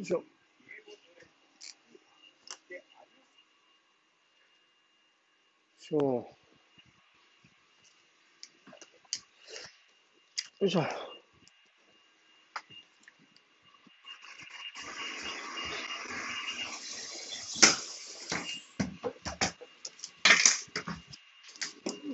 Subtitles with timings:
[0.00, 0.22] いしょ。
[5.78, 6.26] しょ。
[10.60, 10.80] よいしょ。
[10.80, 10.86] よ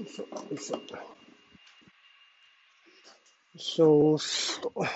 [0.03, 0.76] いしょ、よいしょ。
[3.82, 4.86] よいしょ、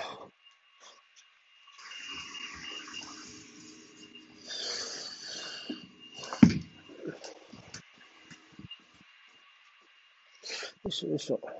[10.82, 11.38] よいしょ、よいしょ。
[11.38, 11.50] こ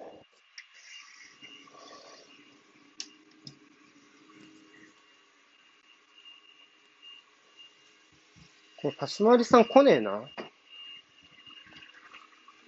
[8.84, 10.23] れ、パス回りさん来ねえな。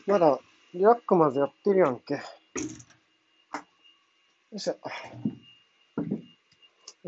[0.06, 0.38] まだ、
[0.75, 2.12] リラックまずやってるやんけ。
[2.15, 2.20] よ
[4.53, 4.77] いしょ。
[4.83, 4.91] は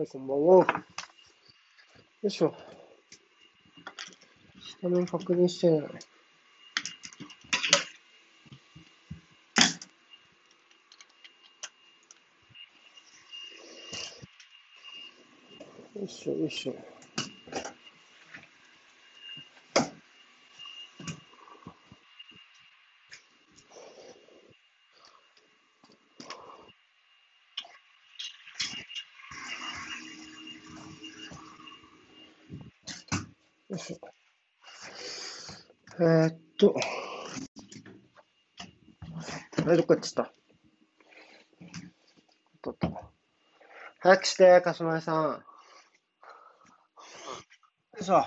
[0.03, 0.67] い、こんばんは。
[2.23, 2.55] よいしょ。
[4.81, 5.91] 下面確認してない。
[16.25, 16.73] しょ、よいしょ。
[16.73, 16.79] よ
[33.77, 33.99] いしょ。
[36.01, 36.75] えー、っと。
[39.67, 40.33] あれ、どっか行っちゃった。
[44.01, 45.45] 早くして、かしまえさん。
[48.05, 48.23] よいしょ。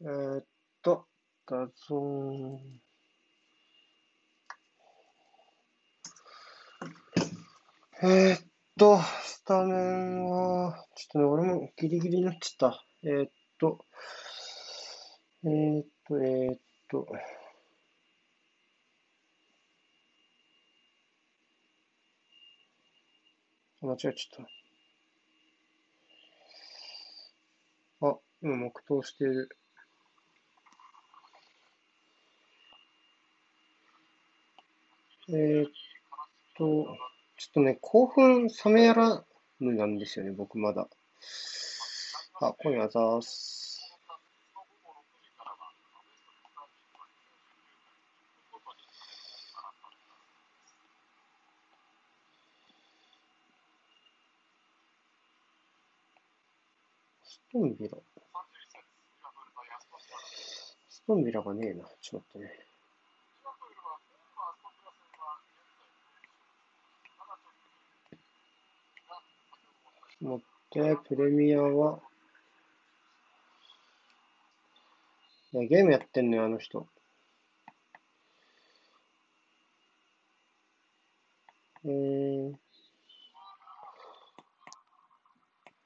[0.00, 0.44] えー、っ
[0.82, 1.06] と、
[1.46, 2.58] 画像。
[8.02, 8.40] えー、っ
[8.76, 12.84] と、スタメンは、ちょっとね、俺もギリギリになっちゃった。
[13.04, 13.30] えー、っ
[13.60, 13.84] と、
[15.44, 16.58] え、っと、え、っ
[16.90, 17.06] と、
[23.80, 24.10] 間違えちゃ
[24.42, 24.62] った。
[28.02, 28.18] あ、
[28.88, 29.48] 今黙祷している。
[35.28, 35.70] えー、っ
[36.56, 36.86] と、ちょ
[37.50, 39.24] っとね、興奮冷めやら
[39.60, 40.88] ぬなんですよね、僕まだ。
[42.40, 43.80] あ、今夜あざーす。
[57.22, 58.11] ストンビラ。
[61.02, 61.84] ストンビラがねえな。
[62.00, 62.72] ちょっと待ってね。
[70.20, 70.38] 待っ
[70.70, 71.98] て、プレミアは、
[75.52, 76.86] いや、ゲームやってんのよ、あの人。
[81.84, 82.54] えー、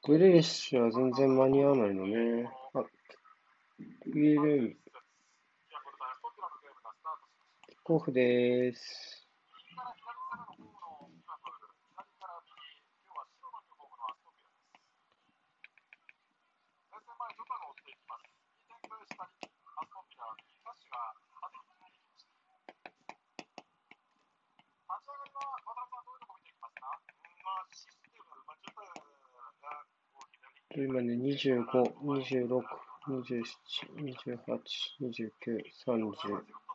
[0.04, 2.50] グレーシュは全然間に合わないのね。
[2.74, 4.76] あ、ウィル
[7.86, 7.92] ム。
[7.92, 9.22] キックオフでーす。
[30.78, 31.64] 今ね、25、
[32.02, 32.62] 26、
[33.08, 33.42] 27、
[33.96, 34.60] 28、
[35.00, 36.65] 29、30。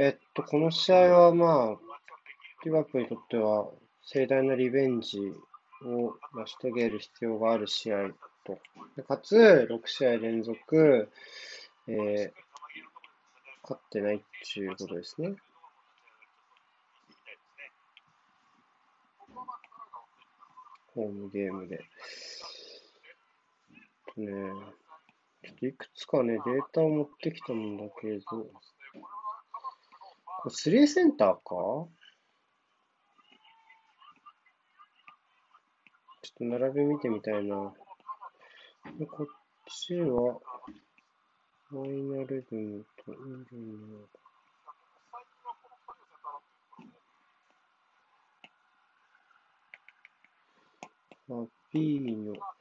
[0.00, 1.76] えっと、この試合はまあ、
[2.64, 3.68] リバプールにとっては
[4.02, 5.18] 盛大なリベンジ
[5.84, 8.10] を成し遂げる必要がある試合
[8.44, 8.60] と。
[9.02, 11.08] かつ、6試合連続、
[11.88, 12.30] えー、
[13.64, 14.20] 勝ってないっ
[14.54, 15.34] ていうことですね。
[20.94, 21.78] ホームゲームで。
[24.16, 24.26] ね
[25.44, 28.48] ちょっといくつかね、データを持ってきたんだけど、
[30.40, 31.40] これ3センターか？
[31.42, 31.88] ちょ
[36.30, 37.74] っと並べ見てみたいな。
[38.96, 39.26] でこっ
[39.66, 40.40] ちは、
[41.70, 44.06] マイナルブンとイルン
[51.26, 52.57] ファビーニョ。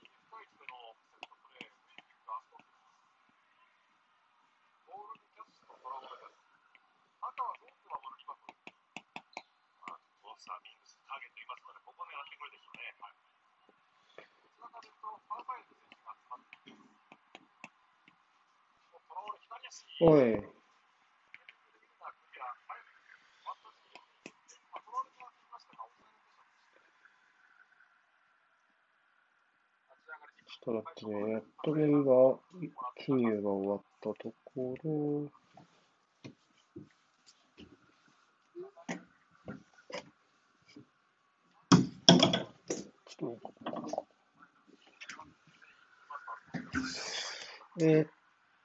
[19.99, 20.41] おい。
[30.45, 31.31] ちょっと待ってね。
[31.31, 32.37] やっとメンバー
[32.97, 35.31] 記入が終わったところ。
[43.05, 43.57] ちょっと
[47.79, 48.09] えーっ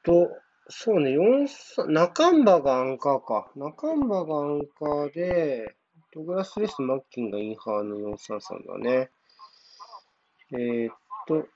[0.02, 0.30] と、
[0.74, 3.52] そうね、4三中ンバがアンカーか。
[3.56, 5.76] 中ンバがアンカーで、
[6.14, 9.10] ドグラス・レス・マッキンがインハーの433だね。
[10.52, 10.96] えーっ
[11.28, 11.46] と、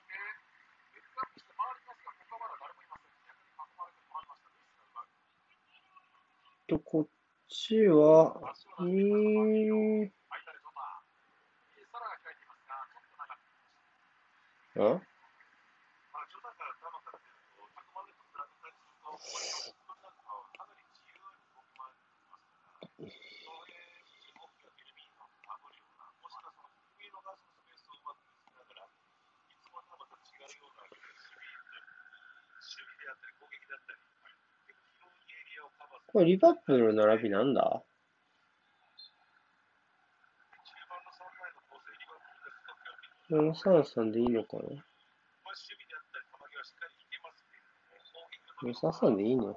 [6.67, 7.07] と、こっ
[7.49, 10.11] ちは、うーん、
[14.75, 15.01] あ？
[36.17, 37.83] これリバプールの並びなんだ
[43.29, 44.96] ？433でいいのかな？
[48.63, 49.55] ?433 で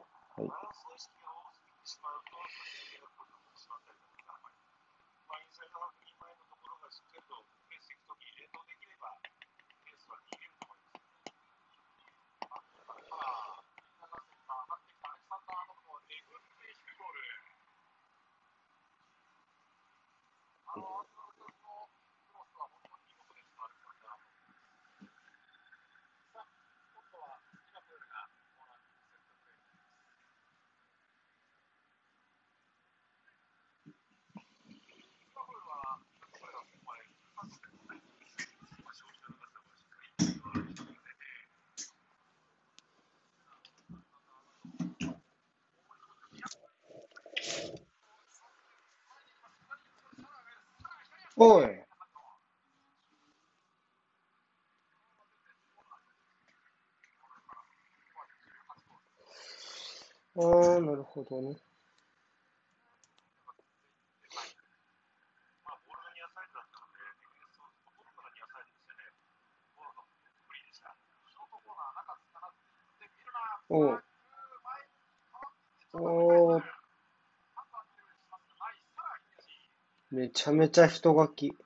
[51.41, 51.67] おい。
[60.37, 61.57] ああ、なるほどね。
[73.71, 74.05] おう。
[75.95, 76.63] おー。
[80.31, 81.57] めちゃめちゃ人書き。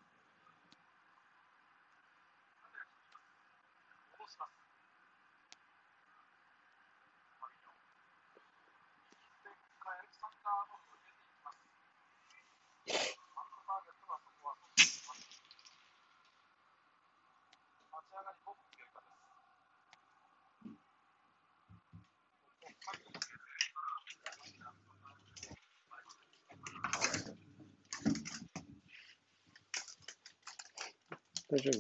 [31.55, 31.79] 大丈夫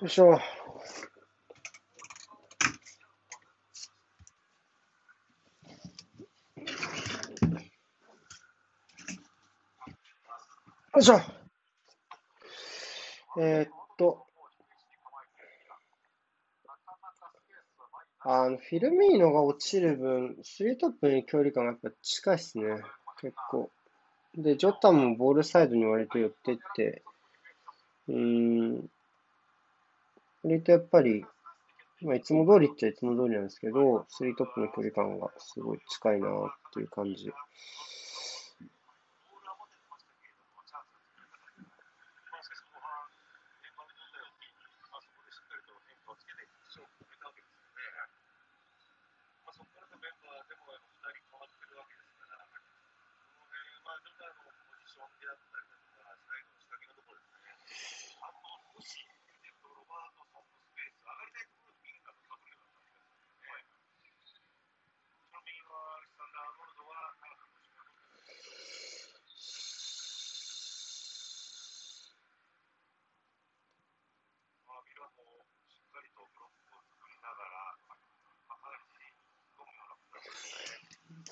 [0.00, 0.24] よいしょ。
[0.24, 0.38] よ
[10.98, 11.20] いしょ。
[13.38, 14.26] えーっと、
[18.18, 22.64] あの、フィルミーノが落ちる分、スリートップに距離感がやっぱ近いっすね。
[23.20, 23.70] 結構。
[24.36, 27.02] で、ジョタもボールサイドに割と寄ってって、
[28.08, 28.86] うーん、
[30.44, 31.24] 割とやっぱり、
[32.02, 36.30] まあ、いつも通りっちゃいつも通りなんですけど、スリートップの距離感がすごい近いなっ
[36.72, 37.32] ていう感じ。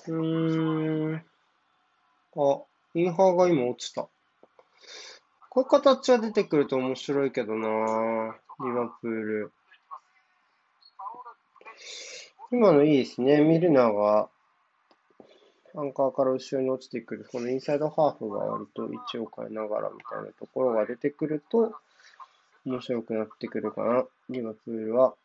[0.07, 1.15] うーん。
[1.15, 2.61] あ、
[2.93, 4.07] インハーが今落ちた。
[5.49, 9.51] こういう形は出てくると面白いけどなリバプール。
[12.51, 13.41] 今のいいですね。
[13.41, 14.29] ミルナーが
[15.77, 21.73] アンカーから後ろに落ちてくる、このインサイドハーフが割と位置を変えながらみたいなところが出てくると、
[22.65, 24.05] 面白くなってくるかな。
[24.29, 25.15] リバプールは。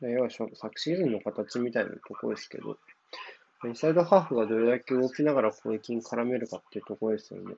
[0.00, 2.78] 要は昨シーズンの形みたいなところですけど、
[3.62, 7.56] インサイドハーフがどれだけ動きながら攻撃に絡めるかっていうところですよね。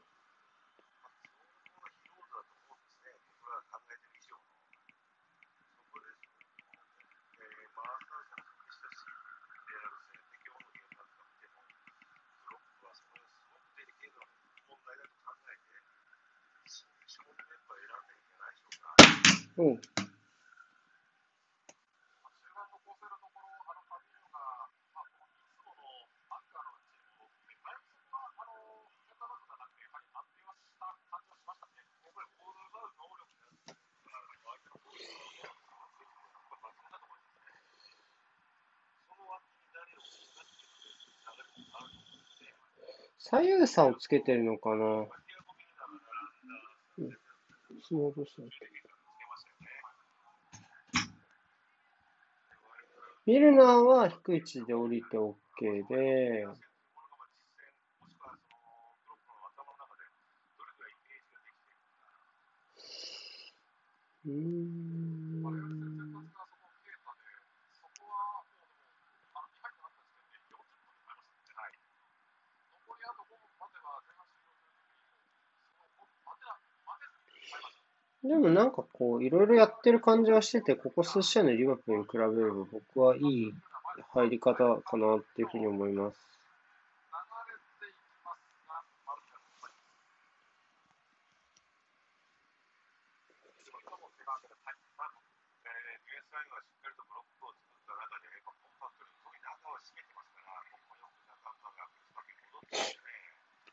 [19.59, 19.80] うん。
[43.33, 45.07] 左右差をつけてるのかな、
[47.83, 48.27] スモール
[53.25, 55.35] ミルナーは低い位置で降りて OK
[55.89, 56.47] で、
[64.27, 65.22] うん。
[78.25, 83.52] でもなんかこう、いろいろやってる感じはしてて、ここ数試合のリバプールに比べれば僕はいい
[84.14, 86.19] 入り方かなっていうふうに思います。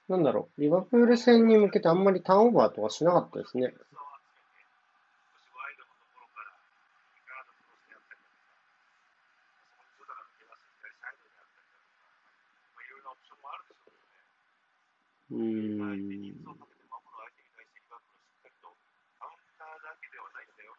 [0.07, 3.75] なんだろう、リバプール戦に向けてあんまりターンオーバーとかしなかったですね。
[15.31, 15.77] うん。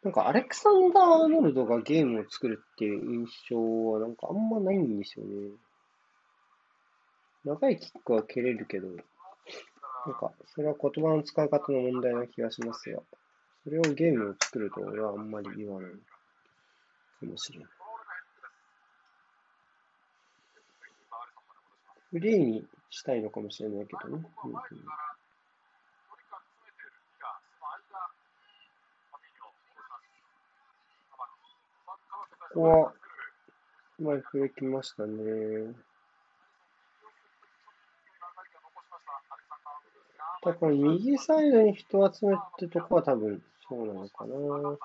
[0.02, 3.56] なんかアレクサンダー・アーノルドがゲームを作るっていう印象
[3.92, 5.50] はなんかあんまないんですよね。
[7.44, 13.02] 長いキックは蹴れるけど、なんかそれは言葉の使い方の問題な気がしますが、
[13.64, 17.68] それをゲームを作ると俺はあんまり言わないかもしれない。
[22.10, 24.08] フリーにしたいのかもしれないけどね。
[24.08, 24.30] うんうん、こ
[32.52, 32.92] こは、
[34.00, 35.74] うまい振れきましたね。
[40.42, 44.78] だから右サイドに人を集めってとこは多分そうなのかな。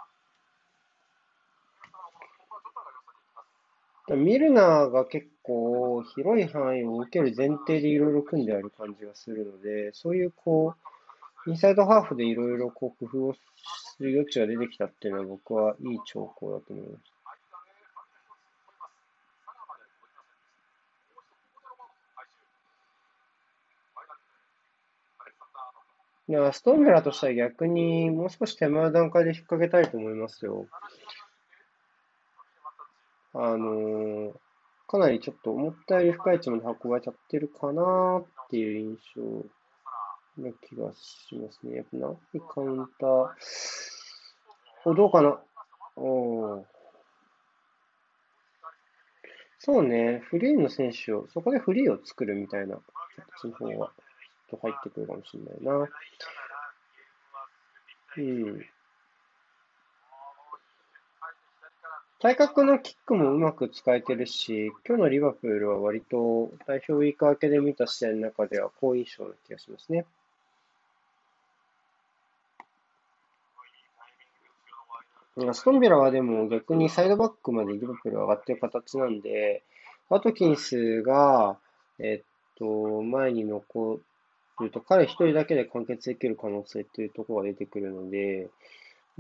[4.14, 10.76] ミルナーが結構広い範囲を受ける前提でいろいろ組んである感じがするので、そういうこ
[11.48, 13.40] う、インサイドハーフでいろいろこう工夫をす
[14.00, 17.16] る余地が出てきたっていうのは僕はいい兆候だと思います。
[26.28, 30.66] いや、ストーメラとしては逆にもう少し手前の段階で引っ掛けたいと思いますよ。
[33.38, 34.34] あのー、
[34.88, 39.22] かなりちょっと思ったより深い位置まで運ばれちゃってるかなっていう印象
[40.42, 41.78] な気がしますね。
[41.78, 42.16] やっぱな
[42.48, 43.30] カウンター。
[44.86, 45.38] お、どうかな
[45.98, 46.66] お
[49.60, 52.78] そうね、フリーの選手を、そこでフリーを作るみたいな
[53.42, 53.90] 形の方が、ちょっ
[54.52, 55.90] と入ってくるかもしれないな。
[58.18, 58.75] うん。
[62.26, 70.08] 体格のキックもうまく使えてるし、今日のリバプールは割と代表ウィーク明けで見た試合の中では好印象な気がしますね。
[75.54, 79.62] ストンビラはでも逆にサイドバックまでリバプール上がってる形なんで、
[80.10, 81.60] ワトキンスが、
[82.00, 82.26] えっ
[82.58, 84.00] と、前に残
[84.62, 88.50] ると彼一人だけで完結できる可能性っていうところが出てくるので、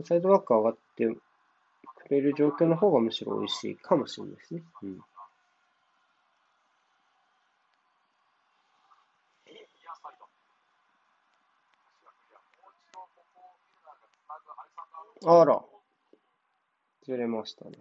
[0.06, 1.08] サイドバック上がって
[2.10, 4.64] れる状況の方がむしろ美味しいかもしれないですね。
[4.84, 5.00] うん。
[15.26, 15.64] あら、
[17.04, 17.78] ずれましたね。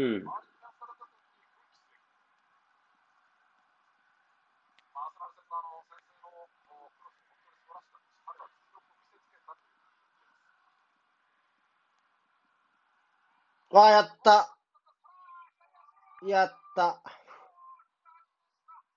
[0.00, 0.24] うん。
[13.70, 14.56] わあ、やった
[16.26, 17.02] やった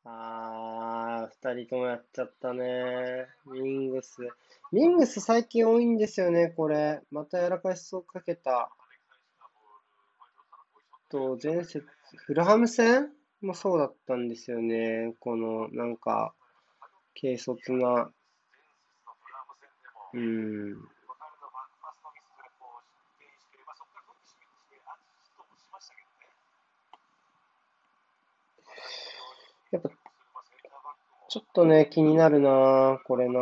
[0.05, 3.27] あー、二人ともやっちゃったね。
[3.45, 4.17] ミングス。
[4.71, 7.01] ミングス最近多いんですよね、これ。
[7.11, 8.69] またやらかしそうかけた。
[11.13, 11.85] と、前節、
[12.25, 15.13] フルハム戦もそうだったんですよね。
[15.19, 16.33] この、なんか、
[17.15, 18.11] 軽率な、
[20.15, 20.71] うん。
[29.69, 29.89] やっぱ、
[31.29, 33.39] ちょっとね、気になるなこれな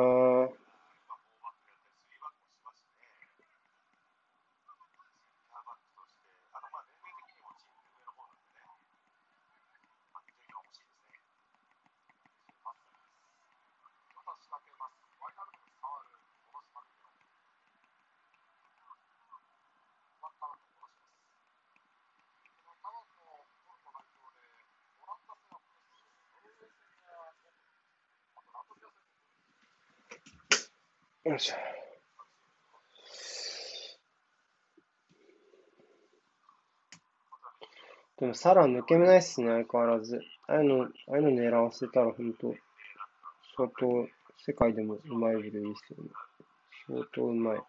[31.31, 31.55] よいしょ。
[38.19, 40.21] でも、サラ抜け目ないっすね、相変わらず。
[40.47, 42.53] ああいうの、ああいうの狙わせたら、本当
[43.55, 44.07] 相当、
[44.45, 46.09] 世界でもうまい部類ですよね。
[46.87, 47.59] 相当うまい。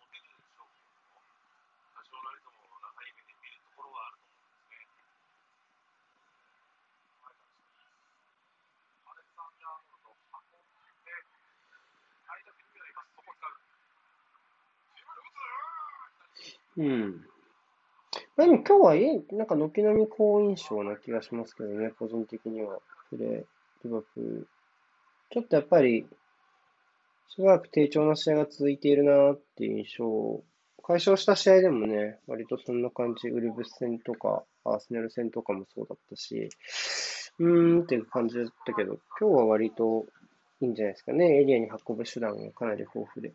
[16.77, 17.27] うん。
[18.37, 22.79] まあ、でも今日はいい、なんか軒並み好印象な気がしますけどね、個人的には。
[23.11, 23.45] プレー、
[23.85, 24.49] リバプール。
[25.31, 26.07] ちょっとやっぱり、
[27.29, 30.45] しばらく低調な試合が続いているなっていう印象を。
[30.85, 36.49] 解消した試合でもね、割とそんな感じ、ウルブス戦とか、アーセナル戦とかもそうだったし、
[37.39, 40.07] うーんっていう感じだったけど、今日は割と
[40.61, 41.41] いいんじゃないですかね。
[41.41, 43.33] エリアに運ぶ手段がかなり豊富で。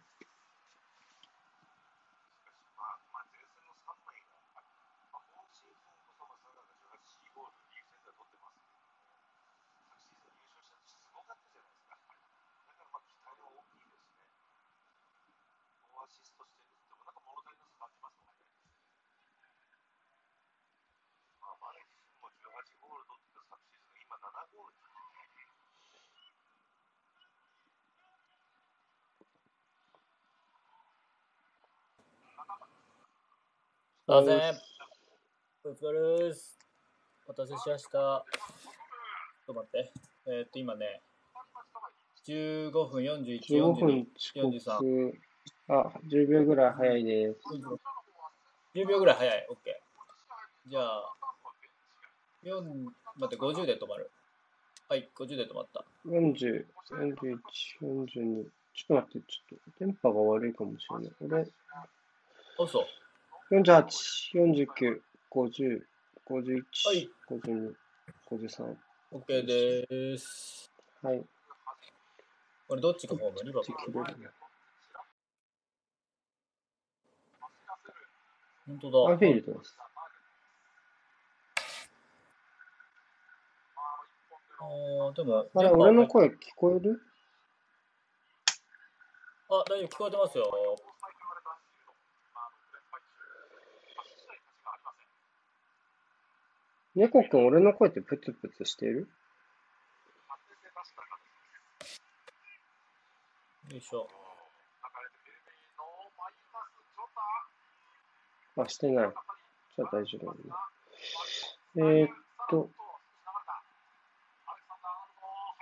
[34.17, 34.60] ません。
[35.63, 36.58] お疲れです。
[37.27, 37.89] お待たせしました。
[37.91, 38.25] ちょっ
[39.45, 39.91] と待って。
[40.25, 41.01] えーっと、今ね、
[42.25, 45.17] 15分41、15 42分、遅刻。
[45.67, 47.39] あ、10秒ぐらい早いです。
[48.73, 49.47] 10秒ぐらい早い。
[49.51, 49.56] OK。
[50.67, 51.13] じゃあ、
[52.43, 54.10] 4、待って、50で止まる。
[54.89, 55.86] はい、50で止まった。
[56.08, 57.38] 40、41、
[57.82, 58.08] 42。
[58.10, 61.12] ちょっと待って、ちょっと、電波が悪いかもしれない。
[61.21, 61.47] 俺、
[62.58, 62.86] おそう。
[63.51, 65.86] 48、49、50、
[66.29, 67.75] 51、はい52、
[68.29, 68.75] 53。
[69.13, 70.71] OK でーす。
[71.01, 71.25] はい。
[72.67, 74.29] これどっちがホームリバプちール切れるね。
[78.67, 79.12] 本当だ。
[79.12, 79.77] アンフィールドです。
[84.60, 87.01] あーでも、あれ、俺の声聞こえる？
[89.49, 90.75] あ、大丈夫、聞こえてますよ。
[96.97, 99.07] 猫くん、俺の声ってプツプツしてる？
[103.69, 104.07] よいしょ。
[108.57, 109.13] あ、してない。
[109.75, 112.01] じゃあ大丈夫だね。
[112.01, 112.10] えー、っ
[112.49, 112.71] と。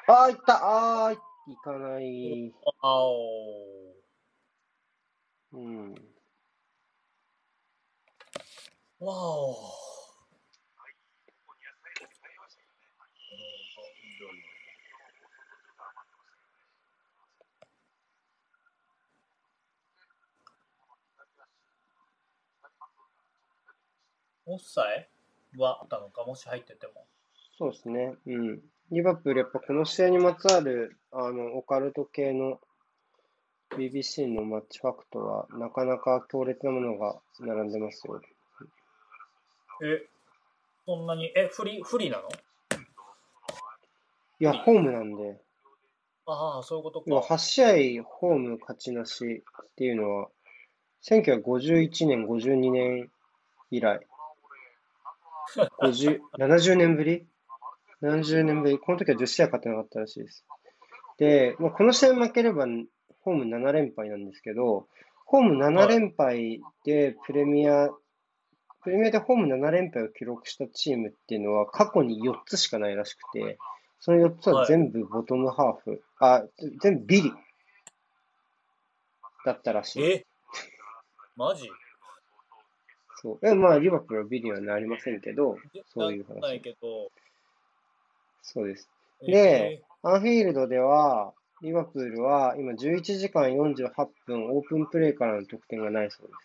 [0.08, 0.60] あー、いった
[1.08, 1.18] あー、い
[1.62, 2.54] かない。
[2.82, 3.12] あお
[5.52, 5.94] うん。
[9.02, 9.85] わお
[24.46, 25.10] オフサイ
[25.58, 27.06] はあったのか、もし入ってても。
[27.58, 28.16] そうですね。
[28.26, 28.62] うん。
[28.92, 32.60] リバプール、やっぱこの試合にまつわる、あの、オカルト系の
[33.72, 38.22] BBC のマッチファクトは、なかなか強烈なものが並んでますよ。
[39.84, 40.08] え、
[40.86, 42.30] そんなに、え、フリー、フリーなの？
[44.40, 45.42] いや、ホームなんで、
[46.28, 47.34] ああ、そういうことか。
[47.34, 50.30] 8試合ホーム勝ちなしっていうのは、
[51.04, 53.12] 1951年、52年
[53.72, 54.00] 以来、
[55.82, 57.26] 50 70年ぶり
[58.02, 58.80] ?70 年ぶり。
[58.80, 60.46] この時は10試合勝ってなかったらしいです。
[61.18, 62.66] で、まあ、この試合負ければ
[63.22, 64.88] ホーム7連敗なんですけど、
[65.26, 67.90] ホーム7連敗でプレミア、
[68.84, 73.58] プレミアでホーム7連敗を記録したチームっていうのは過去に4つしかないらしくて、
[74.00, 76.44] その4つは全部ボトムハーフ、あ、
[76.82, 77.34] 全部ビリ
[79.46, 80.04] だったらしい。
[80.04, 80.26] え？
[81.36, 81.70] マジ？
[83.26, 83.48] そう。
[83.48, 85.58] えまあ、リバプールはビリはなりませんけど、
[85.92, 87.12] そういう話ないけど。
[88.44, 88.88] そうです。
[89.24, 91.34] えでアンフィールドでは、
[91.64, 93.90] リバプールは今11時間48
[94.28, 96.40] 分オープンプレイからの得点がないそうです。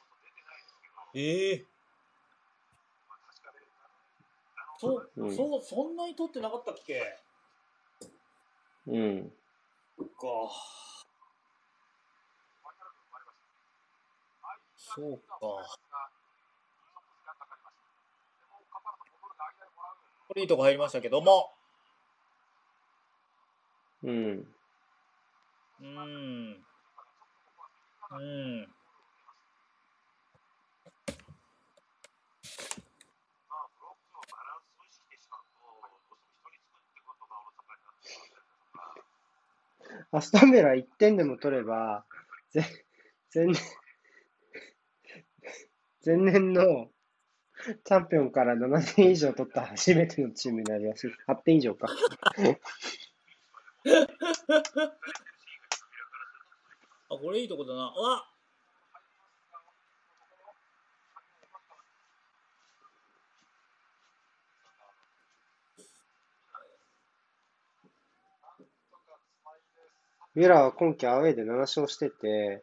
[1.12, 1.64] ええ
[4.78, 7.02] そう、うんそう、そんなに取ってなかったっけ？
[8.86, 9.32] うん。
[9.98, 10.16] そっか。
[14.78, 15.78] そうか。
[20.30, 21.50] これいいとこ入りましたけども。
[24.04, 24.46] うん。
[25.80, 26.56] うん。
[28.12, 28.68] うん。
[40.12, 42.04] アストンベラ1点でも取れば、
[42.52, 42.64] ぜ
[43.34, 43.56] 前年、
[46.06, 46.86] 前年の
[47.64, 51.08] チャンピオンから7点以上取った初めてのチームになります。
[51.28, 51.88] 8点以上か。
[57.08, 57.92] あ、これいいとこだな。
[57.96, 58.26] うわ
[70.34, 72.62] ミュラーは今季アウェーで7勝してて、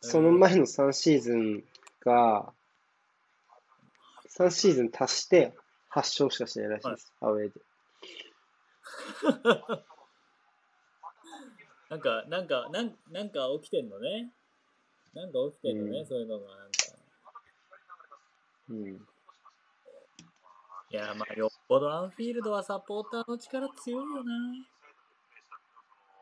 [0.00, 1.62] その前の3シーズン
[2.04, 2.52] が、
[4.28, 5.54] 3シーズン足して
[5.90, 7.60] 8勝しかしてないらしいです、アウェーで。
[11.90, 14.32] なんか、なんか、なんなんか起きてんのね。
[15.12, 16.56] なんか起きてんのね、うんそういうのが。
[16.56, 16.72] なんか
[18.70, 18.86] うん。
[20.90, 24.32] いや、まあ、よっぽどアンフィールドはサポーターの力強いよな。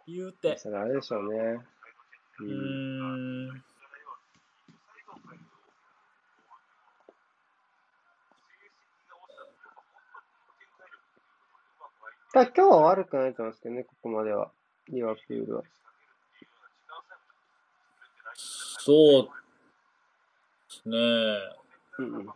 [0.07, 0.59] 言うて。
[0.59, 1.38] それあれでしょうね。
[2.40, 3.64] ううんーん。
[12.33, 14.53] ただ今日は悪くないと思いますけどね、ここまでは。
[14.88, 15.62] リバプールは。
[18.35, 19.31] そうで
[20.69, 20.97] すね。
[21.99, 22.27] うんうん。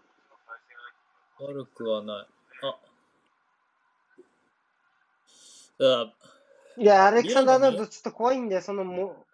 [1.41, 2.27] 悪くはない。
[2.63, 2.79] あ。
[5.79, 6.13] だ
[6.77, 9.25] いや、アレクサンダー・アーノルドちょっと怖いんで、そのも、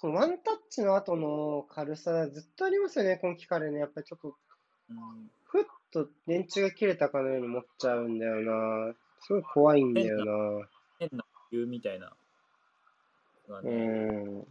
[0.00, 3.78] このワンタッチの後の軽さ、ずっとありますよね、今季彼ね。
[3.78, 4.36] やっぱりちょっと、
[4.90, 8.94] うんふっと電池が切れたかのように持っちゃうんだよな。
[9.20, 10.68] すごい怖いんだよな。
[10.98, 12.12] 変な理由みたいな。
[13.48, 14.46] がうねん。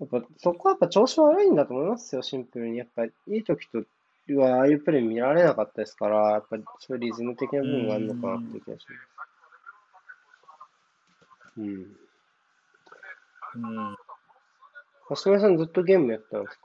[0.00, 2.78] やっぱ、そこはやっぱ調子悪いんだと思いますよ、シンプルに。
[2.78, 3.84] やっぱ、いい時と
[4.40, 8.86] は、ああいうプレー見られなかったですから、やっぱりそういうリズム的な部分があるのかなって気がし
[9.16, 9.24] ま
[11.46, 11.60] す。
[11.60, 11.66] うん。
[13.54, 13.58] う
[13.92, 13.96] ん。
[15.08, 16.62] 橋爪さんずっとゲームやってたんですか？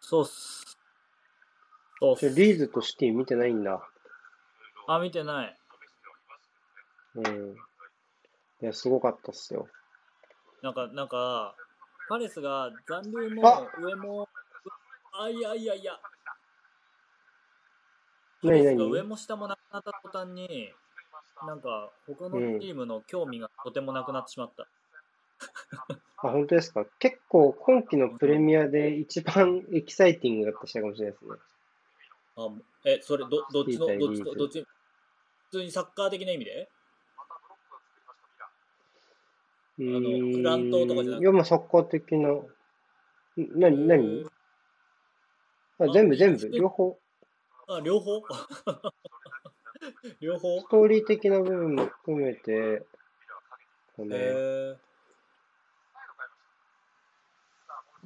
[0.00, 0.76] そうっす。
[2.00, 2.28] そうっす。
[2.30, 3.88] リーズとシティ見てないんだ。
[4.86, 5.60] あ、見てない。
[7.14, 7.52] うん。
[8.62, 9.68] いや、すごかったっすよ。
[10.62, 11.56] なんか、なんか、
[12.08, 14.28] パレスが残留あも上も、
[15.12, 15.98] あ、いやいやいや。
[18.42, 18.90] パ何レスが何？
[18.90, 20.74] 上も下もなくなった途端に、
[21.46, 24.68] なんか、他のチームの興味がとてもなくなってしまった。
[26.18, 26.86] あ、本当ですか？
[26.98, 31.36] 結構今季のプレミアで一番エキサイティングだった試合かもしれないですね。
[32.36, 32.48] あ
[32.84, 34.66] え、それ、ど、どっちの、どっちどっち、
[35.54, 36.68] 普通にサッカー的な意味で？
[39.76, 41.22] フラントとかじゃなくて？
[41.22, 42.30] いや、まあサッカー的な。
[42.30, 42.48] ん
[43.36, 44.26] 何、何？
[45.78, 46.98] あ全部、あ全部、両方？
[47.68, 48.20] あ、両方？
[50.18, 50.58] 両方？
[50.60, 52.84] ストーリー的な部分も含めて、
[53.96, 54.16] かね。
[54.16, 54.18] へ
[54.74, 54.76] え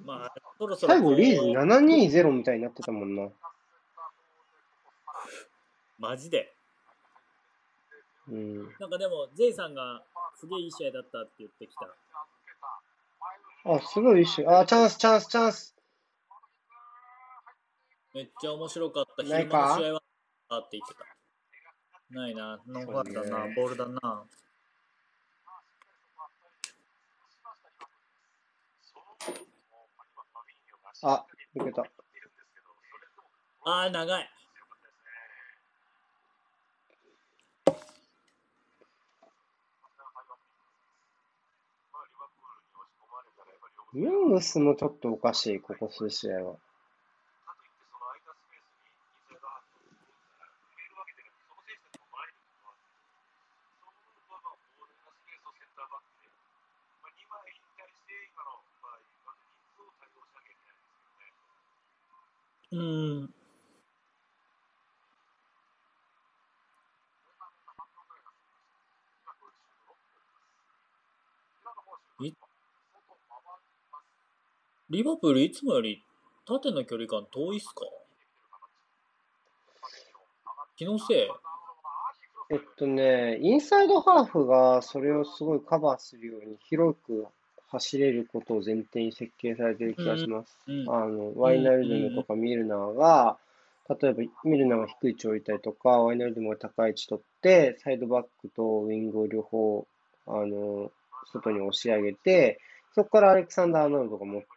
[0.04, 3.30] まあ、そろそろ最後リーズこう720みたいになってたもんな。
[5.98, 6.57] マジで？
[8.30, 8.62] うん。
[8.78, 10.02] なんかでも、ゼイさんが
[10.36, 11.88] すげえいい試合だったって言ってきた。
[13.70, 14.48] あ、すごい一瞬。
[14.48, 15.74] あ、チャンス、チャンス、チャンス。
[18.14, 19.22] めっちゃ面白かった。
[19.22, 20.02] 昼間の試合は
[20.48, 21.18] あって言ってた。
[22.10, 24.24] ないな、ノーファールだな、ボールだな。
[31.02, 31.84] あ、抜けた。
[33.64, 34.30] あー、長い。
[43.98, 46.56] ミングスもちょっとおかしい、ここ数試合は。
[62.70, 63.34] うん。
[72.20, 72.47] い
[74.90, 76.02] リバプールいつもより
[76.46, 77.84] 縦の距離感遠いっすか？
[80.76, 81.28] 気のせい。
[82.50, 87.26] えっとね、インサイドハーフがそれをすごいカバーするように広く
[87.68, 90.58] 走れることを前提に設計されてる気がします。
[90.66, 93.36] うんあの、ワイナルドムとかミルナーが、
[94.00, 99.86] 例えばミルナーが低い位置を置いたりとか、ワイナルドムが高い位置取って、サイドバックとウィングを両方、
[100.26, 100.90] あの、
[101.30, 102.58] 外に押し上げて、
[102.94, 104.48] そこからアレクサンダー・アーノルドが持って、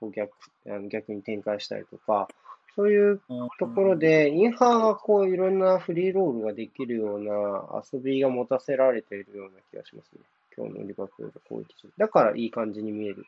[0.00, 0.32] こう逆、
[0.66, 2.28] あの逆に展開したりとか、
[2.76, 3.20] そういう
[3.58, 10.20] ところで、インハーがこういろんなフリーロールができるような遊びが持たせられているような気がしますね。
[10.56, 11.90] 今日のリバプールの攻撃陣。
[11.98, 13.26] だからいい感じに見える。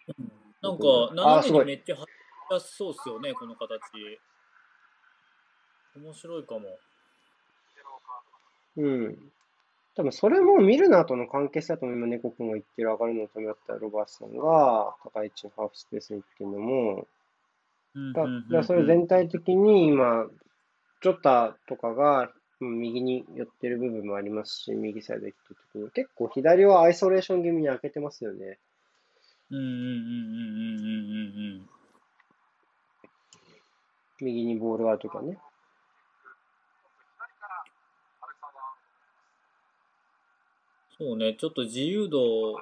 [0.63, 3.81] なんか斜めにめっちゃ走りやすそうっすよねこの形
[5.97, 6.61] 面白いかも
[8.77, 9.33] うん。
[9.95, 17.07] 多分それもミルナーとの関係性だと今猫くんが言ってる上がるのためだったらロバーツさんが高い位置のハーフスペースにっていうのも、
[18.15, 20.27] だだそれ全体的に今、
[21.03, 28.59] ジョタとかがうん右に寄ってる部分もありますし、右サイド行ってる時に結構左はアイソレーション気味に開けてますよね。
[29.51, 31.69] うんうんうんうんうんうんうん
[34.21, 35.37] 右にボールがあるときはね。
[41.03, 42.61] そうねちょっと自由度は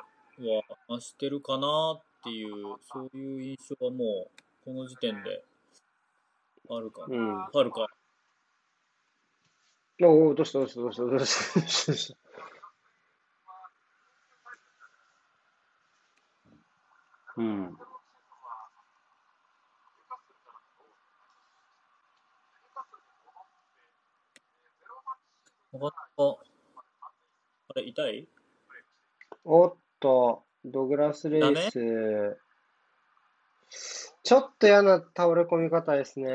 [0.89, 5.45] 増してるかなっていうそういう印象はもうこの時点で
[6.71, 7.43] あるかな、うん。
[7.43, 7.87] あるか
[10.03, 11.27] おお、どうしたどうしたどうしたどう
[11.67, 12.19] したど
[17.37, 17.63] うん。
[25.73, 26.50] なかなか
[27.71, 28.27] あれ痛い？
[29.45, 32.37] おっと、ドグラス・レイス。
[34.25, 36.27] ちょっと嫌な倒れ込み方ですね。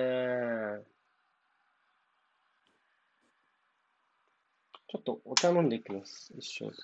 [4.88, 6.34] ちょっとお茶飲んでいきます。
[6.38, 6.82] 一緒です。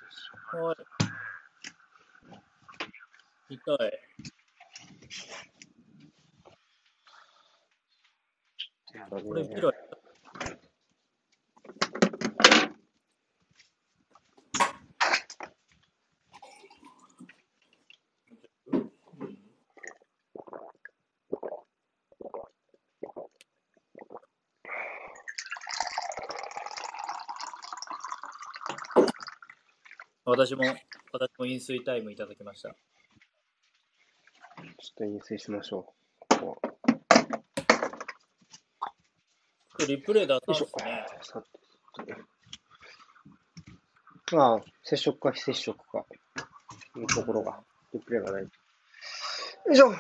[0.58, 0.76] はい
[3.54, 3.78] 痛い
[9.10, 9.72] これピラ
[30.32, 30.64] 私も、
[31.12, 32.70] 私も飲水タイムいただきました。
[32.70, 32.78] ちょっ
[34.96, 35.84] と飲水しましょう。
[36.38, 36.62] ここ
[39.86, 41.42] リプレイ出よいしょさんですね。
[41.44, 41.44] さ
[42.06, 42.16] て
[44.34, 46.06] まあ、接触か非接触か、
[46.96, 47.62] いうところが、
[47.94, 48.44] リプレイがない。
[48.44, 48.50] よ
[49.70, 49.96] いしょち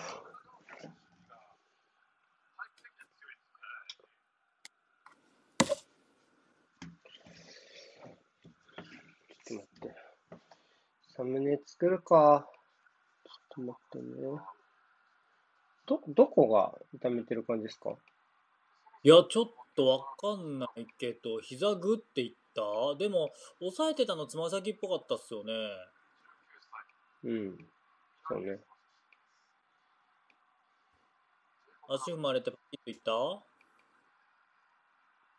[9.55, 10.01] ょっと待って。
[11.21, 12.47] サムネ作るか。
[13.25, 14.03] ちょっと待ってね。
[15.87, 17.95] ど、どこが痛めてる感じですか？
[19.01, 22.61] いや、ちょっとわかんないけど、膝グっていった？
[22.99, 25.53] でも、押さえてたのつま先っぽかったっすよね。
[27.23, 27.57] うん。
[28.29, 28.59] そうね。
[31.89, 33.11] 足踏まれてパキッといった？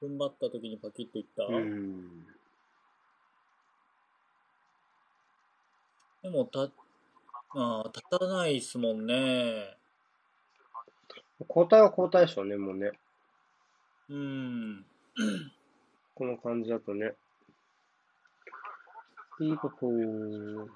[0.04, 2.26] 踏ん張った時にパキッといった、うん。
[6.22, 6.68] でも、た、
[7.54, 9.76] あー立たないっすもんね。
[11.48, 12.92] 交代は交代でしょうね、もうね。
[14.08, 14.84] うん。
[16.14, 17.14] この感じだとね。
[19.40, 20.70] リバプール。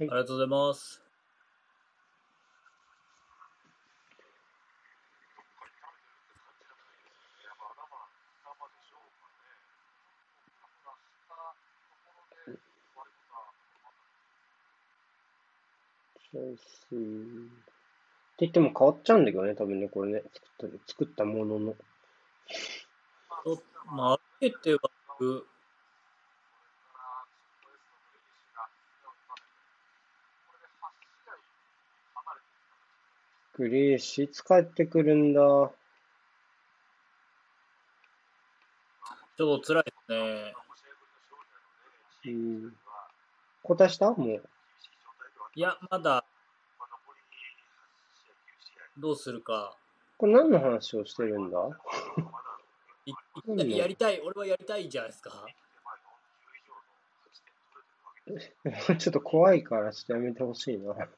[0.00, 1.02] ありがとうございます。
[16.30, 17.46] チェルシー。
[17.46, 17.50] っ
[18.38, 20.22] て言っても変わっちゃうんだけどね、多分ね、これね、
[20.58, 21.74] 作った作ったものの。
[23.44, 24.80] とまあ、あえては、
[33.66, 35.40] うグリーシいつ帰ってくるんだ。
[35.40, 40.54] ちょっと辛いですね。
[42.26, 42.62] うん。
[43.62, 44.10] 交代した？
[44.12, 44.42] もう。
[45.54, 46.24] いや、まだ、
[48.98, 49.76] どうするか。
[50.18, 51.58] これ何の話をしてるんだ？
[53.64, 55.46] やりたい、俺はやりたいじゃないですか。
[58.98, 60.94] ちょっと怖いから、ちょっとやめてほしいな。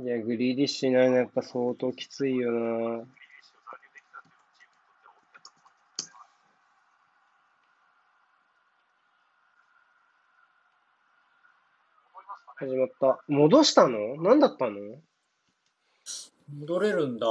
[0.00, 3.04] いや、グリーディッシュいないのやっぱ相当きついよな。
[12.58, 13.18] 始まった。
[13.26, 13.98] 戻したの？
[14.22, 14.78] 何だったの？
[16.60, 17.26] 戻れるんだ。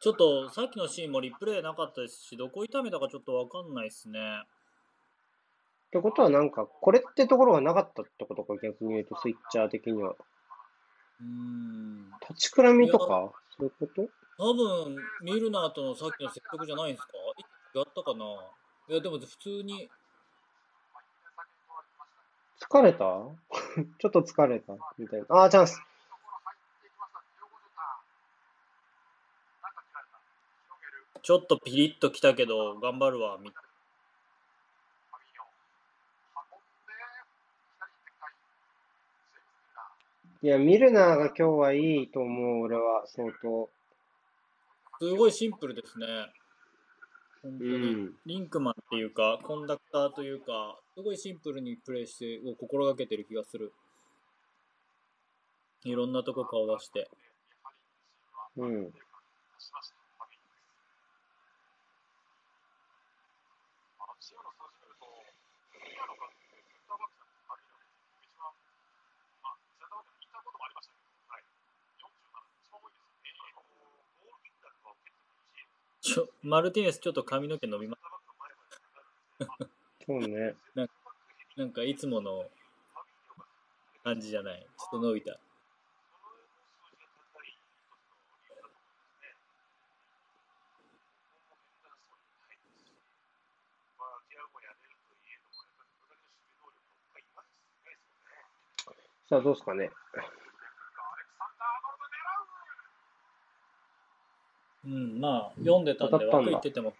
[0.00, 4.18] ちょっと、さっきのシーンもリプレイなかったですし、どこ痛めたかちょっとわかんないですね。
[4.18, 10.16] ってことはなんか、これってところがなかったってことか、逆に言うと、スイッチャー的には。
[11.20, 12.10] うーん。
[12.28, 14.08] 立ちくらみとかそういうこと？
[14.38, 17.12] 多分、ミルナーとのさっきの接触じゃないんですか？
[17.74, 18.24] 違ったかな？
[18.88, 19.88] いや、でも普通に、
[22.60, 22.98] 疲れた？
[23.98, 24.74] ちょっと疲れた？
[24.98, 25.26] みたいな。
[25.36, 25.80] ああ、チャンス。
[31.22, 33.38] ちょっとピリッときたけど、頑張るわ。
[33.38, 33.52] みい
[40.46, 43.68] や、ミルナーが今日はいいと思う、俺は、相当。
[45.00, 46.06] すごいシンプルですね。
[47.42, 47.94] 本当うに。
[47.94, 48.14] ん。
[48.24, 53.72] リンクマンっていうか、コンダクターというか、すごいシンプルにプレイして、を心がけてる気がする。
[55.84, 57.08] いろんなとこ顔出して。
[58.56, 58.92] うん。
[76.18, 77.96] ょ、マルティネスちょっと髪の毛伸びま
[80.06, 80.54] そうね。
[81.56, 82.44] なんかいつもの
[84.04, 84.66] 感じじゃない。
[84.78, 85.38] ちょっと伸びた。
[99.28, 99.90] さあ、どうですかね。
[104.88, 106.94] うん、まあ、読んでたんで当たったんだ枠行ってても。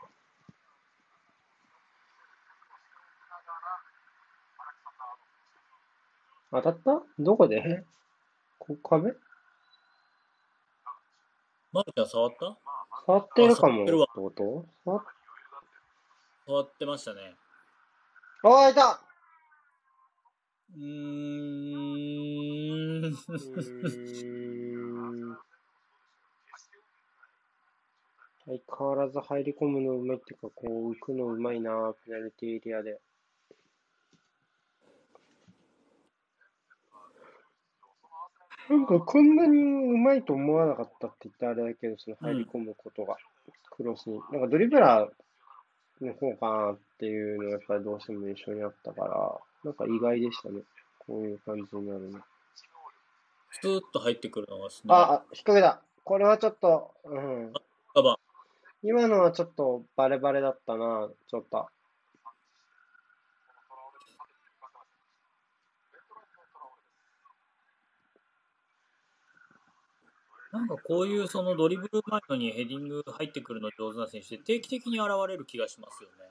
[6.51, 7.03] 当たった？
[7.19, 7.85] どこで？
[8.59, 9.13] こ壁？
[11.73, 12.59] マルちゃん触った？
[13.07, 13.85] 触ってるかも。
[13.85, 14.07] ってあ触ってるわ。
[14.15, 14.67] こと？
[14.85, 15.03] 触っ
[16.47, 17.37] 触ってましたね。
[18.45, 19.01] ああ、いた。
[20.77, 20.85] うー
[23.11, 24.68] ん
[28.49, 32.99] 相変わらず入り込むのうまいっていうか、こう浮くのうまいな、ペナルティエリアで。
[38.71, 43.17] なんかこんなにうまいと思わなかったって言ってあれだけど、その入り込むことが、
[43.71, 44.19] クロスに。
[44.33, 50.63] なんかドリブラーの方かなっていうのがやっぱりどうしても印象にあったから、なんか意外でしたね。
[51.01, 52.21] こういう感じになるの。
[53.51, 54.95] スーッと入ってくるのがですね。
[54.95, 55.83] あ、あ、引っ掛けた。
[56.05, 57.53] これはちょっと、うん。
[57.95, 58.19] カバ
[58.83, 61.67] 今のはちょっとバレバレだったな、ちょっと。
[70.53, 76.29] なんかこういうそのドリブル前のにヘディング入ってくるの上手な選手って定期的に現れる気がしますよね。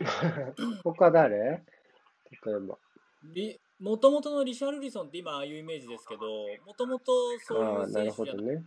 [0.84, 1.38] 他誰？
[1.38, 2.76] 例えば。
[3.22, 6.22] リもともとのリシャルリソンって今ああいうイメージですけど、
[6.66, 8.64] もともとそういう選手じゃなくほどね。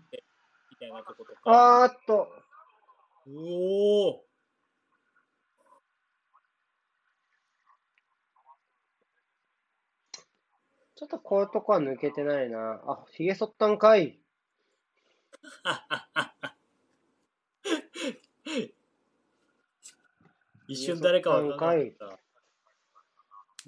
[0.82, 1.84] たいなとことか。
[1.84, 2.28] あーっと、
[3.28, 4.26] おお
[10.96, 12.82] ちょっとこういうとこは抜けてないな。
[12.86, 14.20] あ、髭剃ったんかい。
[20.68, 22.06] 一瞬誰かわからないった。
[22.06, 22.20] う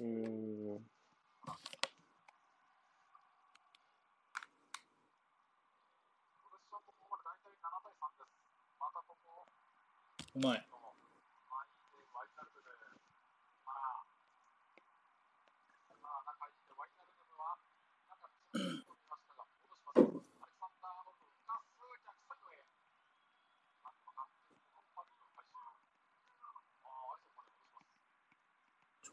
[0.00, 0.93] ーん。
[10.36, 10.66] うまい。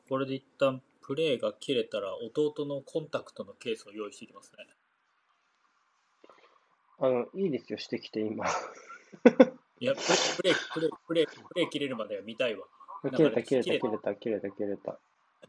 [0.10, 4.68] これで一旦プレーが切れたら弟のコンタクトのケースを用意していきますね。
[7.00, 8.46] あの、いいですよ、してきて今。
[9.82, 12.68] いや、プレー、プレー、プレー、プレー切れるまでは見たいわ。
[13.02, 15.00] 切れた、切れた、切れた切れた、切れた。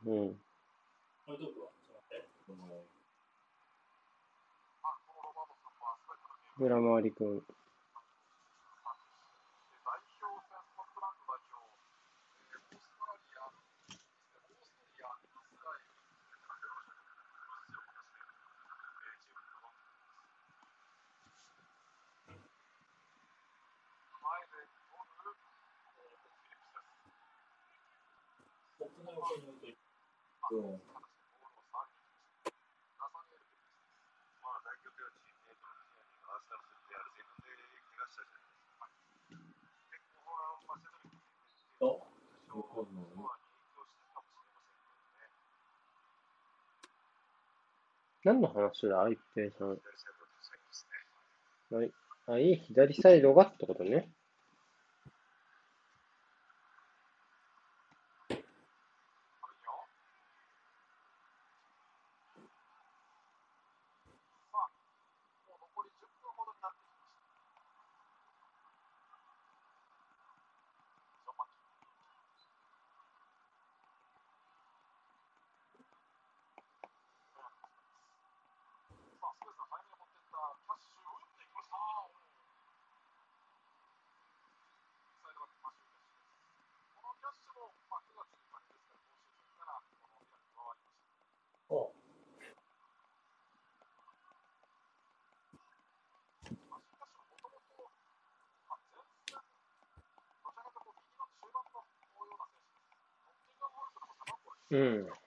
[0.07, 0.41] うん。
[6.59, 7.43] 裏回りくん。
[29.23, 29.75] 僕の横に置い
[30.51, 30.93] とい
[48.25, 49.69] 何の話だ、一平さん。
[51.75, 51.91] はい。
[52.27, 54.09] あ、いい左サイドがってことね。
[91.73, 91.91] お
[104.73, 105.22] う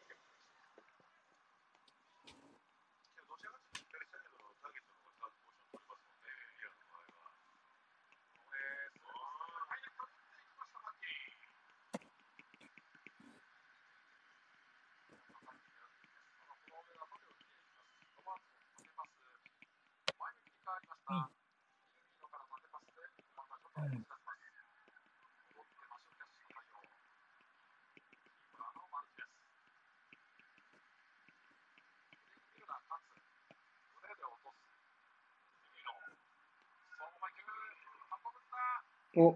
[39.17, 39.35] お、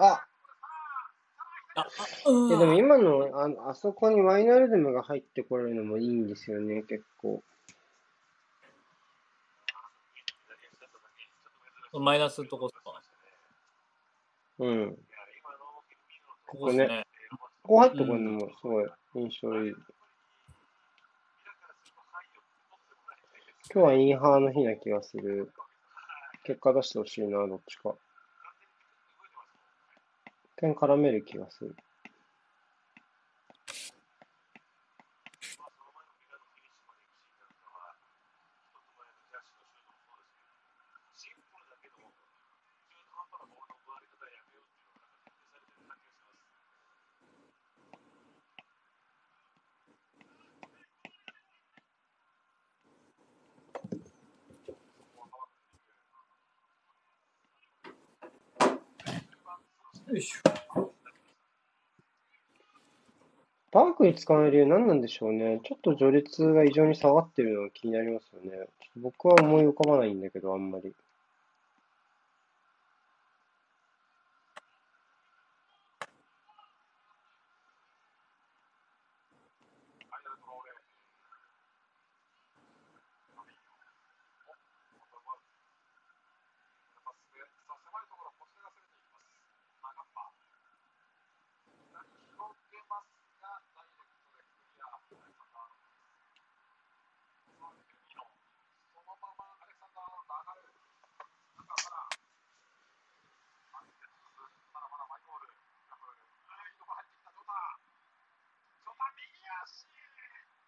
[0.00, 0.20] あ、
[2.26, 3.30] いやでも今の、
[3.66, 7.42] あ、あそこにワイナルドムが入ってこれるのもいいんですよね、結構。
[11.92, 13.02] マイナスのとこっすか
[14.58, 14.98] うん。
[16.46, 17.06] ここですね。
[17.62, 19.74] ここ入ってこるのもすごい印象いい。
[23.72, 25.52] 今日はインハーの日な気がする。
[26.44, 27.94] 結果出してほしいな、どっちか。
[30.60, 31.76] 点絡める気がする。
[60.08, 60.48] よいしょ。
[63.70, 65.60] バークに使わない理由何なんでしょうね。
[65.64, 68.50] ちょっと序列が異常に下がってるのが気になりますよね。
[68.50, 70.94] ちょっと僕は思い浮かばないんだけど、あんまり。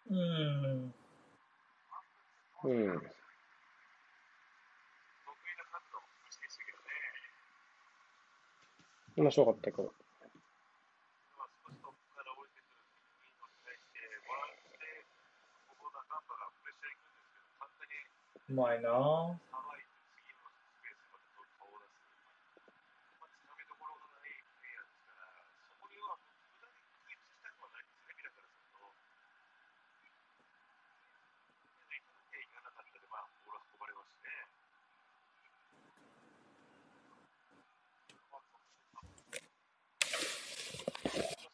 [0.09, 0.93] うん。
[2.63, 3.01] うん。
[9.21, 9.93] 面白かったけど。
[18.49, 19.51] うまいなぁ。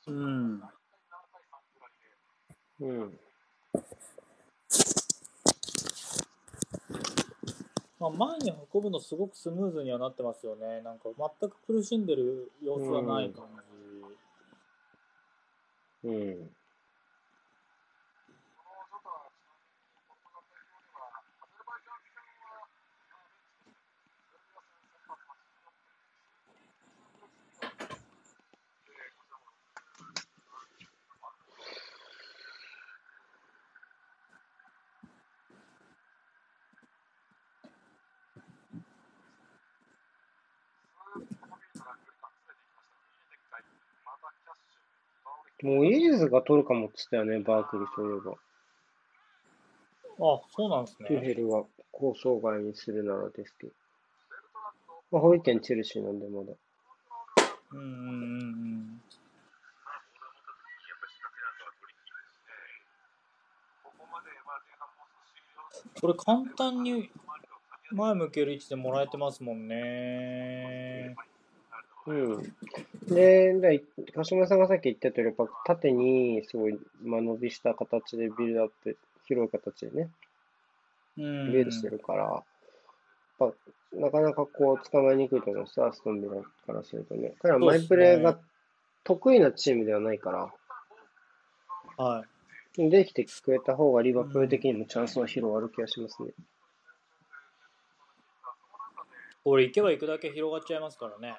[0.08, 0.62] うん。
[2.80, 3.20] うん。
[8.00, 10.82] まあ、前に運ぶのすごくスムーズにはなってますよね。
[10.82, 11.10] なんか
[11.40, 13.46] 全く苦しんでる様子はない感
[16.04, 16.08] じ。
[16.08, 16.50] うん。
[45.64, 48.32] もうイリズが取るかもって言ってたよね、バークリーそういえば。
[50.20, 51.34] あ、そうなんですトゥヘね。
[51.36, 53.74] ルが構想外にするならですけど。
[55.12, 56.54] まあ、保育園チェルシーなんでまだ。
[57.74, 59.02] うんうんうんうん。
[66.00, 67.10] これ簡単に
[67.92, 71.16] 前向ける位置でもらえてますもんね。
[72.08, 72.56] うん。
[73.14, 73.84] で、だい
[74.16, 80.10] 鹿島さんがさっき言った通り、やっぱ縦にすごい、まあ、伸びした形でビルドアップ、広い形でね、
[81.18, 81.52] うん。
[81.52, 83.54] ビルドしてるから、やっ
[83.92, 87.34] ぱなかなかこう、捕まえにくいと思うんですよ、アストンビラからするとね。
[87.40, 88.40] 彼はマイプレーが
[89.04, 90.54] 得意なチームではないから、
[91.98, 92.24] は
[92.78, 92.90] い。
[92.90, 96.30] できてくれた方がリバプール的にもチャンスは広がる気がしますね。
[99.44, 101.38] これ行けば行くだけ広がっちゃいますからね。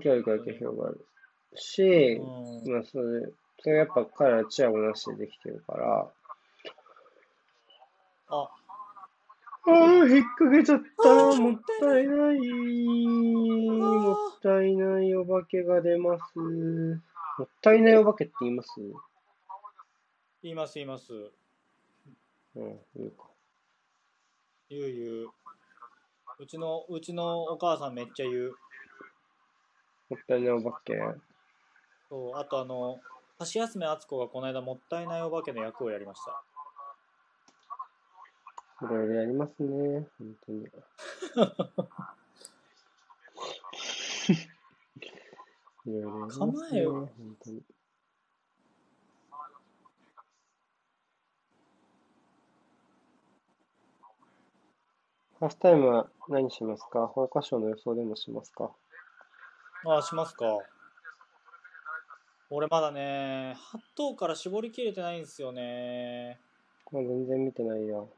[0.00, 1.04] 教育だけ広がる
[1.54, 2.72] し、うん。
[2.72, 3.32] まあ、それ、
[3.62, 6.10] それやっぱ彼らチアゴなしでできてるから、
[8.28, 8.50] あ、あ
[9.66, 9.74] あ、
[10.06, 11.14] 引っ掛けちゃった。
[11.40, 12.38] もったいない。
[13.70, 16.38] もったいないお化けが出ます。
[16.38, 16.96] も
[17.44, 18.68] ったいないお化けって言います？
[20.42, 21.12] 言います言います。
[22.56, 23.24] うん、言うか。
[24.68, 24.92] 言う言
[25.24, 25.28] う。
[26.40, 28.54] うちの、うちのお母さんめっちゃ言う。
[30.14, 31.00] もったいないお化け。
[32.08, 33.00] そう、あとあの、
[33.52, 36.42] 橋休め敦子がこの間もったいないお化けの役をやりました。
[38.86, 40.06] いろいろやりますね。
[40.18, 40.66] 本当に。
[40.66, 40.70] い
[45.86, 46.46] ろいろやりますね。
[46.46, 47.10] 構えよ本
[47.44, 47.62] 当に。
[55.40, 57.06] ハーフタイムは何しますか？
[57.08, 58.70] 法科賞の予想でもしますか？
[59.84, 60.66] ああ、しますか。
[62.48, 66.42] 俺まだね、8頭から絞りきれてないんですよね。
[66.90, 68.16] まあ、全然見てないよ。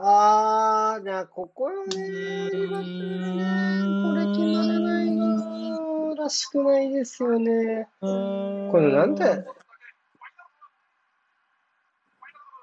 [0.00, 1.90] あー、な、ここよね。
[1.90, 2.60] これ
[4.26, 7.88] 決まらないならしくないですよね。
[8.00, 9.24] ここれなんで、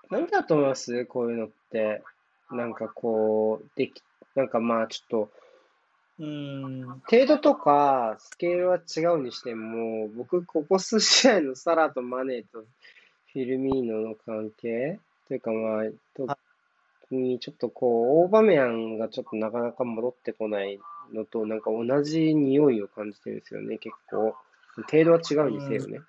[0.10, 1.06] なんでだと思います？
[1.08, 2.04] こういうのって。
[2.52, 4.02] なんかこう、でき、
[4.36, 5.30] なんかまあちょっと、
[6.20, 7.02] うん。
[7.10, 15.00] 程度とかスケールは違うにしても、僕、ここ数試合のサラとマネーとフィルミーノの関係？
[15.28, 15.84] というかまあ、
[16.16, 16.38] 特
[17.12, 20.80] にちょっとこう、オーバメヤンがちょっとなかなか戻ってこない
[21.14, 24.36] のと、なんか同じ匂いを感じてるんですよね、結構。
[24.90, 26.02] 程度は違うにせよね。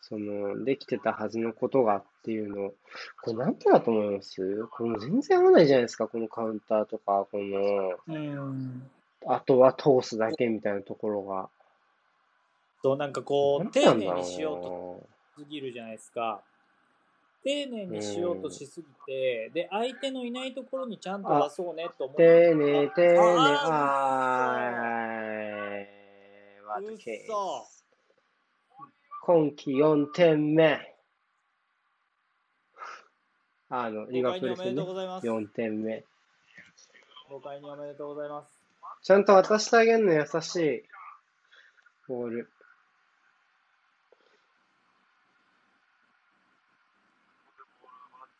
[0.00, 2.72] その、できてたはずのことがっていうの。
[3.22, 4.66] これなんでだと思います？
[4.70, 8.90] これもう全然合わないじゃないですか、このカウンターとか、この、うん。
[9.26, 11.48] あとは通すだけみたいなところが。
[12.82, 14.62] そう、なんかこう、丁寧にしよう
[15.38, 16.40] とすぎるじゃないですか。
[17.46, 22.50] 丁寧にしようとしすぎて、で、相手のいないところにちゃんと出そうねと思って。
[22.50, 23.22] 丁寧、丁寧、あ
[24.50, 25.86] あー
[26.66, 27.24] ワードケース。
[27.24, 27.64] 嘘
[29.22, 30.92] 今季4点目。
[33.68, 35.26] あの、リバプールおめで戦ねとうございます。
[35.28, 36.04] 4点目。
[37.30, 38.60] ご会におめでとうございます。
[39.02, 40.82] ちゃんと渡してあげるの優しい。
[42.08, 42.50] ボール。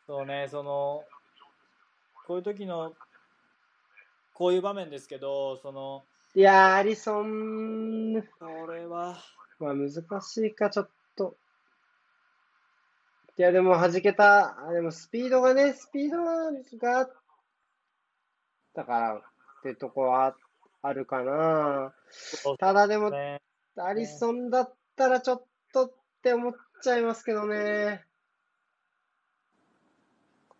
[0.07, 1.03] そうね、その、
[2.25, 2.93] こういう時の、
[4.33, 9.17] こういう場面ですけど、その、いやー、アリソン、これは、
[9.59, 9.91] まあ難
[10.21, 11.35] しいか、ちょっと。
[13.37, 14.67] いや、でも弾けた。
[14.67, 16.23] あでもスピードがね、スピード
[16.77, 17.13] があっ
[18.73, 19.21] たからっ
[19.61, 20.37] てとこは
[20.83, 21.93] あるかな。
[22.57, 23.41] ただでも、ね、
[23.75, 25.43] アリソンだったらちょっ
[25.73, 25.91] とっ
[26.23, 28.06] て思っちゃいますけどね。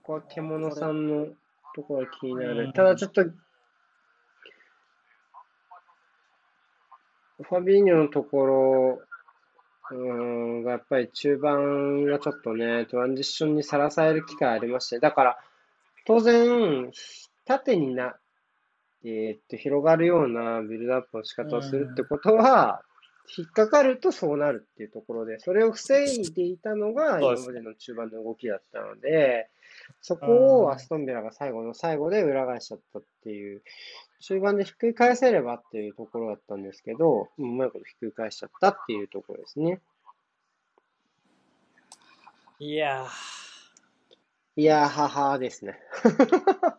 [0.08, 1.26] ここは獣さんの
[1.76, 2.64] ところが気になる。
[2.64, 9.02] うんただちょっと、ファビーニョのところ、
[9.92, 15.38] うーん、がやっぱり中盤がちょっとね、トランジッションにさらされる機会ありまして、だから、
[16.06, 16.90] 当然、
[17.44, 18.16] 縦にな、
[19.04, 22.82] えーっと、広がるようなビルドアップの仕方をするってことは、
[23.36, 29.50] 引っかかるとそうなるっていうところで、それを防いでいたのが今までの中盤の動きだったので、
[30.02, 33.62] そこをアストンビラが最後の最後で裏返しちゃったっていう、
[34.22, 39.82] 中盤でひっくり返せればっていうところだったんですけど、うまいことひっくり返しちゃったっていうところですね。
[42.60, 43.06] いや
[44.56, 45.80] いやー、ははーですね。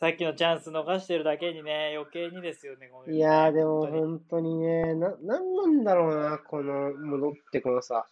[0.00, 8.06] さっきのチャンス逃してるだけにね、余計にですよね、このいやー、でも本当にね、な、なんなんだろうな、この、戻ってこのさ。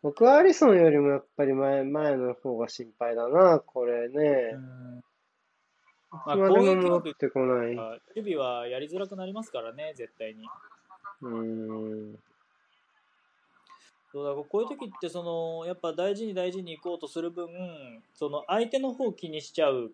[0.00, 4.52] 僕はアリソンよりもやっぱり前、前の方が心配だな、これね。
[4.54, 5.02] うんい
[6.10, 7.72] まあ、つまでも戻ってこない。
[7.72, 10.46] うが守備はやりづらくなりますからね、絶対に。
[11.22, 12.18] ーん。
[14.12, 17.48] そうだこういう時ってそのやっぱ大事に大事に行こうとする分
[18.14, 19.92] その相手の方を気にしちゃう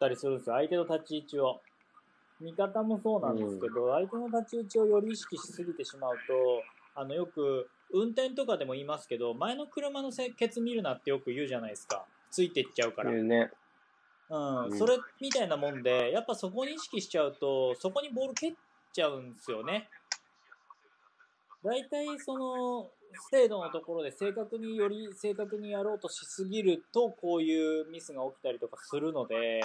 [0.00, 0.56] たりするんですよ。
[0.56, 1.60] 相手の立ち位置を。
[2.40, 6.62] 味方もそうなんですけど、相手の立ち位置をより意識しすぎてしまうと
[6.94, 12.06] あのよく運転とかでも言いますけど前の車のケツ見るなってよく言うじゃないですか。
[12.30, 13.10] ついていっちゃうから。
[13.10, 13.30] うん。
[13.30, 14.78] うん。
[14.78, 18.52] それみたいなもんでやっぱそこに意識しちゃうとそこにボール蹴っ
[18.92, 19.90] ちゃうんですよね。
[21.62, 22.90] 大体その
[23.30, 29.60] 精度のところで正確により正確にやろうとしすぎるとこういうミスが起きたりとかするので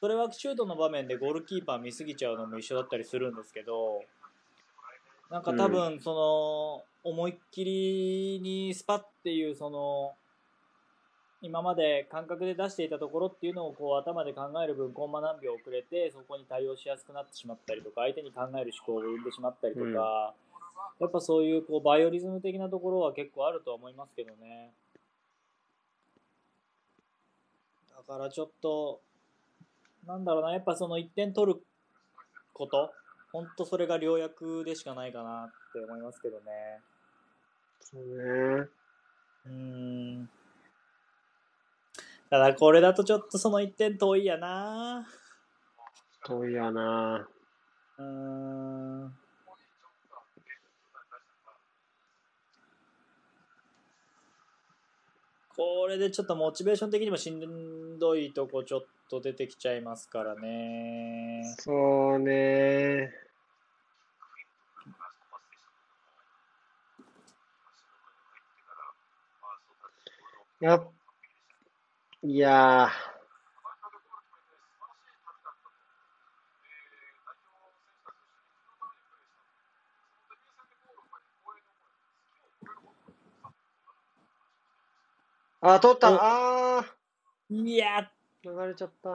[0.00, 4.02] それはシュートの場面でゴールキーパー見すぎちゃうのも一緒だったりするんですけど
[5.30, 10.12] なんか多分その思いっきりにスパっていうその
[11.42, 20.34] 今まで感覚で出していたところっていうのをこう頭で考える分コンマ何秒遅れてそこに対応しやすくなってしまったりとか相手に考える思考を生んでしまったりとか、
[21.00, 24.72] やっぱそういうこうバイオリズム的なところは結構あるとは思いますけどね。
[27.88, 29.00] だからちょっと
[30.06, 31.60] なんだろうなやっぱその1点取る
[32.52, 32.92] こと
[33.32, 36.42] 本当それが良薬でしかないかなって思いますけどね。
[37.80, 38.68] そうね。
[39.46, 39.52] うー
[40.20, 40.30] ん。
[42.28, 45.06] ただこれだとちょっとその1点遠いやな。
[46.26, 47.26] 遠いやな。
[47.98, 49.19] うーん
[55.60, 58.80] これでちょっとモチベーション的にもしんどいとこちょっ
[59.10, 61.42] と出てきちゃいますからね。
[61.58, 63.12] そうね。
[70.60, 70.82] や、
[72.22, 72.90] いや
[85.62, 86.86] あ、取ったおあ
[87.50, 89.10] いやー流れちゃった。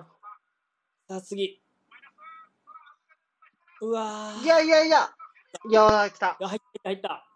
[1.08, 1.60] さあ次。
[3.82, 5.10] うわーいやいやいや
[5.68, 6.38] いやー、来た。
[6.40, 7.28] あ入った入った。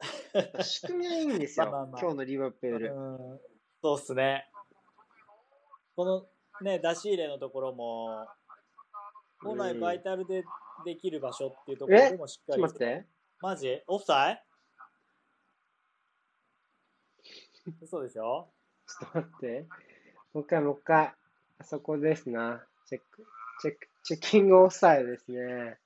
[0.64, 1.70] 仕組みはいいんですよ。
[1.70, 2.94] まあまあまあ今日のリバプール。
[2.94, 3.40] うん
[3.82, 4.50] そうっすね。
[5.94, 6.26] この
[6.62, 8.26] ね、出し入れのところも、
[9.42, 10.44] 本来バイタルで
[10.84, 13.06] できる場所っていうところでもしっかり待って。
[13.40, 13.82] マジ？
[13.86, 14.42] オフサイ？
[17.82, 18.48] 嘘でしょ？
[18.86, 19.66] ちょっと待って。
[20.32, 21.14] もう一回、もう一回。
[21.58, 22.62] あそこですな。
[22.86, 23.24] チェック、
[23.62, 25.78] チェック、チェッキングオフサイドですね。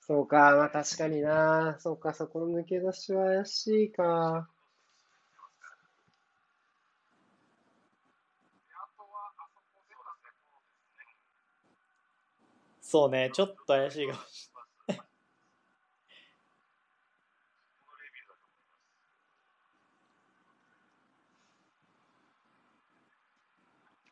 [0.00, 1.76] そうか、まあ確かにな。
[1.78, 4.48] そうか、そこの抜け出しは怪しいか。
[12.90, 14.50] そうね、ちょっと怪しいかもし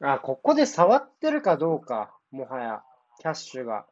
[0.01, 2.83] あ、ここで触ってるかどうか、もはや、
[3.21, 3.87] キャッシュが。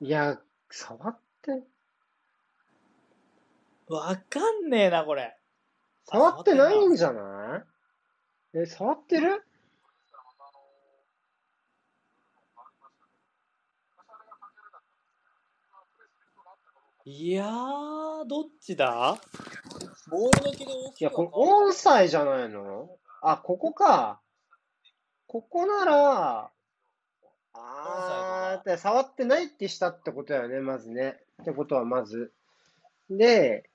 [0.00, 1.66] いや、触って、れない。
[3.88, 5.36] わかんねえな、これ。
[6.08, 7.64] 触ってないんじゃな
[8.54, 8.58] い？
[8.60, 9.42] え、触ってる？
[17.04, 19.16] いやー、どっちだ？
[20.10, 22.88] ボールだけで大きいや、これくは変わオンサイじゃないの？
[23.22, 24.20] あ、ここか。
[25.26, 26.50] ここなら、
[27.54, 31.20] あー、で触ってないってしたってことだよね、まずね。
[31.42, 32.32] ってことはまず。
[33.10, 33.68] で、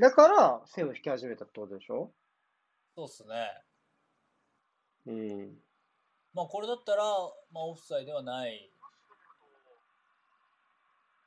[0.00, 2.10] だから線を引き始めたってことでしょ？
[2.96, 3.62] そうっすね。
[5.06, 5.58] うん。
[6.34, 7.04] まあ、これだったら、
[7.52, 8.70] まあ、オフサイではない。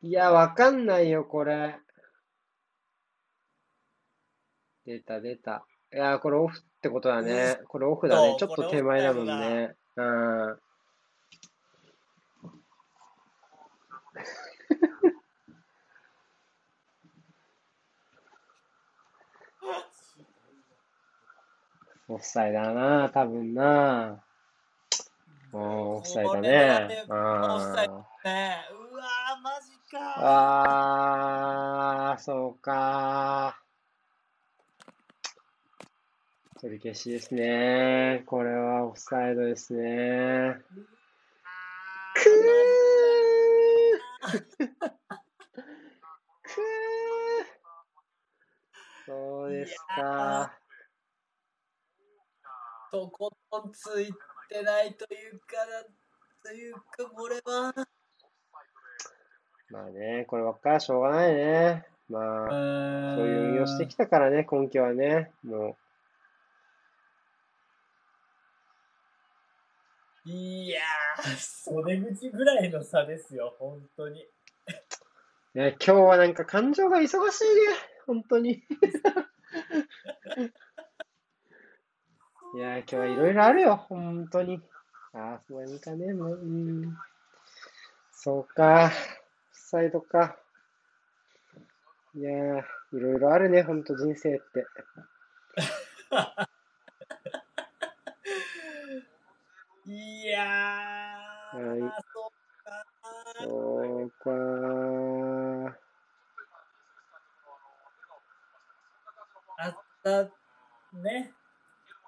[0.02, 1.78] いや、わかんないよ、これ。
[4.86, 5.66] 出た、出た。
[5.94, 7.60] いや、これオフってことだね。
[7.68, 8.36] これオフだね。
[8.40, 9.76] ちょっとれ手前だもんね。
[9.96, 10.60] うん。
[22.14, 24.24] オフサイだな、多分な。
[25.52, 25.62] うん、
[25.96, 26.50] オフサイだね
[26.88, 27.06] ね。
[27.10, 27.42] うん。
[27.42, 27.96] オフサイね
[28.26, 29.98] え、うわー、マジか
[32.12, 33.60] あー、そうか
[36.62, 38.22] 取り消しですね。
[38.28, 40.60] これはオフサイドですね。
[42.14, 47.04] くーくー
[49.08, 50.63] そうですか。
[52.94, 54.14] とことんつい
[54.48, 55.82] てないというかな、
[56.44, 56.82] というか、
[57.12, 57.74] これは。
[59.72, 61.88] まあね、こればっかりはしょうがないね。
[62.08, 65.32] まあ、そういう運用してきたからね、根拠はね。
[65.44, 65.76] も
[70.26, 71.36] いやー、
[71.72, 74.24] 袖口ぐらいの差ですよ、本当に。
[75.56, 75.58] う。
[75.58, 77.22] ね、今日はなんか感情が忙しいね。
[78.06, 78.62] 本当に。
[82.54, 83.76] いや、今日はいろいろあるよ。
[83.76, 84.62] 本当に。
[85.14, 86.36] ああ、そういうかね、もう。
[86.36, 86.96] うん。
[88.12, 88.92] そうか。
[89.52, 90.38] サイドか。
[92.16, 92.62] いやー、
[92.96, 94.68] いろいろあるね、本当人生って。
[99.88, 102.32] いやー、はいそう
[102.64, 102.86] か
[103.42, 105.74] そうかー。
[109.58, 110.24] あった、
[111.02, 111.34] ね。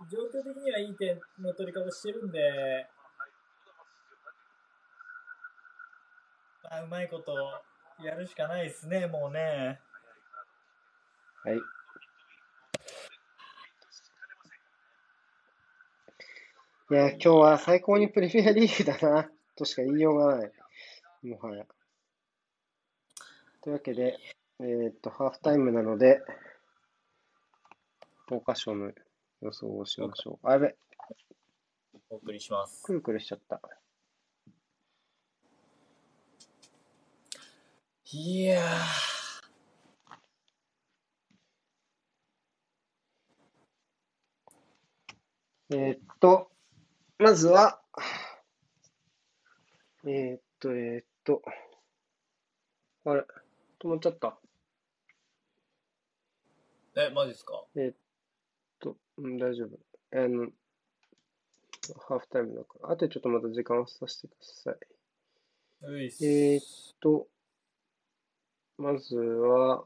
[0.10, 2.88] 状況的にはいい点の取り方してるんで、
[6.64, 7.34] まあ、うまいこと
[8.04, 9.80] やるしかないですね、もうね。
[11.44, 11.58] はい。
[16.92, 20.52] いや、今日は最高にプレミアリーグだな、としか言いようがない。
[21.24, 21.66] もはや。
[23.62, 24.20] というわけで、
[24.60, 26.22] えーっと、ハーフタイムなので、
[28.30, 28.92] 桜花賞の
[29.42, 30.48] 予想をしましょう。
[30.48, 30.76] あ、やべ、
[32.10, 32.84] お送りします。
[32.84, 33.62] くるくるしちゃった。
[38.12, 38.62] いや
[45.72, 46.52] えーっと、
[47.18, 47.82] まずは、
[50.06, 51.42] えーっと、えーっと、
[53.06, 53.26] あれ、
[53.80, 54.38] 止まっちゃった。
[56.96, 57.66] ー、え、マジですか？
[57.76, 58.05] えーっと、
[59.18, 59.80] うん、大丈夫。
[60.12, 60.50] あの、
[62.08, 62.92] ハーフタイムだから。
[62.92, 64.76] あとちょっとまた時間をさせてください。
[65.88, 66.06] うい。
[66.22, 66.64] えーっ
[67.00, 67.28] と、
[68.78, 69.86] まずは、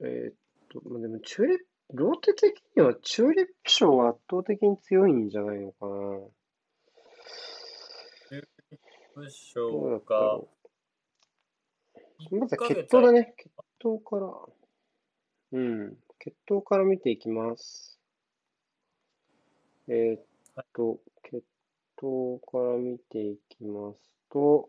[0.00, 0.34] えーっ
[0.68, 6.18] と、まあでも、チューリップ、ローテ的にはチューリップ賞が圧倒的に強いんじゃないのかな。
[9.22, 10.40] でしどうだょうか。
[12.30, 13.34] まずは決闘だね。
[13.36, 13.50] 決
[13.82, 14.26] 闘から。
[15.52, 15.96] うん。
[16.18, 17.98] 決闘から見ていきます。
[19.88, 21.44] えーっと、決
[21.96, 23.98] 闘から見ていきます
[24.30, 24.68] と、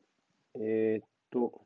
[0.56, 1.66] えーっと、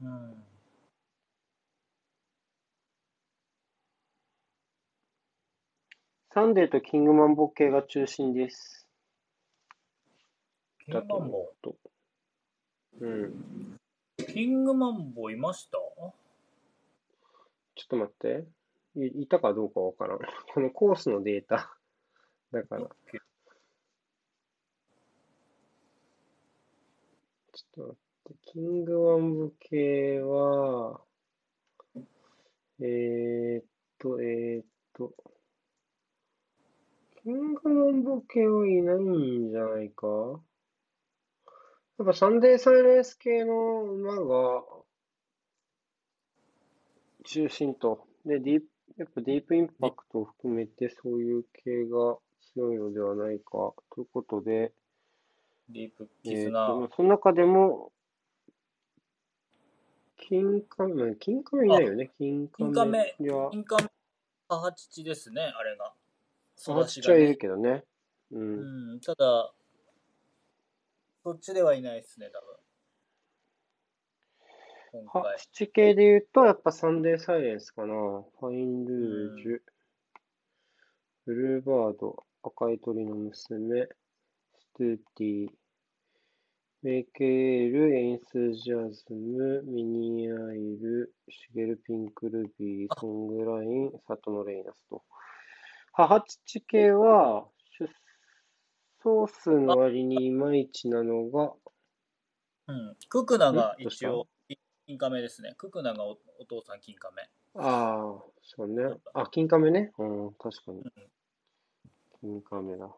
[0.00, 0.46] うん。
[6.30, 8.85] サンデーとキングマンボ系が中心です。
[10.86, 11.76] キングマンボと。
[13.00, 13.76] うん。
[14.32, 15.78] キングマンボいました？
[15.78, 16.12] ちょ
[17.84, 18.46] っと待って。
[18.94, 20.18] いいたかどうかわからん。
[20.54, 21.76] このコースのデータ。
[22.52, 22.88] だから、ちょ
[27.66, 28.34] っと待って。
[28.52, 31.00] キングワンブ系は、
[32.80, 33.64] えーっ
[33.98, 35.12] と、えーっと、
[37.22, 40.40] キングワンブ系はいないんじゃないか？
[41.98, 44.62] やっぱサンデーサイレンス系の馬が
[47.24, 48.06] 中心と。
[48.24, 48.66] で、ディープ、
[48.98, 52.18] やっぱディープインパクトを含めてそういう系が
[52.54, 53.50] 強いのではないか
[53.94, 54.72] ということで、
[55.70, 56.66] ディープえーキズナ。
[56.68, 57.92] と、その中でも、
[60.16, 62.72] 金亀、金亀いないよね、金亀。
[62.72, 63.84] 金亀いや、金カメ
[64.48, 65.92] 母父ですね、あれが。
[66.68, 67.84] あっちはいるけどね。
[68.32, 68.38] う。
[68.38, 69.52] うんん、ただ、
[71.26, 72.30] そっちではいないですね、
[74.92, 75.02] 多分。
[75.02, 77.88] 今は回。、七系で言うと、やっぱサンデーサイレンスかな。
[77.88, 79.58] ファインルージュ、
[81.24, 83.48] ブルーバード、赤い鳥の娘、ス
[84.78, 85.48] トゥーティー、
[86.82, 95.02] メイケール、エインスジャズム、ミニアイル、シゲルピンクルビー、ソングライン、サトノレイナスと。
[95.92, 97.48] 母父系は、
[99.06, 101.52] 出走数の割にいまいちなのが、
[102.66, 102.96] うん。
[103.08, 104.26] ククナが一応、
[104.84, 105.54] 金カメですね。
[105.56, 107.22] ククナがおお父さん金カメ。
[107.54, 108.82] ああ、そうね。
[109.14, 109.92] あ、金カメね。
[109.98, 110.82] うん、確かに。
[112.20, 112.88] 金カメだ。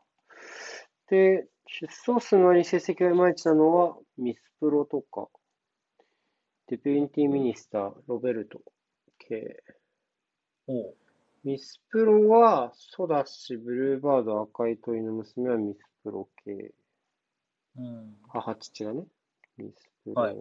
[1.10, 5.28] で、出走数の割に成績がいまいちなのは、ミスプロとか、
[6.68, 8.62] デピューティミニスター、ロベルト
[9.18, 9.62] 系。
[10.68, 10.94] おう。
[11.44, 16.72] ミスプロは、ソダシ、ブルーバード、赤い鳥の娘はミスプロ系。
[17.76, 18.16] うん。
[18.28, 19.04] 母父がね。
[19.56, 20.22] ミスプロ。
[20.22, 20.36] はい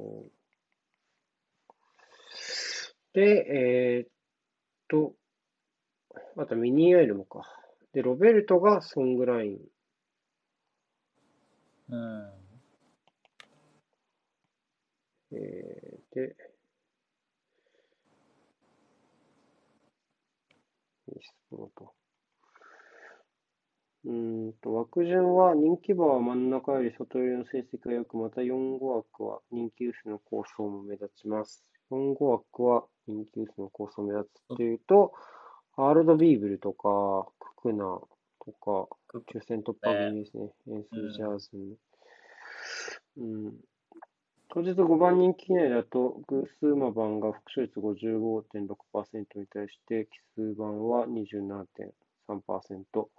[3.14, 4.10] で、えーっ
[4.88, 5.16] と、
[6.38, 7.42] あとミニエールもか。
[7.92, 9.58] で、ロベルトがソングライン。
[11.90, 12.32] うん。
[15.32, 16.36] えーで、
[21.08, 21.97] ミスプロと。
[24.08, 31.66] うーんと、枠順は人気馬は真ん中より外寄りの成績が良く、また4号枠は人気薄の構想も目立ちます。
[31.92, 35.12] 4号枠は人気薄の構想も目立つっていうと、
[35.76, 38.08] ハールドビーブルとか、ククナと
[38.54, 40.54] か、ク抽選突破組ですね。
[40.70, 41.78] エンスジャーズム。
[43.18, 43.60] うん。
[44.50, 53.10] 当日5番人気以内だと、偶数馬番が複勝率55.6%に対して、奇数番は27.3%。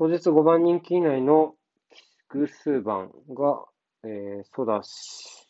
[0.00, 1.56] 当日5番人気以内の
[2.30, 3.66] 偶数番が、
[4.02, 5.46] えー、ソダシ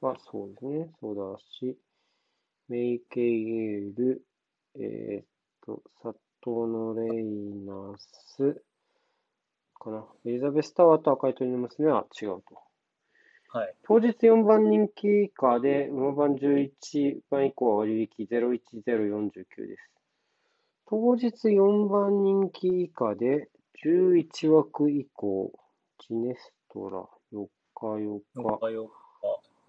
[0.00, 1.76] はそうですね、ソダシ、
[2.70, 4.22] メイケイエール、
[4.76, 5.24] えーっ
[5.66, 7.24] と、サトノレイ
[7.66, 8.62] ナス
[9.78, 10.06] かな。
[10.24, 12.44] エリザベスタワーと赤い鳥の娘は違うと。
[13.50, 13.74] はい。
[13.82, 19.90] 当日4番人気以下で、馬番11番以降は割引01049です。
[20.90, 23.48] 当日4番人気以下で、
[23.86, 25.52] 11枠以降、
[26.08, 28.90] ジネストラ、4日4日、よかよ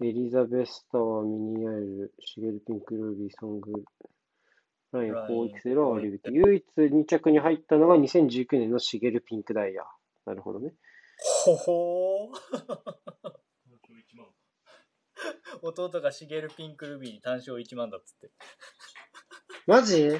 [0.02, 3.84] エリザベスタワー、ミニアイル、シゲルピンクルービー、ソング、
[4.90, 6.34] ライン、ラインフォーエクセルは割引。
[6.34, 9.84] 唯一2着に入ったのが2019年のシゲルピンクダイヤ。
[10.26, 10.74] なるほどね。
[11.44, 12.36] ほほー。
[15.62, 18.32] 弟がシゲルピンクルビーに単勝1万だっつって。
[19.68, 20.18] マジ？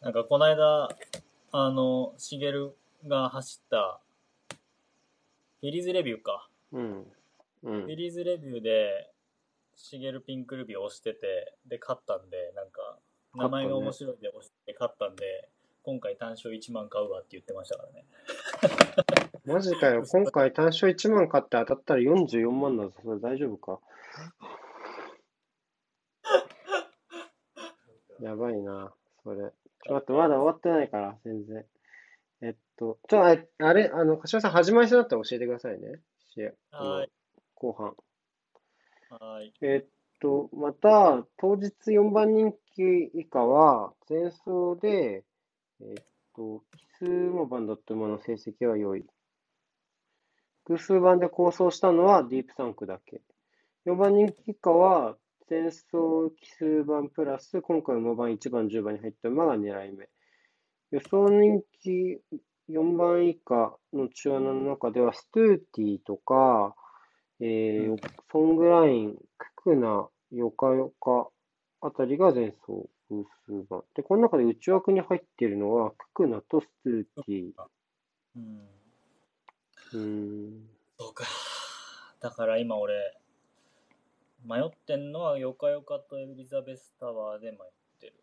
[0.00, 0.88] なんかこの間、
[1.50, 2.76] あの、シゲル
[3.06, 4.00] が走った、
[5.60, 6.48] フィリーズレビューか。
[6.72, 6.84] うん。
[7.00, 7.06] うん
[7.82, 7.96] フィ。
[7.96, 9.10] リーズレビューで、
[9.74, 12.98] シゲルピンクルビーを押してて、で、勝ったんで、なんか、
[13.34, 15.48] 名前が面白いんで押して勝ったんで、
[15.82, 18.04] 今回単勝1万買うわって言ってましたからね。
[19.46, 20.04] マジかよ。
[20.06, 22.92] 今回単勝1万買って当たったら44万だぞ。
[23.02, 23.80] それ大丈夫か？
[28.20, 28.92] やばいな、
[29.24, 29.50] それ。
[29.92, 31.64] 待って、まだ終わってないから、全然。
[32.40, 36.00] えっと、ちょ、あれ、あれあの、柏さん始まりそうだったら教えてくださいね。
[36.34, 37.10] 試はい
[37.54, 37.96] 後半。
[39.10, 39.54] はーい。
[39.62, 39.88] えっ
[40.20, 45.24] と、また、当日4番人気以下は、前走で、
[45.80, 49.04] えっと、奇数馬番だった馬の成績は良い。
[50.66, 53.22] 偶数番で構想したのはディープサンクだけ。
[53.86, 55.16] 4番人気以下は、
[55.50, 60.06] 前走奇数番プラス、今回馬番1番、10番に入った馬が狙い目。
[60.90, 62.20] 予想人気
[62.68, 66.76] 4番以下の中穴の中では、ストゥーティーとか、
[67.40, 67.96] えー、
[68.30, 71.28] ソングライン、ククナ、ヨカヨカ
[71.80, 73.82] あたりが前走偶数番。
[73.94, 77.66] で、この中で内枠に入っているのは、ククナとストゥーティー。
[78.36, 78.68] うん。
[79.94, 80.68] うん。
[80.98, 81.24] そうか。
[82.20, 83.17] だから今俺、
[84.48, 87.58] 迷ってんのはヨカヨカとエリザベスタワーで迷っ
[88.00, 88.14] てる。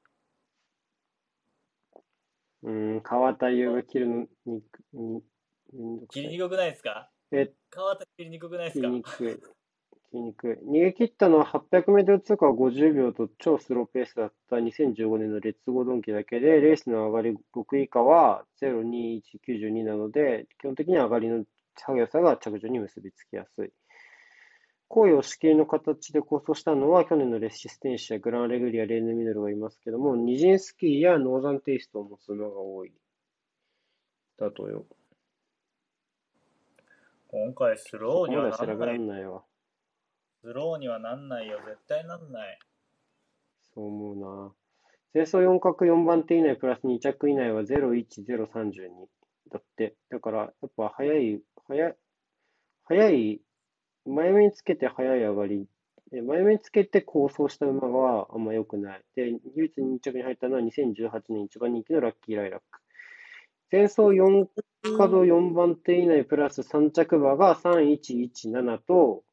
[2.64, 4.64] うん、川田優が切るのに、
[4.94, 5.24] に、
[5.72, 7.12] めんどくさい切りにくくないですか？
[7.32, 9.36] え、川田切りにくくないです切かりにくい。
[9.36, 9.42] 切
[10.14, 10.58] りにくい。
[10.68, 21.46] 逃げ切ったのは800メートル通過は50秒と超スローペースだった2015年のレッツゴードンキだけで、レースの上がり6位以下は02192なので、基本的には上がりの
[21.76, 23.70] 速さが着順に結びつきやすい。
[24.88, 32.94] 好位押し切りの形で好走したのは、去年のレシステンシア、グランアレグリア、レーヌミノルがいますけども、ニジンスキーやノーザンテイストを持つのが多い。
[34.38, 34.86] だとよ。
[37.28, 39.00] 今回スローにまはなんない。
[39.00, 39.44] んないわ。
[40.42, 41.60] スローにはなんないよ。
[41.66, 42.60] 絶対なんない。
[43.74, 44.54] そう思うな。
[45.14, 49.08] 前走4角4番手以内プラス2着以内は01032
[49.52, 49.96] だって。
[50.10, 51.96] だから、やっぱ早い、早い、
[52.84, 53.42] 早い、
[54.06, 55.68] 前目につけて早い上がり、
[56.12, 59.02] 前目につけて構想した馬があんま良くない。
[59.16, 62.80] で、唯一2着に入ったのは2018年一番人気のラッキーライラック。
[63.72, 64.48] 前走4
[64.98, 69.24] 角4番手以内プラス3着馬が3117と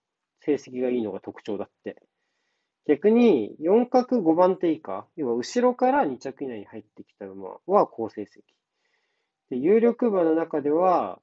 [0.41, 2.03] 成績がいいのが特徴だって。
[2.87, 8.27] 逆に、4角5番手以下、要は後ろから2着以内に入ってきた馬は好成績。
[9.51, 11.21] で、有力馬の中では、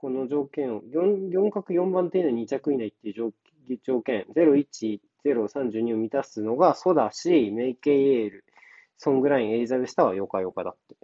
[0.00, 3.32] この条件を、4, 角4番手以内2着以内っていう条
[3.82, 8.44] 条件、01、032を満たすのがソダシ、メイケイエール、
[8.96, 10.96] ソングライン、エリザベスタはヨカヨカだって。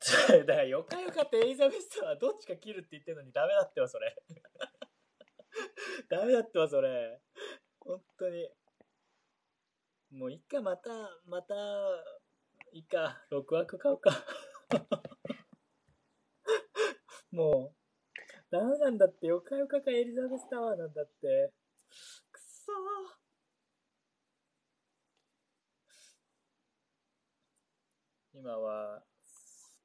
[0.44, 4.14] だからヨカヨカってエリザベスタはどっちか切るって言ってるのにダメだってわ、それ。
[6.10, 7.18] ダメだってわ、それ。
[7.80, 8.50] 本当に。
[10.10, 10.90] もういっか、また、
[11.24, 11.54] また、
[12.72, 14.10] いいか、6枠買うか。
[17.32, 17.76] もう、
[18.50, 21.52] ダメなんだって、ヨカヨカかエリザベスタワーなんだって。
[22.32, 22.76] くそー。
[28.34, 29.02] 今は、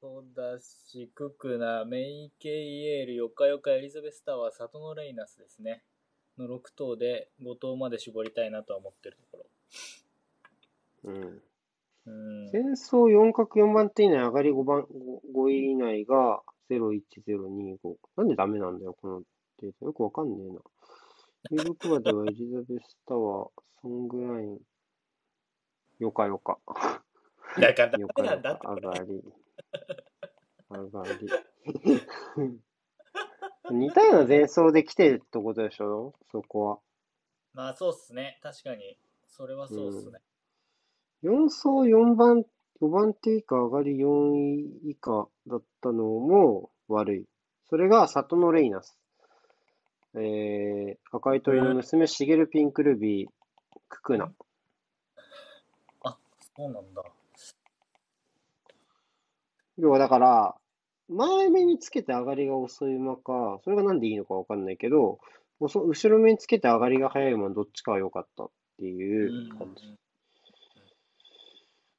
[0.00, 5.82] ソダシ、ククナ、メイケイエール、ヨカヨカ、エリザベスタワー、サトノレイナスですね。
[6.38, 9.46] の6頭で5頭まで絞りたいなとは思ってるとこ
[11.04, 11.12] ろ。
[11.12, 11.42] うん。
[12.06, 12.50] うん。
[12.52, 14.86] 前走4角4番手以内上がり5番、
[15.34, 17.96] 5位以内が01025。
[18.16, 19.22] なんでダメなんだよ、この
[19.60, 19.86] データ。
[19.86, 20.60] よくわかんねえな。
[21.50, 23.50] 有力馬ではエリザベスタワー、
[23.82, 24.58] ソングライン、
[25.98, 26.58] よかよか。
[27.60, 28.66] だからダよメなんだって。
[28.66, 29.22] 上がり。
[30.70, 31.28] 上がり。
[33.70, 36.14] 似たような前走で来てるってことでしょ？
[36.30, 36.78] そこは。
[37.52, 38.38] まあそうっすね。
[38.42, 38.98] 確かに。
[39.26, 40.20] それはそうっすね。
[41.22, 42.44] 4走4番、
[42.80, 47.24] 5番手以下上がり4位以下だったのも悪い。
[47.68, 48.98] それが里のレイナス。
[50.14, 53.28] えー、赤い鳥の娘、シゲルピンクルビー、
[53.88, 54.32] ククナ。
[56.04, 56.16] あ、
[56.56, 57.02] そうなんだ。
[59.78, 60.56] 要はだから、
[61.08, 65.18] 前目につけて上がりが遅い馬か、それがなんでいいのかわかんないけど、
[65.60, 70.05] 遅後ろ目につけて上がりが早い馬どっちかは良かったっていう感じ。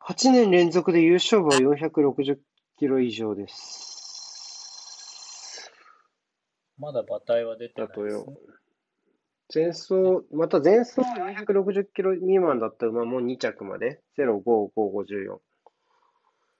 [0.09, 2.37] 8年連続で優勝馬は460
[2.79, 5.69] キロ以上です。
[6.79, 8.37] まだ馬体は出てなだとよいですね。。
[9.53, 9.93] 前走、
[10.31, 15.29] また前走460キロ未満だった馬も2着まで、05554。
[15.29, 15.41] ほ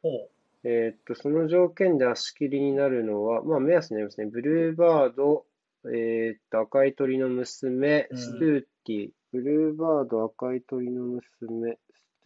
[0.04, 0.30] う。
[0.66, 4.28] えーっと、その条件で足切りになるのは、まあ目安になりますね。
[4.28, 5.46] ブルーバード、
[5.86, 11.78] えーっと、赤い鳥の娘、うんストゥーティー、ブルーバード、赤い鳥の娘、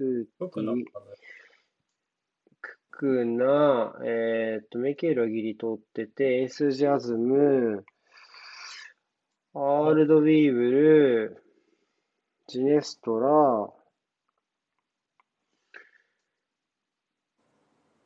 [0.03, 0.75] ーよティ。
[2.61, 7.85] ククナ、えーっと、メケールはギリ通ってて、エースジャズム、
[9.53, 11.43] アールドビーブル、
[12.47, 13.73] ジネストラ、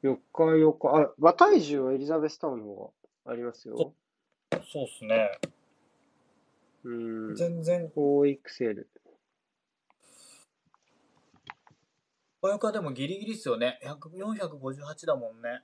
[0.01, 2.93] よかよか、あ、馬体重はエリザベスタウンの方
[3.25, 3.93] がありますよ。
[4.71, 5.31] そうっすね。
[6.83, 7.35] うん。
[7.35, 8.85] 全然、4XL。
[12.45, 13.79] 小ヨカでもギリギリっすよね。
[13.83, 15.61] 100 458だもんね。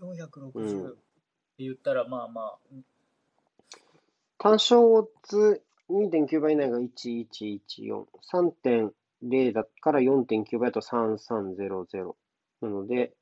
[0.00, 0.98] 100 460うんって
[1.58, 2.58] 言ったら、まあまあ、
[4.38, 8.04] 単勝オッズ2.9倍以内が1114。
[8.32, 12.12] 3.0だから4.9倍だと3300。
[12.62, 13.12] なので、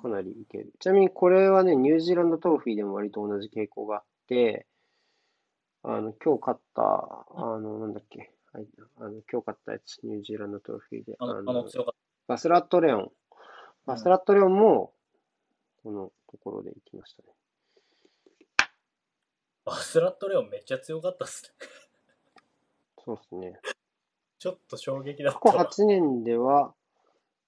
[0.00, 0.72] かなりいける。
[0.78, 4.66] ちなみにこれはね、ニュージーランドトロフィーでも割と同じ傾向があって、
[5.82, 11.94] あの、今日勝った、あの、なんだっけ、はい、あの、今日勝ったやつ、ニュージーランドトロフィーで、あの、あの強かっ
[12.26, 13.10] バスラットレオン。
[13.84, 14.94] バスラットレオンも、
[15.82, 17.28] このところで行きましたね。
[18.56, 19.70] た。
[19.70, 21.68] バスラットレオンめっちゃ強かったっすね。
[23.04, 23.60] そうですね。
[24.38, 25.70] ちょっと衝撃だった過去わ。
[25.70, 26.72] 8年では、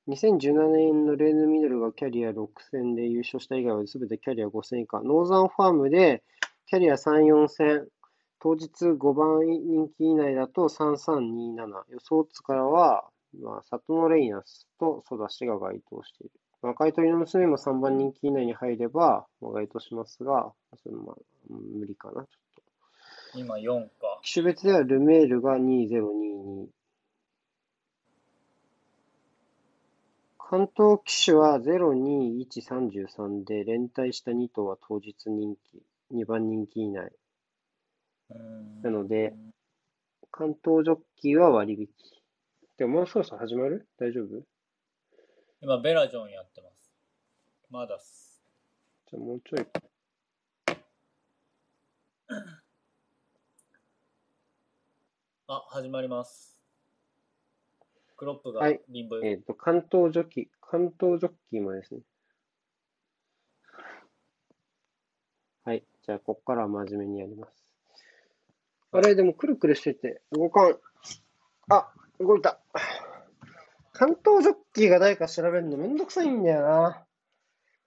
[0.09, 5.01] 2017年のレーヌ・ミドルがキャリア6戦で優勝した以外は全てキャリア5戦以下。
[5.01, 6.23] ノーザンファームで
[6.67, 7.89] キャリア3、4戦。
[8.41, 11.83] 当日5番人気以内だと3327。
[11.91, 13.09] 予想図からは、
[13.41, 16.33] まあ、サトノレイナスとソダシが該当している。
[16.63, 21.17] 若い鳥の娘も3番人気以内に入れば、まあ、該当しますが、それまあ、
[21.49, 22.63] 無理かな、ちょっと。
[23.39, 24.21] 今4か。
[24.23, 26.67] 機種別ではルメールが2022。
[30.39, 35.83] 関東機種は02133で連帯した2頭は当日人気、
[36.15, 37.13] 2番人気以内。
[38.83, 39.35] なので、
[40.31, 41.89] 関東ジョッキーは割引。
[42.77, 43.89] でももうそろそろ始まる？
[43.99, 44.43] 大丈夫？
[45.61, 46.93] 今、ベラジョンやってます。
[47.71, 48.43] まだっす。
[49.11, 49.67] じゃあもうちょい。
[55.49, 56.61] あ、始まります。
[58.17, 62.01] クロップがはいリンボえっ、と、関東ジョッキー、関東ジョッキーもですね。
[65.65, 65.85] はい。
[66.03, 67.68] じゃあ、ここからは真面目にやります。
[68.93, 70.79] あれ、でもくるくるしてて動かん。
[71.69, 72.61] あ、動いた。
[73.93, 77.05] 関東ジョッキーが誰か調べるのめんどくさいんだよな。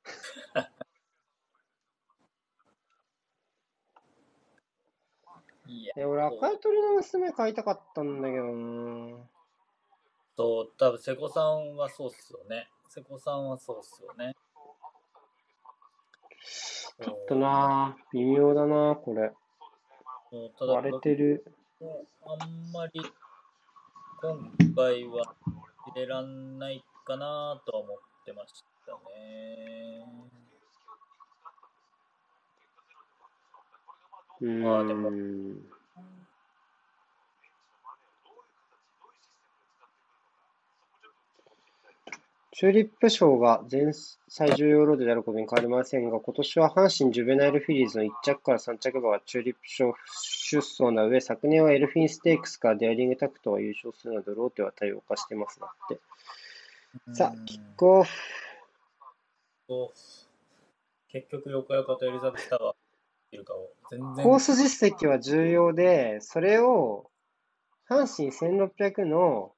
[5.67, 9.17] いや、え、俺、赤い鳥の娘買いたかったんだけどな。
[10.35, 12.69] そう、多分瀬古さんはそうっすよね。
[12.89, 14.35] 瀬古さんはそうっすよね。
[17.01, 19.31] ちょっとな、微妙だな、これ。
[20.31, 21.43] 割れてる。
[22.25, 23.01] あんまり
[24.21, 25.35] 今回は
[25.93, 30.05] 入れらんないかなとは思ってましたね。
[34.39, 35.71] うまあでもーん。
[42.51, 43.93] チューリップ賞が全
[44.27, 49.93] 最重要ロードであることに変わりませんが、今年は阪神ジュベナイルフィリーズの1着から3着馬がチューリップ賞
[50.49, 56.01] 出走な上、昨年はエルフィンステークスからデアリングタクトが優勝するなど、ローテは多様化してますだって。
[57.13, 58.09] さあ、キックオフ。
[61.07, 62.75] 結局、横山とエリザベスタワー
[63.31, 67.09] いるかを全然コース実績は重要で、それを
[67.89, 69.53] 阪神1600の、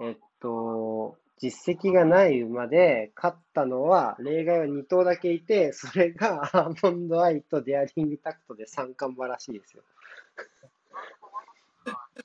[0.00, 9.82] えっと、実績がない馬で勝ったのは、例外は2頭だけいて、それがアーモンドアイとデアリングタクトで三冠馬らしいですよ。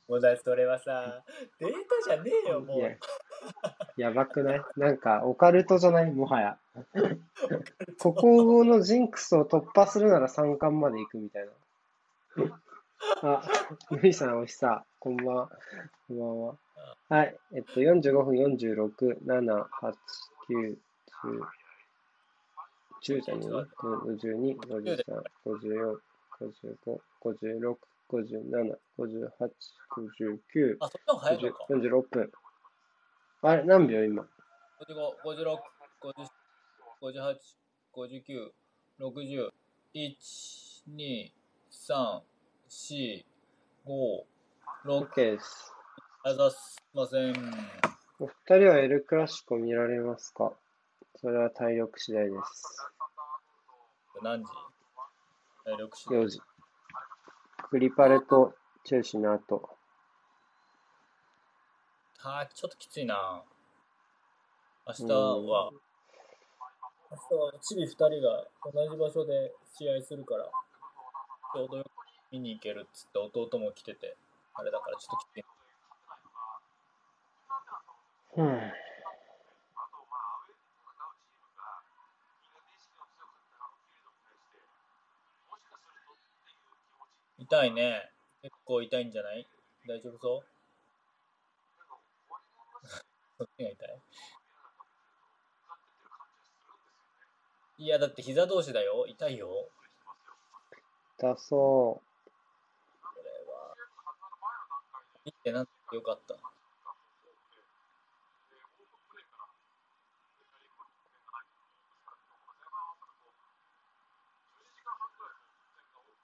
[0.09, 1.23] もうだそれはさ、
[1.59, 2.97] データじゃねえよ、もう。
[3.97, 4.61] やばくない？
[4.75, 6.11] なんか、オカルトじゃない？
[6.11, 6.57] もはや。
[7.99, 11.47] ここのジンクスを突破するなら三冠まで行くみたい
[12.37, 12.61] な。
[13.21, 13.43] あ、
[13.91, 15.49] ぬいさん、おひさ、こんばんは。
[16.09, 16.55] こんばんは。
[17.07, 19.93] はい、えっと、45分46、7、8、
[20.49, 20.77] 9、
[21.23, 21.41] 10、
[23.03, 25.03] 10じゃねえ ?52、53、
[25.45, 25.99] 54、
[26.41, 27.77] 55、56、
[28.09, 29.29] 57、58、
[29.91, 31.65] 59、あ、そっちの方が早いのか。
[31.69, 32.31] 50 46分。
[33.43, 35.57] あれ、何秒今55、56、
[36.01, 36.29] 50
[37.01, 37.37] 58、
[37.95, 38.51] 59、
[38.99, 39.51] 60、
[39.93, 40.15] 1、
[40.89, 41.31] 2、
[41.71, 42.21] 3、
[42.69, 43.23] 4、
[43.85, 44.23] 5、
[44.85, 45.74] 6、?OK です。
[46.25, 46.55] ありがとう
[46.95, 47.55] ございません。
[48.17, 50.53] お二人はエルクラシコ見られますか？
[51.21, 52.87] それは体力次第です。
[54.23, 54.49] 何時？
[55.65, 56.41] 体力士4時。
[57.69, 59.69] クリパレとチェルシーの後。
[62.23, 63.43] あーちょっときついな。
[64.87, 65.73] 明日は、明
[67.11, 68.09] 日はチビ2人が
[68.73, 70.45] 同じ場所で試合するから、
[71.53, 71.89] ちょうどよく
[72.31, 74.17] 見に行けるっつって弟も来てて、
[74.55, 75.45] あれだからちょっときつい。
[78.37, 78.71] うん。
[87.39, 88.09] 痛いね。
[88.41, 89.47] 結構痛いんじゃない？
[89.87, 90.47] 大丈夫そう？
[93.37, 94.01] そっちが痛い？
[97.77, 99.05] いや、だって膝同士だよ。
[99.07, 99.69] 痛いよ。
[101.17, 102.01] だそこ
[103.15, 103.21] れ
[105.25, 106.35] 見てなってよかった。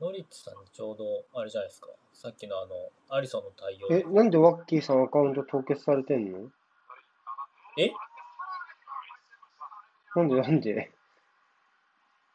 [0.01, 1.87] ノリッチさんにちょうど、あれじゃないですか。
[2.11, 3.87] さっきのあの、アリソンの対応。
[3.93, 6.49] え、なんでワッキーさんアカウント凍結されてんの？
[7.77, 7.91] え？
[10.15, 10.91] なんでなんで？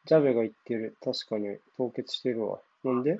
[0.05, 0.97] ジャベが言ってる。
[1.05, 2.61] 確かに凍結してるわ。
[2.85, 3.19] なんで？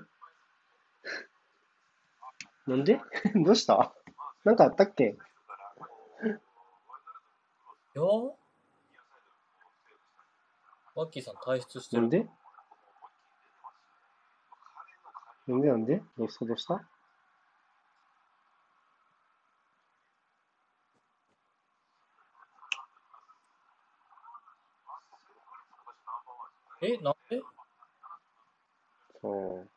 [2.69, 3.01] なんで？
[3.35, 3.93] どうした？
[4.45, 5.05] なんかあったっけ？
[5.05, 8.31] いやー
[10.95, 12.03] ワッキーさん退出してる。
[12.03, 12.29] なんで？
[15.47, 16.45] なんでなんでどうした？
[16.45, 16.85] どうした？
[26.83, 27.41] え、なんで？
[29.23, 29.69] そう。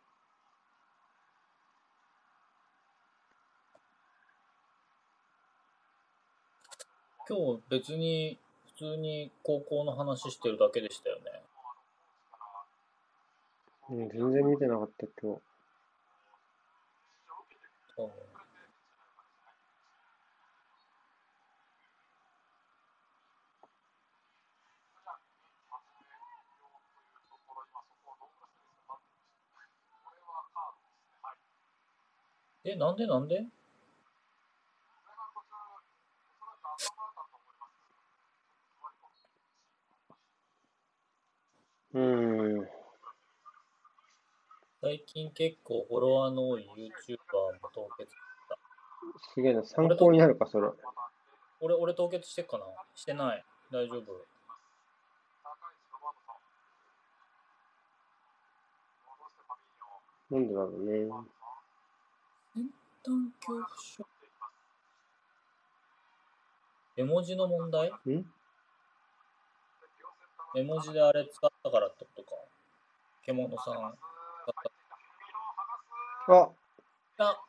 [7.29, 11.43] 今日別に普通に高校の話してるだけでしたよね。
[13.91, 15.48] うん、全然見てなかった今日。
[17.99, 18.13] 多分
[32.63, 33.45] え、なんでなんで？
[41.93, 42.78] うーん。
[44.81, 47.17] 最近結構フォロワーの多い YouTuber
[47.61, 48.13] も凍結。
[49.33, 49.63] すげえな。
[49.63, 50.69] 参考になるか、それ。
[51.59, 52.65] 俺、俺凍結してっかな？
[52.95, 53.43] してない。
[53.73, 54.25] 大丈夫。
[60.31, 61.09] なんでだろうね。
[63.03, 64.05] 単恐怖症？
[66.95, 67.89] 絵文字の問題？
[67.89, 68.25] ん？
[70.55, 72.29] 絵文字であれ使ったからってことか。
[73.25, 73.93] 獣さん
[76.27, 76.49] あ、
[77.17, 77.43] た。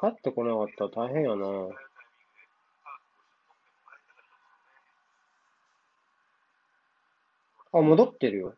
[0.00, 1.44] 帰ってこなかったら大変やな。
[7.72, 8.54] あ、戻ってるよ。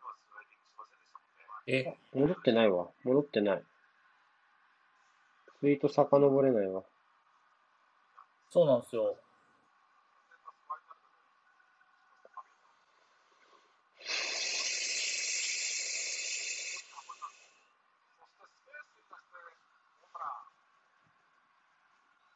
[1.66, 2.88] え、戻ってないわ。
[3.04, 3.62] 戻ってない。
[5.60, 6.82] ツイート遡れないわ。
[8.50, 9.16] そうなんですよ。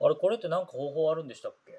[0.00, 1.72] あれ、これってなんか方法あるんでしたっけ？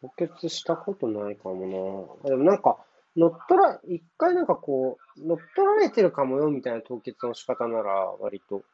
[0.00, 2.30] 凍結したことないかもな。
[2.30, 2.78] でもなんか、
[3.16, 8.64] 乗っ取ら、一回なんかこう、乗っ取られてるかもよみたいな凍結の仕方なら割と。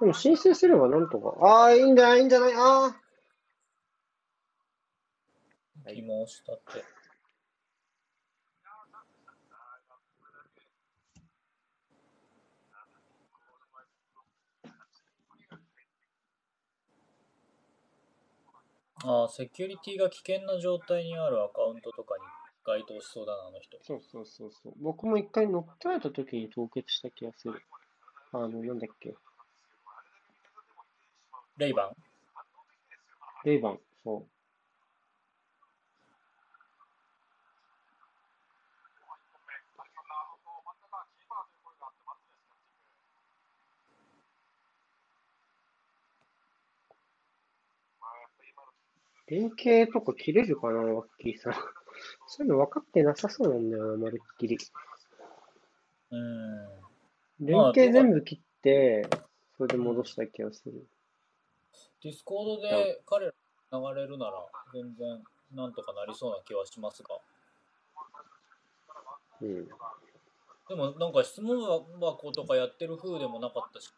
[0.00, 1.34] でも申請すればなんとか。
[1.46, 2.54] ああ、いいんじゃないいいんじゃない？
[2.54, 2.96] ああ。
[5.92, 6.84] 疑問したって。
[19.02, 22.22] ああ、セキュリティが危険な状態にあるアカウントとかに
[22.64, 23.78] 該当しそうだな、あの人。
[23.82, 24.74] そうそうそうそう。
[24.80, 27.62] 僕も一回乗っ取られた時に凍結した気がする。
[28.32, 29.14] あの、なんだっけ。
[31.58, 31.96] レイバン
[33.44, 34.26] レイバン、そう。
[49.28, 51.54] 連携とか切れるかな、ワッキーさん。
[52.32, 54.56] そういうの分かってなさそうなんだよな、まるっきり。
[56.12, 56.68] うーん。
[57.40, 59.04] 連携全部切って、
[59.56, 60.86] それで戻した気がする。
[62.04, 63.32] Discord で彼ら
[63.72, 65.24] 流れるなら全然
[65.56, 67.18] なんとかなりそうな気はしますが。
[69.42, 69.68] うん。
[70.68, 71.58] でもなんか質問
[72.00, 73.92] 箱とかやってる風でもなかったし。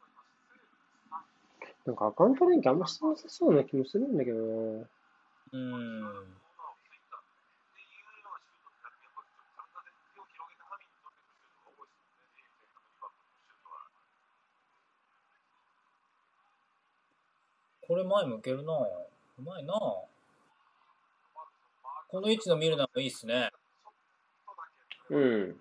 [1.85, 4.45] なんかアカウント連携あんましてなさそうな気もするんだけどな。
[4.45, 6.42] うーん。
[17.93, 20.09] これ前向けるなうまいなこ
[22.23, 23.51] の位置の見るのもいいっすね。
[25.11, 25.57] うん。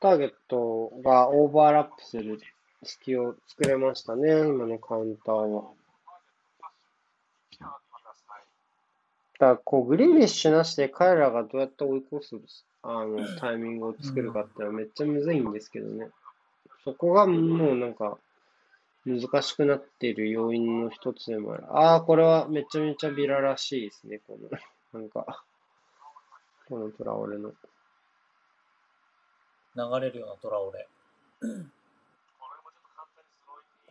[0.00, 2.40] ターゲットがオーバーラップする
[2.82, 5.64] 隙を作れましたね、今のカウンターは。
[7.60, 12.36] だからこうグリーリッシュなしで彼らがどうやって追い越す
[12.82, 16.08] あのタイミングを作るかってのはめっちゃむずいんですけどね。
[16.84, 18.18] そこがもうなんか
[19.06, 21.64] 難しくなっている要因の一つでもある。
[21.70, 24.38] ああ、これはめちゃめちゃビラらしいですね、こ
[24.92, 25.42] の、なんか、
[26.68, 27.52] このトラオレの。
[29.76, 30.88] 流れるようなトラオレ。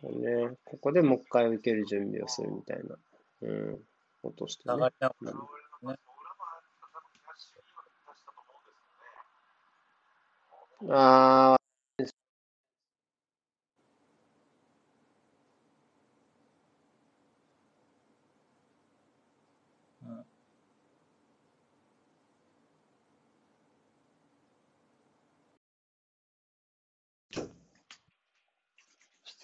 [0.00, 2.96] こうね、ここでもう一回受ける準備をするみたいな、
[3.42, 3.78] うん、
[4.22, 4.74] 落としてね。
[4.76, 5.30] 流れなう
[5.92, 5.98] ん。
[10.92, 11.59] あうん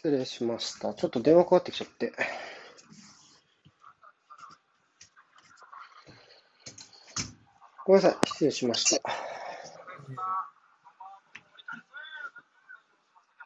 [0.07, 0.95] 失礼しました。
[0.95, 2.13] ちょっと電話かかってきちゃって。
[7.85, 8.29] ごめんなさい。
[8.29, 9.11] 失礼しました。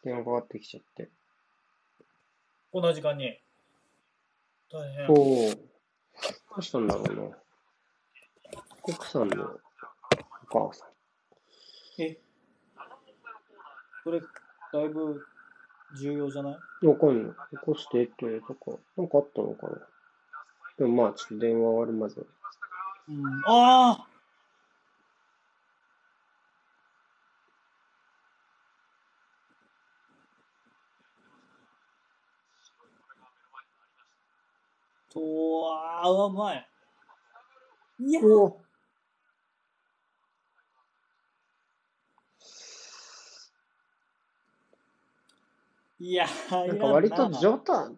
[0.05, 1.09] 電話かかってきちゃって。
[2.71, 3.41] こんな時間に。
[4.71, 5.09] 大変。
[5.09, 5.51] おお。
[5.53, 5.57] ど
[6.59, 7.39] うしたんだろうな。
[8.83, 9.45] 奥さんの
[10.53, 12.03] お母さん。
[12.03, 12.19] え？
[14.05, 14.27] それ、だ
[14.83, 15.25] いぶ
[15.97, 16.51] 重要じゃな
[16.83, 16.87] い？
[16.87, 17.33] わかんない。
[17.51, 18.55] 起こしてって言われたか。
[18.97, 19.73] なんかあったのかな。
[20.79, 22.15] でもまあ、ちょっと電話終わるまで。
[23.09, 23.27] うん。
[23.47, 24.07] ああ
[35.13, 35.21] と
[35.63, 36.69] わー、うまい。
[37.99, 38.61] いやお
[46.01, 47.91] いやー、なんか割とジょョタ、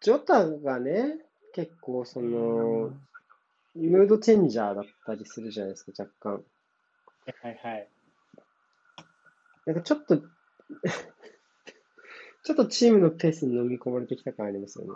[0.00, 1.18] ジョタがね、
[1.54, 2.94] 結構その、
[3.74, 6.42] ムードチェンジャーだったりするじゃないですか、若干。
[7.42, 7.86] はいはい。
[9.66, 10.16] なんかちょっと、
[12.42, 14.92] ちょっとチームのペースに飲み込まれてきた感ありますよね。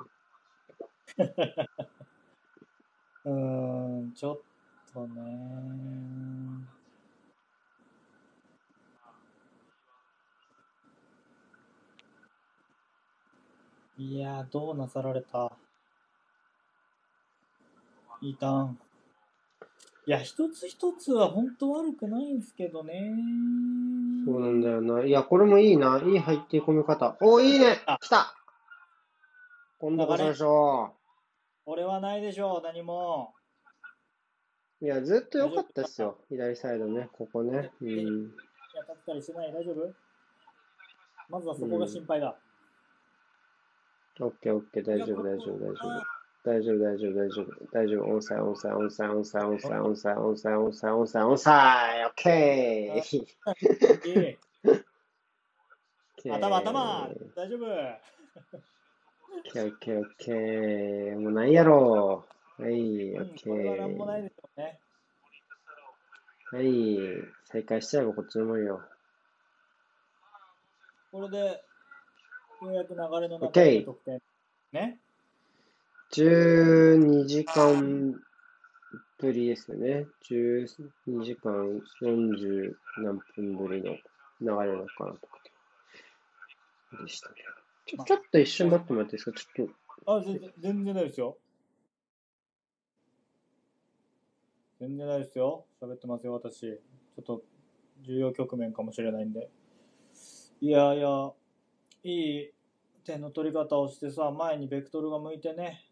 [3.27, 4.41] うーん、ちょっ
[4.95, 6.74] とね。
[13.97, 15.53] いやー、どうなさられた？
[18.21, 18.79] いいターン。
[20.07, 23.13] いや、一つ一つは本当悪くないんですけどね。
[24.27, 25.05] そうなんだよな。
[25.05, 26.03] いや、これもいいな。
[26.05, 27.17] いい入って込み方。
[27.21, 28.35] お、いいねあ来た
[29.79, 30.93] 今度こそでしょ
[31.67, 33.33] 俺はないでしょう、何も。
[34.83, 34.85] う。
[34.85, 36.19] いや、ずっと良かったですよ。
[36.29, 37.71] 左サイドね、ここね。
[37.81, 37.89] うん。
[37.89, 39.95] いや、立ったりしてない大丈夫？
[41.31, 42.37] まずはそこが心配だ。
[44.21, 46.25] オッケーオッケー、大丈夫、大丈夫、大丈夫。
[46.45, 47.67] 大丈夫、大丈夫、大丈夫。
[47.73, 57.73] 大丈夫、オンサイ、オンサイ、オンサイ、オンサイ、オンサイ、オンサイ、オンサイ、オンサイ、オンサイ、オンサイ、オッケー頭、頭大丈夫オッ
[59.53, 61.19] ケー、オッケー、オッケー。
[61.19, 62.25] もうないやろ。
[62.59, 63.99] はい、オうん、ッケー。
[66.53, 66.99] はい、
[67.47, 68.81] 再開しちゃえばこっちのもんよ。
[71.11, 71.65] これで、
[72.67, 74.23] ようやく流れの中で得点。
[74.73, 74.99] ね。
[76.13, 78.15] 12時間
[79.19, 80.07] ぶりですよね。
[80.31, 80.67] 12
[81.25, 83.99] 時間40何分ぶりの流
[84.41, 85.41] れなのかなとか
[87.03, 87.35] でしたね。
[87.87, 89.39] ちょちょっと一瞬待ってもらっていいですか？
[89.39, 89.69] ちょっ
[90.07, 91.39] あ、全然、全然ないですよ。
[94.81, 95.67] 全然ないですよ。
[95.81, 96.61] 喋ってますよ、私。
[96.61, 97.43] ちょっと、
[98.03, 99.51] 重要局面かもしれないんで。
[100.61, 101.33] いやいや、
[102.03, 102.54] いい
[103.05, 105.85] 点の取り方をしてさ、前にベクトルが向いてね。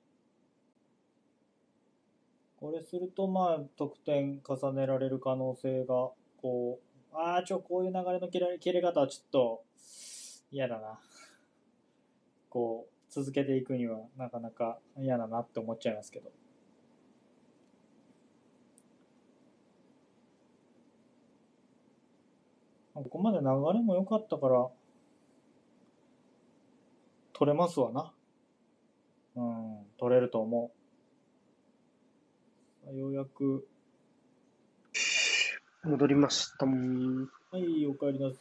[2.57, 6.11] これすると、まあ、得点重ねられる可能性が、
[6.41, 6.81] こ
[7.13, 9.65] う、ああ、ちょ、こういう流れの切れ切れ方はちょっと
[10.51, 11.01] 嫌だな。
[12.49, 16.31] こう、続けていくにはなかなか嫌だなって思っちゃいますけど。
[22.95, 24.69] ここまで流れも良かったから、
[27.43, 28.13] 取れますわな。
[29.35, 30.71] うん、取れると思
[32.87, 32.97] う。
[32.97, 33.67] ようやく、
[35.83, 36.67] と戻りました。
[36.67, 38.37] なんはい、お帰りなさ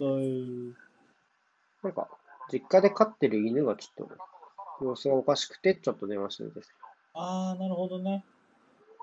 [1.81, 1.91] い。
[1.93, 2.09] か、
[2.53, 6.71] 実家で飼ってる犬がちょっと様子がおかしくて、ちょっと電話してるんです。
[7.15, 8.23] あー、なるほどね。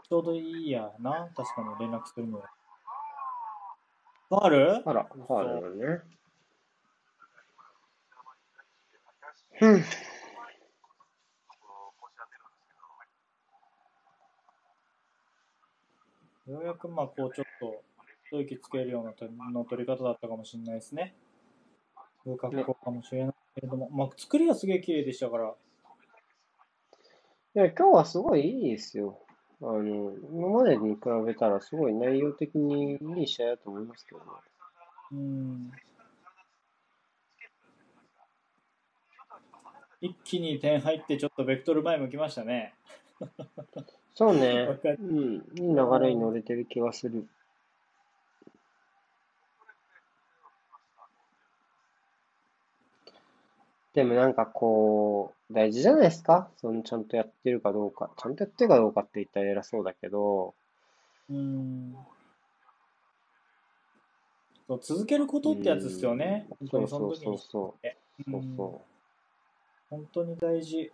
[0.09, 1.29] ちょうどいいやな。
[1.35, 2.49] 確かに連絡するのは。
[4.29, 4.89] ファール？
[4.89, 6.18] あら、ファールだね。
[9.61, 9.79] うん。
[16.53, 17.83] ようやくまあこうちょっと
[18.31, 21.15] 一息つけるような点の取り方だったかもしれないですね。
[22.25, 25.55] そういう格好かもしれないけれども、まあ作りはすげえ綺麗でしたから。
[27.57, 29.19] いや、今日はすごいいいですよ。
[29.61, 34.25] あの、今までに比べたらすごい内容的にいい試合だと思いますけどね。
[35.13, 35.73] うん。
[40.01, 42.75] 一気に点入ってちょっとベクトル前向きましたね。
[44.15, 44.69] そうね。
[44.99, 45.35] うん。
[45.35, 47.27] いい流れに乗れてる気がする。
[53.95, 56.49] でもなんかこう、大事じゃないですか？
[56.59, 58.11] そのちゃんとやってるかどうか。
[58.17, 60.55] ちゃんとやってるかどうかって言ったら偉そうだけど、
[61.29, 61.97] うん。
[64.69, 66.47] そう続けることってやつですよね。
[66.71, 67.39] その時にそうそうそう。
[67.39, 68.31] そう。
[68.31, 68.83] そうそ
[69.91, 70.93] 本当に大事。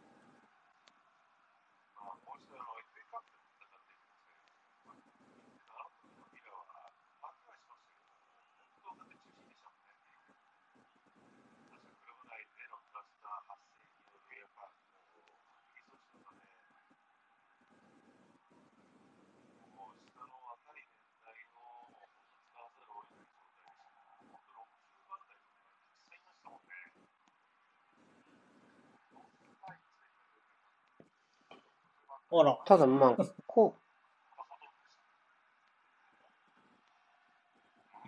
[32.40, 33.74] あらう。、ただまあ、こ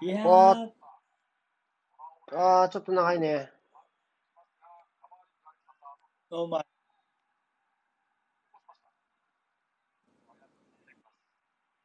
[0.00, 0.70] いやわー、
[2.32, 3.50] う、ああ、ちょっと長いね。
[6.30, 6.66] うまい。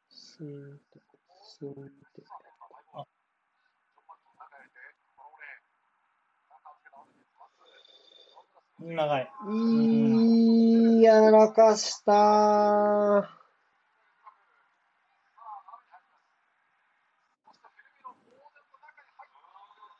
[0.08, 1.00] スーンと、
[1.44, 2.01] スーンっ
[8.82, 9.28] 長い。
[9.50, 12.12] いい、やらかした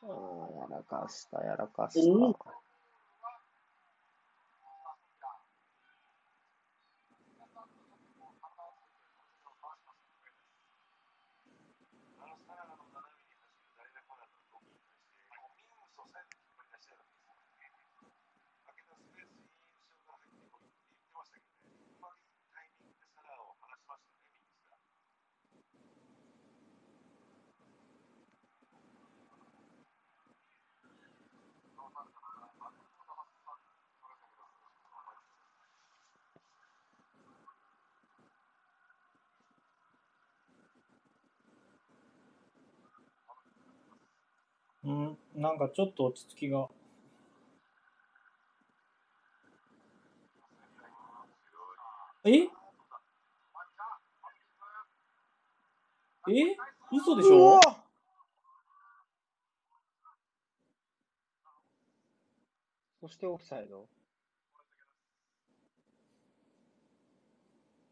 [0.03, 2.62] やらかした、やらかしおた。
[44.85, 46.67] うん、なんかちょっと落ち着きが。
[52.25, 52.43] え？
[56.29, 56.57] え？
[56.91, 57.59] 嘘でしょ？
[63.03, 63.85] そしてオフサイド。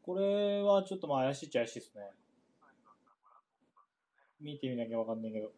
[0.03, 2.01] これはちょっとまあ怪しいっちゃ怪しいですね。
[4.39, 5.51] 見てみなきゃわかんないけど。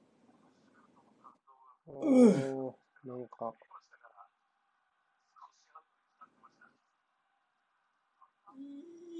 [1.85, 2.73] おー、
[3.05, 3.53] なんか、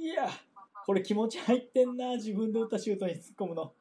[0.01, 0.30] いや、
[0.88, 3.72] これ気持ち入ってんな、自分で打ったシュートに突っ込むの。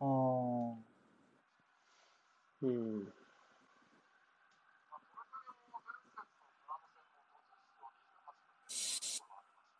[0.00, 0.76] あー
[2.62, 3.12] うん。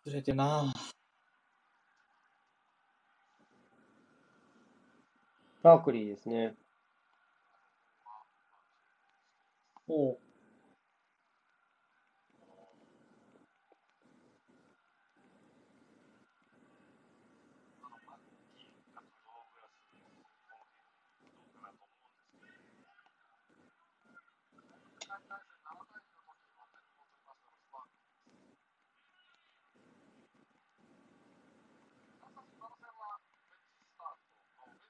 [0.05, 0.73] ずれてな。
[5.63, 6.55] バークリーですね。
[9.89, 10.26] おう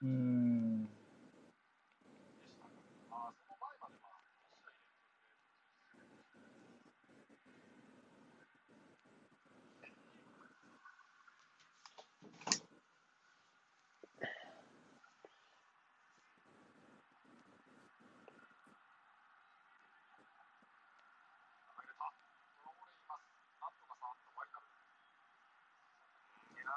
[0.03, 0.89] うん。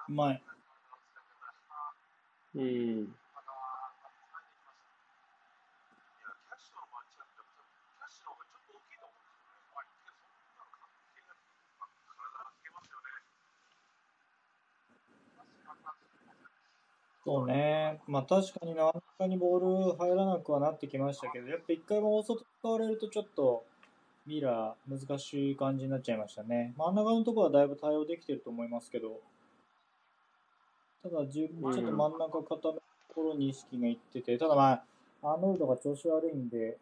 [0.10, 0.44] うまい。
[2.56, 3.16] うん。
[17.26, 18.02] そうね。
[18.08, 23.64] まあ確かに真ん中にボール入らなくはなってきましたけど、やっぱ一回も大外使われるとちょっと
[24.26, 26.74] ミラー難しい感じになっちゃいましたね。
[26.78, 29.22] 真ん中のところはだいぶ対応できてると思いますけど、
[31.02, 32.82] ただじゅちょっと真ん中固めのと
[33.16, 34.84] ころに意識がいってて、ただまあ、
[35.24, 36.78] アーノルドが調子悪いんで、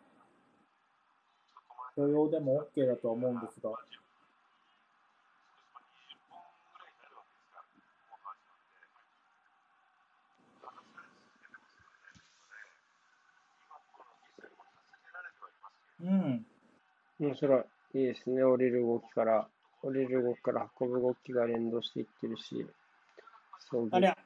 [1.95, 3.71] 許容でも OK だとは思うんですが。
[16.03, 16.45] うん。
[17.19, 17.59] 面白
[17.93, 17.99] い。
[17.99, 18.43] いいですね。
[18.43, 19.47] 降りる動きから、
[19.81, 22.67] 降りる動きから運ぶ動きが連動していってるし。
[23.91, 24.17] ありゃ、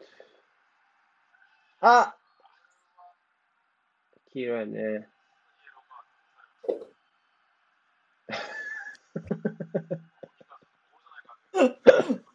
[1.81, 2.15] あ
[4.31, 5.09] 黄色いね。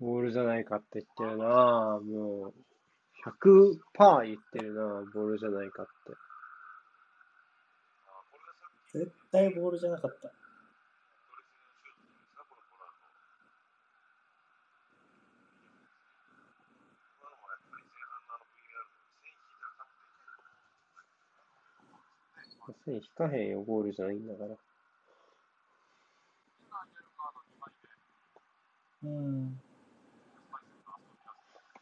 [0.00, 2.54] ボールじゃないかって言ってるなもう、
[3.44, 5.92] 100%言ってるなボールじゃないかって。
[8.98, 10.39] 絶対ボールじゃなかった。
[22.84, 24.56] 線引かへんよ、ゴールじゃないんだから。
[29.04, 29.60] うん。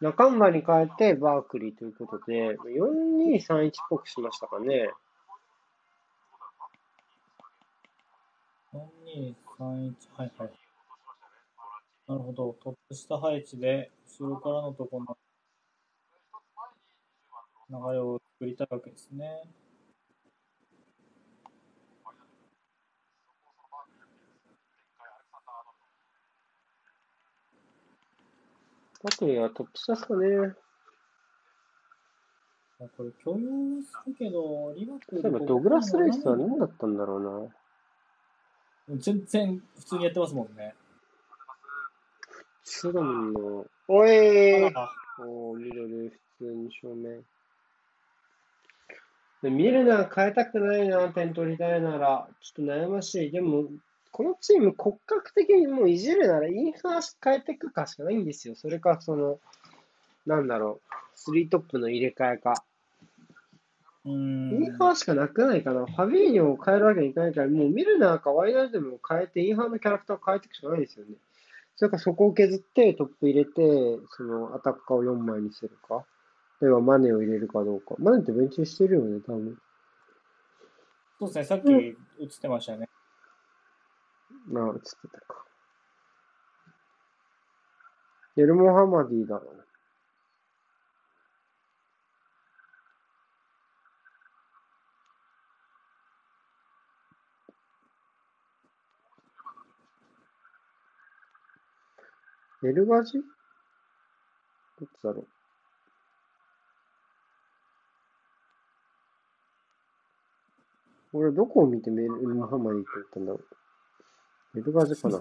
[0.01, 4.93] 中村に変えてバークリーということで、4231っぽくしましたかね。
[8.73, 10.51] 4、2、3、1、はいはい。
[12.07, 12.57] なるほど。
[12.63, 15.17] トップ下配置で、後ろからのところ
[17.71, 19.43] の流れを作りたいわけですね。
[29.03, 30.55] バークリーはトップ下ですかね。
[32.97, 38.99] これ共有するけど、リバプール例えばドグラス・レイスは何だったんだろうな。
[38.99, 40.75] 全然普通にやってますもんね。
[42.65, 47.25] スドムンの、おいあらおーミドル、普通に正面。
[49.43, 53.31] で見るな、変えたくないな、点取りたいなら、ちょっと悩ましい。
[53.31, 53.69] でも、
[54.11, 58.55] このチーム骨格的にもういじるなら、インハー変えていくかしかないんですよ。
[58.57, 59.39] それか、その、
[60.27, 62.65] なんだろう、スリートップの入れ替えか。
[64.05, 64.73] イんン。
[64.79, 65.87] ハーしかなくないかな。
[65.87, 71.15] ファビーニョを変えるわけにいかないから、もうミルナーかワイナーでも変えて、インハーのキャラクターを変えていくしかないですよね。
[71.77, 73.53] それからそこを削って、トップ入れて、
[74.11, 76.05] そのアタッカーを4枚にするか。
[76.61, 77.95] 例えばマネを入れるかどうか。
[77.99, 79.57] マネってベンチしてるよね、多分。
[81.21, 81.95] そうですね、さっき映っ
[82.41, 82.89] てましたね。
[84.51, 84.81] まあ、映って
[85.13, 85.45] たか。
[88.37, 89.53] エルモハマディだろ
[102.63, 102.69] う。
[102.69, 103.13] エルガジ？
[103.19, 103.21] ど
[104.87, 105.27] っちだろう。
[111.13, 113.58] 俺どこを見てメルモハマディって言ったんだろう。
[114.57, 115.19] エルガジかな。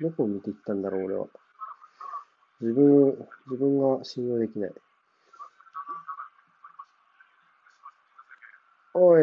[0.00, 1.26] どこを見ていったんだろう、俺は。
[2.60, 4.72] 自分、自分が信用できない。
[8.92, 9.22] おい。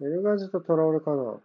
[0.00, 1.38] エルガジとトラオルかな。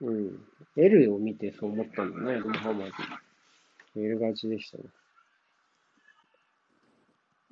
[0.00, 0.46] うん。
[0.76, 2.94] L を見てそう思ったんだね、ロハマディ。
[4.00, 4.84] エルガジでしたね。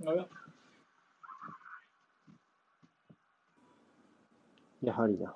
[0.06, 0.26] あれ？
[4.82, 5.34] やはりだ。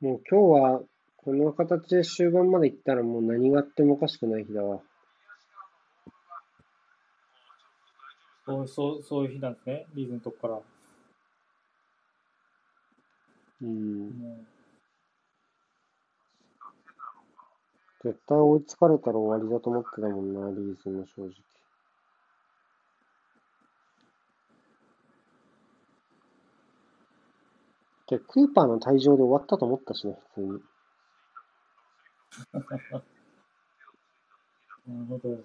[0.00, 0.80] もう今日は
[1.18, 4.80] この形で終盤まで行ったらもう何があってもおかしくない日だわ。
[8.46, 10.60] そうそうそういう日なんですね、リーズのとこから。
[13.62, 14.08] うん。
[14.18, 14.44] も
[18.02, 21.49] 絶対追いつかれたら終わりだと思ってたもんな、リーズも正直。
[28.10, 30.48] で、クーパーの退場で終わったと思ったしね、普通に。
[34.88, 35.38] うなるほど。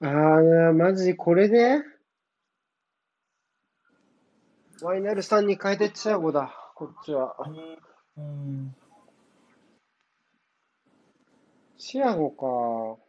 [0.00, 1.80] あー、マジこれで？
[4.82, 7.36] ワイナルさんに変えてチアゴだ、こっちは。
[8.16, 8.74] うん。
[11.78, 13.00] チアゴか。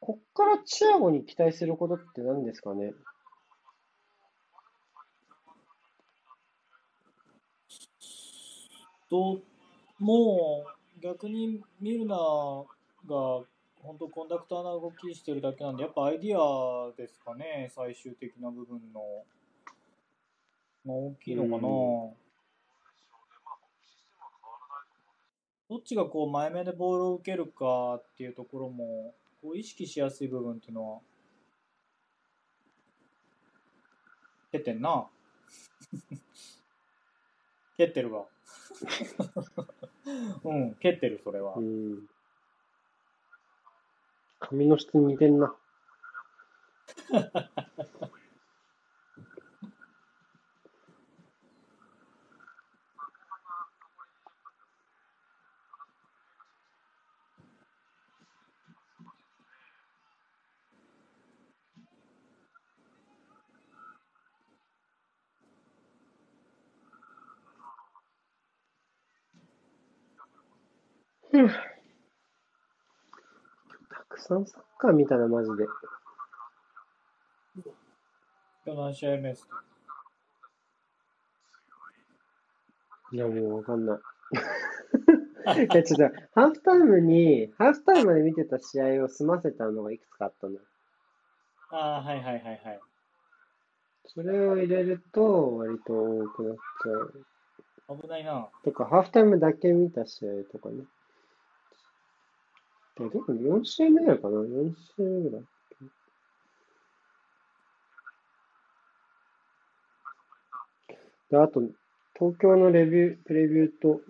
[0.00, 2.92] こっからチアゴに期待することって何ですかね？
[9.08, 9.40] と、
[9.98, 10.64] も
[10.98, 12.18] う逆にミルナが
[13.80, 19.00] 本当コンダクターな動きしてるだけなんで、やっぱアイディアですかね、最終的な部分の。
[20.84, 21.68] が大きいのかな。
[21.68, 22.26] うん
[25.68, 31.00] どっちがこう前目でボールを受けるかっていうところもこう意識しやすい部分っていうのは
[34.52, 35.06] 蹴ってんな
[37.76, 38.26] 蹴ってるわ
[40.44, 42.08] うん蹴ってるそれはうん。
[44.38, 45.54] 髪の質に似てんな。
[71.42, 71.50] ふぅ
[73.90, 75.64] たくさんサッカー見たな、マジで。
[78.64, 79.62] 今日何試合目ですか
[83.12, 83.98] いや、もうわかんない。
[85.64, 90.60] いや、ちょっと、ハーフタイムに、ハーフタイムまで見てた試合を済ませたのがいくつかあったのよ。
[91.70, 92.80] ああはいはいはいはい
[94.06, 97.26] それを入れると、割と多くなっちゃう。
[98.00, 100.84] 危ないなとか、ハーフタイムだけ見た試合とかね。
[102.98, 105.42] で、でも4試合目ぐらいかな ?4 試合目ぐらい。
[111.30, 111.60] で、あと、
[112.18, 114.00] 東京のレビュー、プレビューと、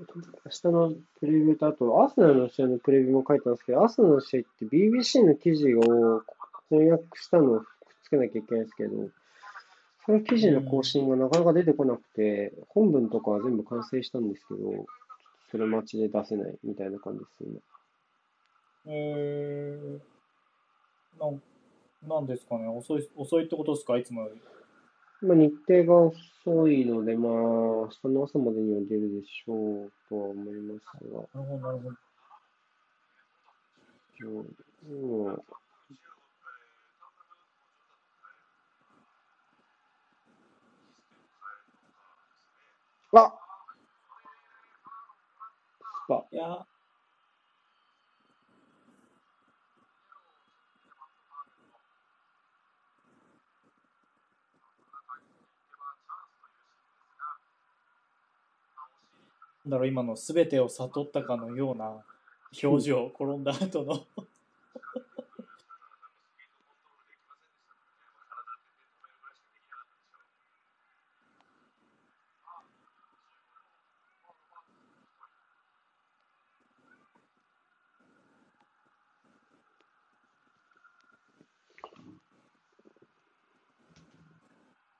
[0.44, 6.22] 明日のプレビューと、あと、アーセナルの試合のプレビューも書いたんですけど、アーセナルの試合って BBC の記事を
[6.68, 7.66] 翻訳したのをくっ
[8.04, 9.08] つけなきゃいけないんですけど、
[10.04, 14.86] その記事の更新がなかなか出てこなくて、本文とかは全部完成したんですけど、
[15.50, 17.58] それ待ちで出せないみたいな感じですよね。
[18.88, 21.42] えー、なん
[22.08, 22.68] なんですかね。
[22.68, 23.98] 遅い遅いってことですか？
[23.98, 24.40] いつもより。
[25.26, 25.94] まあ、日程が
[26.44, 31.96] 遅いので、まあ、明日の朝までには出るでしょうとは思いますが、なるほどなるほど
[34.88, 35.42] うんうん
[43.12, 43.32] あ
[46.04, 46.24] スパ。
[46.30, 46.66] いや
[59.68, 62.04] だろう今の全てを悟ったかのような
[62.62, 64.06] 表情、転んだ後の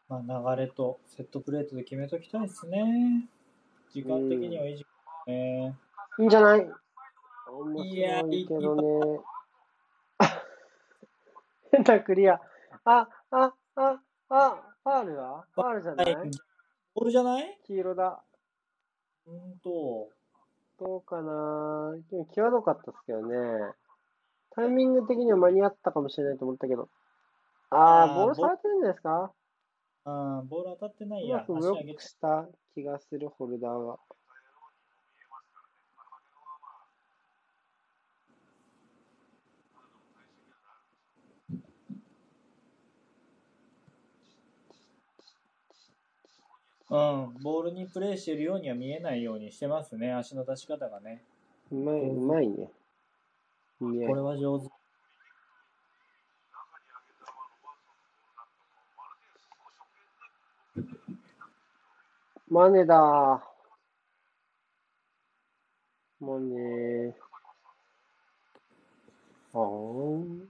[0.08, 0.22] ま
[0.52, 3.28] あ流れとセットプレートで決めときたいですね。
[3.96, 4.84] 時間的にはいい時
[5.26, 5.74] 間ね。
[6.18, 6.70] いいんじゃない？
[7.50, 9.20] 面いや白いけどね。
[10.18, 10.24] あ
[11.72, 12.34] 変なクリア。
[12.84, 16.30] あ、あ、あ、あ、ファールはファールじゃなはいい、
[16.94, 17.58] ボールじゃない？
[17.64, 18.22] 黄色だ。
[19.26, 20.10] うんと、
[20.78, 21.94] どうかな？
[22.10, 23.72] でも際どかったですけどね。
[24.50, 26.90] タイミング的には間に合ったかもしれないと思ったけど。
[27.70, 29.32] あー、あーボール触ってるんじゃないですか？
[30.08, 31.44] ああ、ボール当たってないや。
[31.48, 33.98] うまくした気がする、ホルダーは。
[46.88, 51.24] うん、ボールにプレーしているようには見えないようにしてますね、足の出し方がね。
[51.72, 52.70] うまい、うまいね。
[53.80, 54.65] これは上手。
[62.48, 63.42] マネだ。
[66.20, 67.12] マネ。
[69.52, 70.46] あー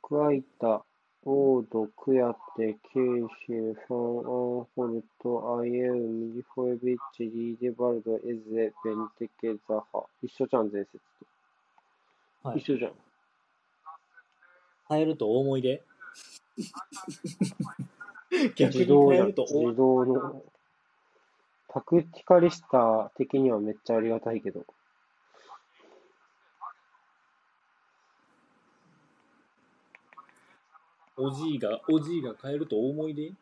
[0.00, 0.84] クワイタ、
[1.24, 3.04] オード、クヤテ、ケイ
[3.46, 10.04] シュ、ファン・アンホルト、アイエウ、ミリフォエビッチ、リーデバルド、エゼ、ベンテケ、ザハ。
[10.22, 11.00] 一緒じゃん、前節
[12.42, 12.48] と。
[12.48, 12.92] はい一緒じゃん。
[14.88, 15.82] 変えると大思い出
[18.56, 19.24] 逆に自動じゃん。
[19.24, 20.42] 変えると自動の。
[21.68, 24.64] タクティカリスタ的にはめっちゃありがたいけど。
[31.16, 33.32] おじいが、おじいが変えると大思い出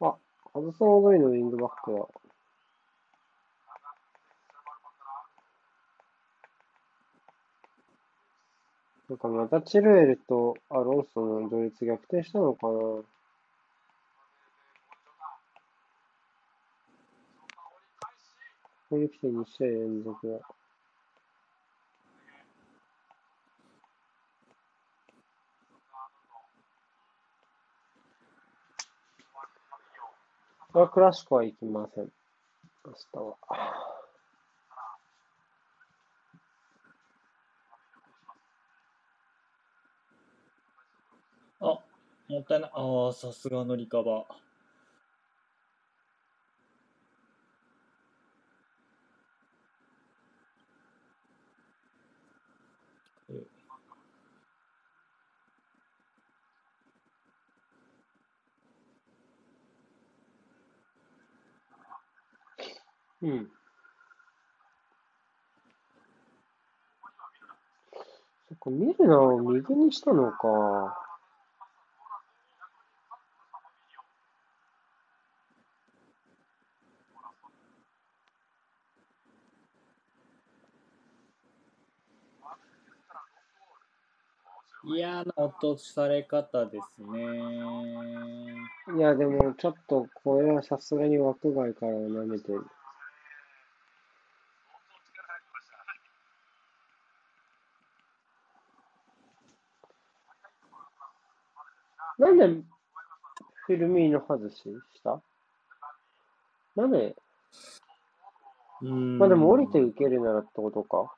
[0.00, 0.16] あ、
[0.54, 2.08] ハドソン・オドイのウィングバックは、
[9.12, 13.04] なんかまたチルエルとアロンソの同率逆転したのかなこ
[18.88, 20.40] こに来て2試合連続
[30.72, 30.88] だ。
[30.88, 32.08] クラシコは行きません。
[32.86, 33.18] 明日
[33.50, 33.91] は。
[41.62, 41.78] あ、
[42.28, 42.70] もったいない。
[42.74, 44.52] ああ、さすがのリカバー。
[63.22, 63.50] うん。
[68.48, 71.01] そっか、ミルナを右にしたのか。
[84.84, 87.20] 嫌な落とされ方ですね。
[88.96, 92.66] いや、でも、ちょっと、これはさすがに枠外からは舐めてる。
[102.18, 102.46] なんで、
[103.66, 105.22] フィルミーノ外しした？
[106.76, 107.16] なんで、
[108.82, 110.96] うんまあでも降りて受けるならってことか。
[110.98, 111.12] まあ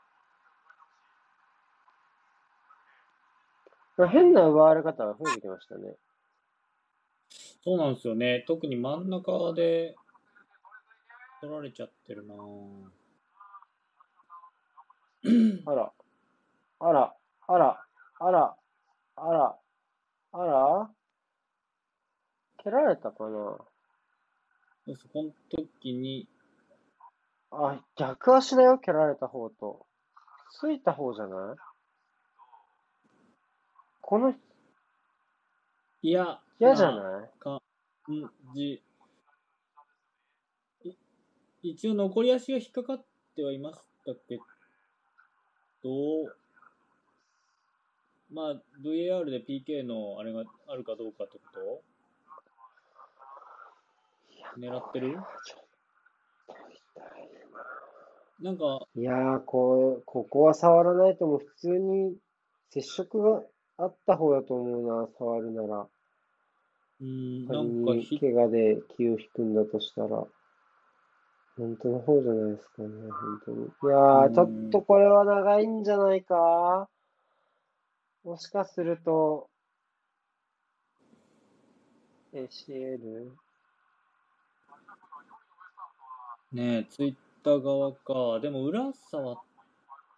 [4.11, 5.95] 変な奪われ方が増えてきましたね。
[7.65, 8.45] そうなんですよね。
[8.47, 9.97] 特に真ん中で
[11.41, 12.35] 取られちゃってるな。
[12.35, 12.91] ぁ
[15.67, 15.93] あら、
[16.81, 17.17] あら、
[17.47, 17.87] あら、
[18.19, 18.57] あら、
[19.17, 19.59] あら、
[20.33, 20.91] あら、
[22.63, 23.59] 蹴られたかな。
[24.97, 26.29] そこの時に、
[27.51, 29.87] あ、逆足だよ、蹴られた方と。
[30.51, 31.74] ついた方じゃない？
[34.15, 34.33] この、
[36.03, 37.31] いや、嫌じゃいない？
[37.41, 37.59] 感
[38.55, 38.81] じ。
[40.85, 40.93] い
[41.65, 43.05] 一応残り足が引っかかっ
[43.35, 44.37] てはいましたけ
[45.83, 45.91] ど、
[48.31, 51.83] まあ、VAR で PK のあれがあるかどうかってこ
[54.55, 54.61] と？
[54.61, 55.19] 狙ってる？
[58.41, 62.17] なんか、いやー、こう、ここは触らないともう普通に
[62.71, 63.43] 接触が
[63.77, 65.89] あった方だと思うな、触るなら。
[67.01, 70.25] うーん、仮なんかひ、に怪我で気を引くんだとしたら、
[71.57, 73.65] 本当の方じゃないですかね、本当に。
[73.65, 76.89] いやー、うんちょっとこれは長いんじゃないか
[78.25, 79.49] もしかすると、
[82.33, 83.31] ACL?
[86.53, 87.15] ねえ、ツイッ
[87.45, 88.41] ター側か。
[88.41, 89.37] でも裏触っ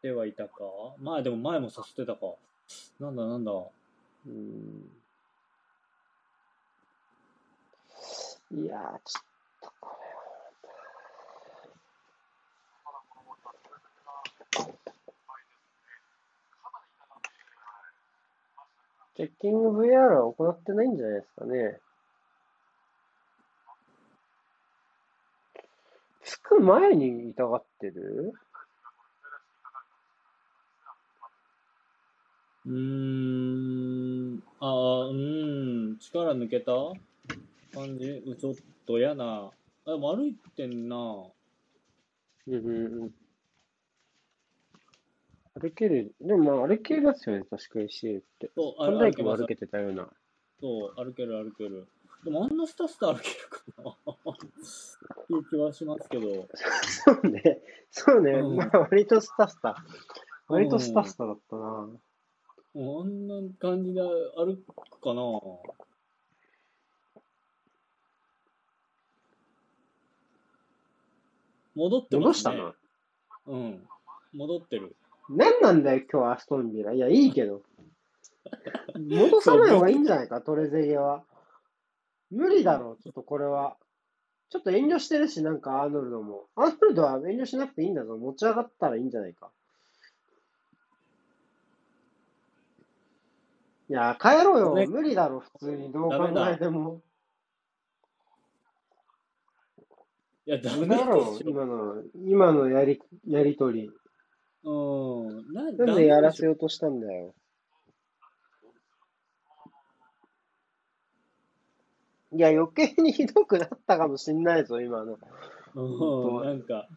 [0.02, 0.50] てはいたか。
[0.98, 2.34] まあでも前もさせてたか。
[2.98, 3.52] なんだなんだ。
[3.52, 4.90] うん。
[8.52, 9.24] いやー、ちょっ
[9.60, 10.26] とこれは。
[19.16, 21.80] チェッキング VR は行ってないんじゃないですかね。
[26.22, 28.32] つく前に痛がってる？
[32.66, 36.72] うーん、ああ、うーん、力抜けた？
[37.72, 38.22] 感じ？
[38.26, 38.55] うちょっ
[38.86, 39.51] と嫌な。
[39.84, 40.97] あ、でも歩いてんな。
[42.48, 42.66] うんうん
[43.02, 43.14] うん。
[45.60, 48.51] 歩ける、でもまあ歩けますよね、確かに CA って。
[48.55, 50.09] そう、あファンダイクもます歩けてたような。
[50.60, 51.86] そう、歩ける歩ける。
[52.24, 53.94] でもあんなスタスタ歩けるかなっ
[55.26, 56.48] ていう気はしますけど。
[56.84, 57.62] そうね。
[57.90, 58.32] そうね。
[58.32, 59.76] うんまあ割とスタスタ。
[60.48, 61.88] 割とスタスタだったな。
[62.76, 65.22] もうあんな感じで歩くかな
[71.74, 72.20] 戻ってま。
[72.20, 72.74] 戻したな。
[73.46, 73.82] うん。
[74.34, 74.94] 戻ってる。
[75.30, 76.92] 何なんだよ、今日アストンビラ。
[76.92, 77.62] いや、いいけど。
[78.94, 81.24] 戻さない方がいいんじゃないか、 トレゼゲは。
[82.30, 83.78] 無理だろう、ちょっとこれは。
[84.50, 86.44] ちょっと遠慮してるし、なんかアーノルドも。
[86.56, 88.18] アーノルドは遠慮しなくていいんだぞ。
[88.18, 89.50] 持ち上がったらいいんじゃないか。
[93.88, 94.74] いや、帰ろうよ。
[94.74, 95.92] ね無理だろ、普通に。
[95.92, 97.02] どう考えても。
[100.46, 101.38] いや、ダ無メだろ。
[101.44, 103.90] 今の、今のやり、やりとり。
[104.64, 105.52] うん。
[105.52, 106.50] ななんでやらせよ。
[106.50, 107.34] ようとしたんだよ。
[112.32, 115.18] いや、余計にひどくなったかもしんないぞ、今の。
[115.74, 116.44] うん。
[116.44, 116.88] なんか、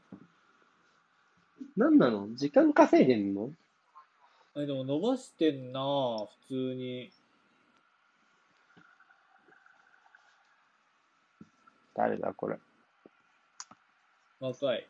[1.78, 2.36] なんなの？
[2.36, 3.52] 時間稼いでんの？
[4.56, 7.12] え、でも伸ばしてんな普通に。
[11.96, 12.58] 誰だ、これ。
[14.40, 14.88] 若い。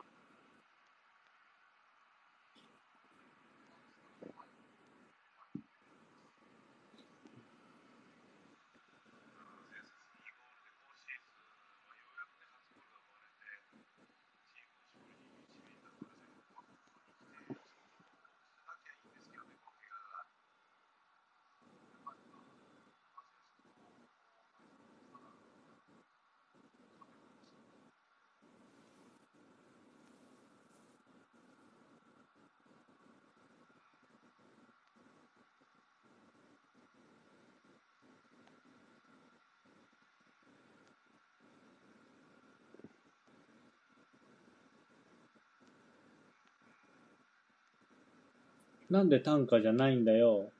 [48.89, 50.51] なんで単価じゃないんだよ。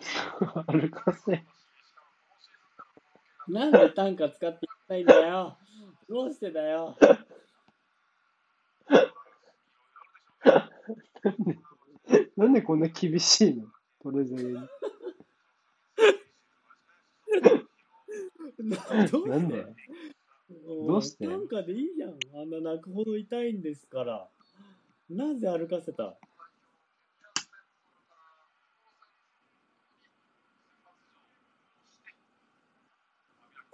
[0.66, 1.44] 歩かせ。
[3.48, 5.56] なんで単価使っていきたいんだよ。
[6.08, 6.96] どうしてだよ。
[12.36, 13.66] なんでこんな厳しいの？
[14.02, 14.54] トレゼゲに。
[18.58, 19.64] などうなんで
[20.66, 21.26] どうして？
[21.26, 22.18] 単価でいいじゃん。
[22.40, 24.28] あんな泣くほど痛いんですから。
[25.10, 26.16] なぜ歩かせた？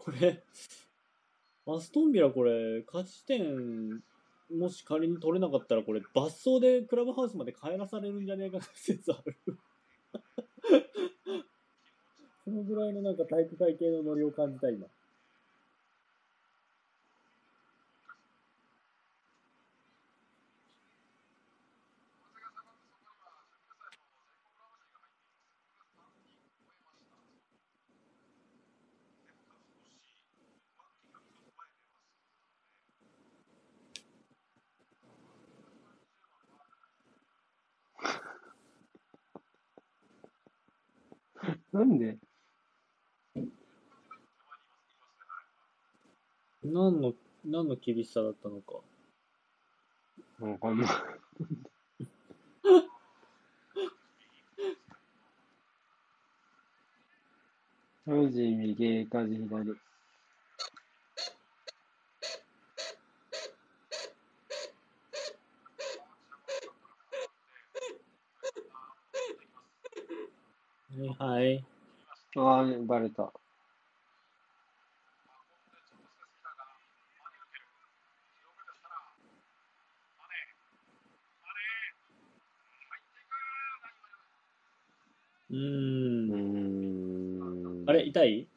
[0.05, 0.43] これ、
[1.67, 4.03] アストンビラこれ、勝ち点、
[4.55, 9.39] もし仮に取れなかったらこれ、罰走でクラブハウスまで帰らされるんじゃねえかな説ある。
[12.45, 14.87] そのぐらいのなんか体育会系のノリを感じた今。
[41.85, 42.17] なんで
[46.65, 47.13] 何の、
[47.45, 48.77] 何の厳しさだったのか。
[50.41, 50.89] わかんない。
[58.07, 59.69] ロジー右、カジ左。
[70.97, 71.74] はいはい。
[72.37, 73.33] ああ、バレた。
[85.51, 86.75] うん。
[87.87, 88.49] あれ、痛い？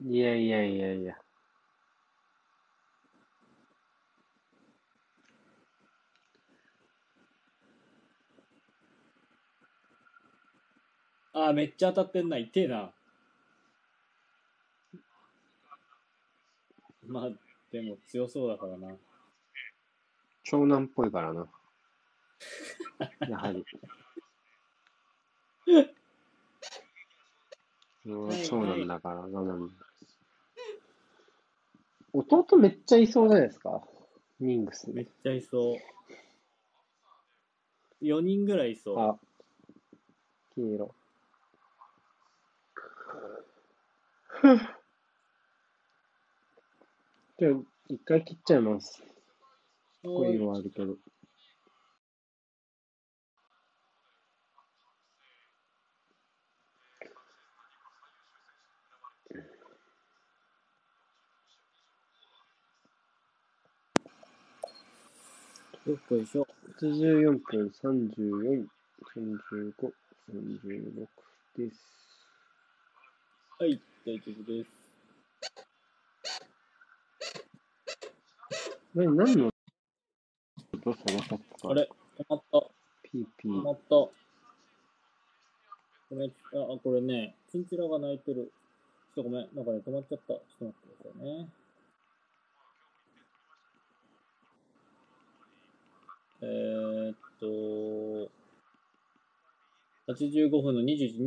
[0.00, 1.18] いやいやいやいや。
[11.40, 12.36] あー、めっちゃ当たってんな。
[12.36, 12.92] 痛えな。
[17.06, 17.30] まあ、
[17.70, 18.96] でも強そうだからな。
[20.42, 21.48] 長男っぽいからな。
[23.28, 23.64] やはり。
[28.04, 28.26] 長
[28.66, 29.70] 男だからな、なん
[32.12, 33.80] 弟めっちゃいそうじゃないですか。
[34.40, 35.78] ミングスめっちゃいそう。
[38.04, 38.98] 4人ぐらいいそう。
[38.98, 39.16] あ、
[40.54, 40.94] 黄色。
[44.40, 47.52] じゃあ、
[47.88, 49.02] 一回切っちゃいます。
[50.04, 50.96] こういうのはあるけど。
[65.86, 66.46] よっこいしょ。
[66.80, 68.68] 84分34、
[69.16, 69.92] 35、
[70.30, 71.08] 36
[71.56, 71.82] です。
[73.58, 74.70] はい、大丈夫です。
[78.94, 79.52] 何、何の音
[80.82, 80.94] その
[81.24, 81.88] さっきからあれ
[82.18, 82.62] 止まった。
[83.02, 83.52] ピーピー。
[83.52, 83.90] 止まった。
[86.10, 86.32] ごめん、あ、
[86.74, 88.50] あこれね、チンチラが鳴いてる。
[89.14, 90.34] ちょっとごめん、なんかね、止まっちゃった。
[90.34, 91.48] ちょっと待ってくださいね。
[96.40, 98.30] えー、っと、
[100.12, 101.18] 85分の21、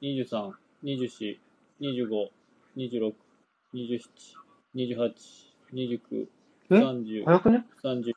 [0.00, 0.52] 22、23、
[0.84, 1.38] 24、
[1.80, 2.30] 25、
[2.76, 3.14] 26、
[3.72, 4.02] 27、
[4.74, 5.14] 28、
[5.72, 6.28] 29、
[6.70, 8.12] え？30、早くね？30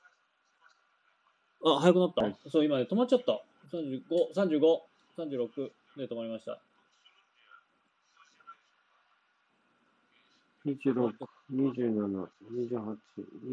[1.65, 2.35] あ、早くなった、はい。
[2.49, 3.41] そう、今ね、止まっちゃった。
[3.71, 4.81] 35、35、
[5.17, 6.59] 36で止まりました。
[10.65, 11.13] 26、
[11.51, 12.97] 27、28、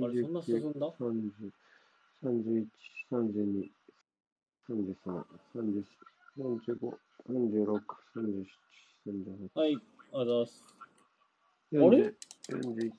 [0.04, 1.52] あれ、そんな進29、んだ？30、
[2.22, 2.66] 31、
[3.10, 3.72] 32、
[4.68, 5.24] 33、
[5.54, 5.84] 34、
[6.36, 7.82] 35、36、
[8.14, 8.46] 37、
[9.06, 9.78] 38、はい、
[10.12, 10.64] あざっす。
[11.72, 12.14] 40れ
[12.48, 12.92] ?41、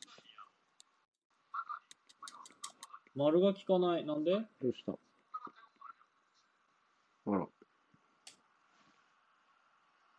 [3.15, 4.05] 丸が効かない。
[4.05, 4.31] なんで？
[4.31, 4.93] どうした？
[4.93, 4.97] あ
[7.35, 7.45] ら、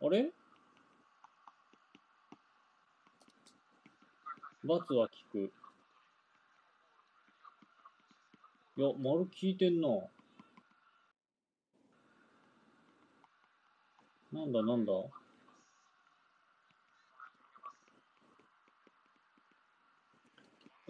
[0.01, 0.31] あれ
[4.65, 5.51] ×は効く。
[8.77, 9.89] いや、丸効いてんな。
[14.31, 14.93] なんだなんだ？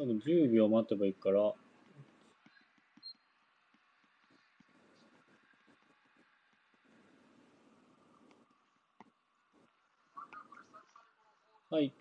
[0.04, 1.40] 多分10秒待てばいいから。
[1.40, 1.56] は
[11.82, 11.94] い。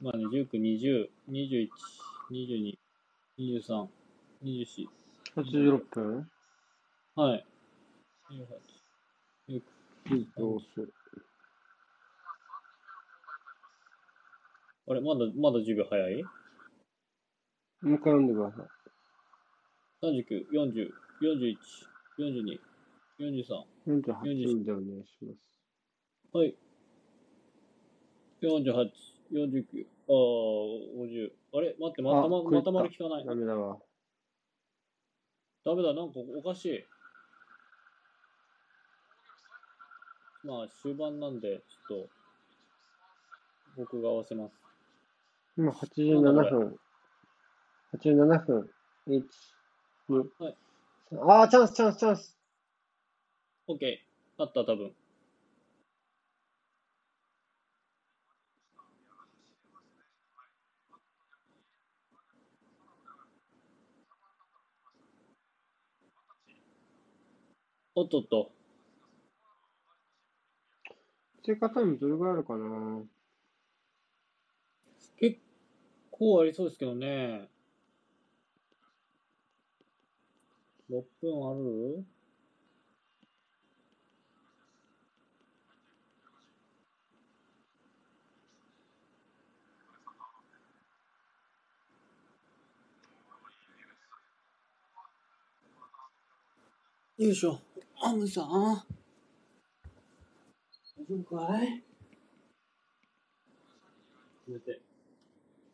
[0.00, 1.68] まあね、19、20、21、
[2.32, 2.76] 22、
[3.38, 3.88] 23、
[4.42, 4.88] 24、
[5.36, 6.28] 86分
[7.14, 7.46] はい。
[9.48, 9.62] 28、
[10.36, 10.92] どうする？
[14.88, 16.24] あれ、まだ、まだ10秒早い？
[17.80, 18.66] もう一回読んでください。
[20.04, 20.90] ?39、40、
[21.22, 21.56] 41、
[22.18, 22.58] 42、
[23.20, 25.38] 43、48でお願いします。
[26.32, 26.56] はい。
[28.42, 28.90] 48、
[29.32, 31.32] 49、あー、50。
[31.54, 31.76] あれ？
[31.78, 33.26] 待って、またま、あ食いったまた丸効かない。
[33.26, 33.78] ダメだわ。
[35.64, 36.84] ダメだ、なんかおかしい。
[40.44, 42.10] まあ、終盤なんで、ちょっと、
[43.76, 44.54] 僕が合わせます。
[45.56, 46.76] 今87分。
[47.92, 48.70] 87分。
[49.06, 49.24] 1、
[50.10, 50.56] 2、はい
[51.10, 52.36] 3あー、チャンス、チャンス、チャンス。
[53.68, 53.98] OK。
[54.38, 54.94] あった、多分。
[67.94, 68.52] おっとっと。
[71.42, 73.02] 追加タイムどれぐらいあるかな？
[75.16, 75.40] 結
[76.10, 77.48] 構ありそうですけどね。
[80.90, 82.04] 6分ある？
[97.18, 97.60] よいしょ。
[98.00, 98.44] アムさん。
[98.44, 98.84] 大
[101.04, 101.82] 丈夫かい？
[104.46, 104.80] 寝て。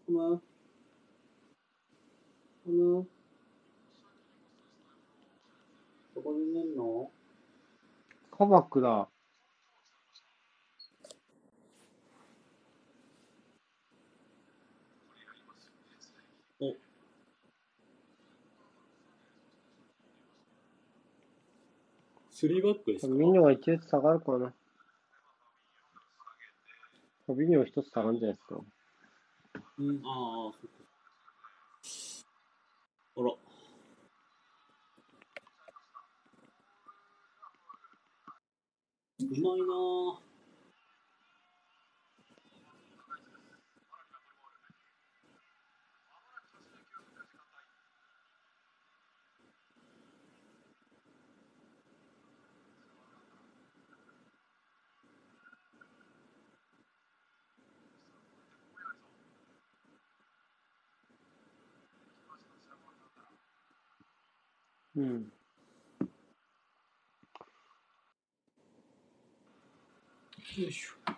[0.08, 0.42] アム。
[2.66, 3.06] アム。
[6.13, 7.10] どこで寝んの？
[8.30, 9.08] カバクだ。
[16.60, 16.74] お。
[22.30, 23.12] スリーバックですか？
[23.12, 24.54] ミニョが一列下がるかな。
[27.28, 28.56] ミニョ一つ下がるんじゃないですか。
[29.78, 30.68] うん、ああ、そっか。
[33.18, 33.53] あら。
[39.30, 40.20] うまいな。
[64.96, 65.32] うん。
[70.62, 71.14] よいしょ。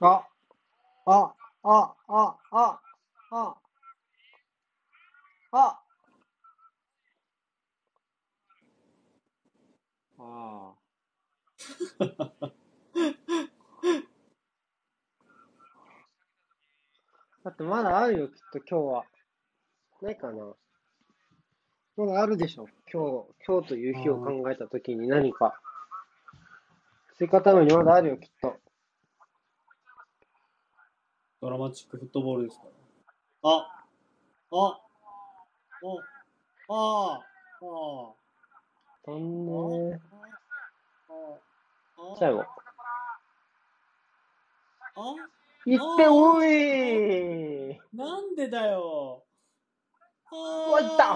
[0.00, 0.26] あ、
[1.06, 2.80] あ、あ、あ、あ、
[3.30, 3.56] あ、
[5.52, 5.80] あ。
[10.18, 10.74] ああ。
[17.48, 19.04] だってまだあるよ、きっと今日は。
[20.02, 20.52] ないかな。
[21.96, 22.68] まだあるでしょ。
[22.92, 25.58] 今日、今日という日を考えたときに何か。
[27.16, 28.60] 追加タイムにまだあるよ、きっと。
[31.40, 32.66] ドラマチックフットボールですか？
[33.44, 33.50] ら。
[33.50, 33.70] あ
[34.50, 34.82] あおあ
[36.68, 37.24] ああ
[39.06, 39.46] 飛ん
[39.90, 39.98] ね
[41.08, 41.14] あ
[42.12, 42.40] あ最後。
[42.40, 42.44] あ
[45.66, 49.24] 行っておいなんでだよ。
[50.30, 51.14] あ終わった。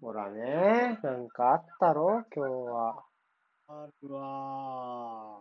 [0.00, 3.04] ほらね、なんかあったろ、今日は。
[3.68, 5.40] あるわ。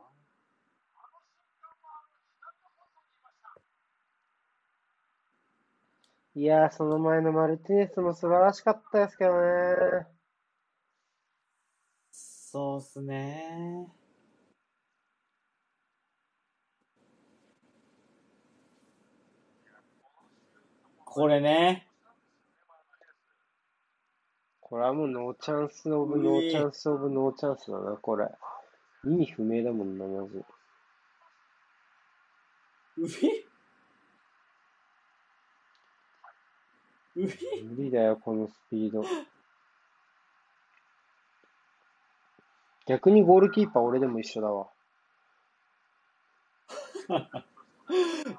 [6.35, 10.07] いやー、その前のマルティネスも素晴らしかったですけどね。
[12.11, 13.87] そうっすね
[21.13, 21.85] これね
[24.61, 28.27] これはもう no chance of no chance of no chance だな、これ。
[29.05, 30.43] 意味不明だもんな、まず。
[32.97, 33.27] うひ？
[37.17, 37.37] うひ？
[37.63, 39.03] 無理だよ、このスピード。
[42.87, 44.67] 逆にゴールキーパー俺でも一緒だわ。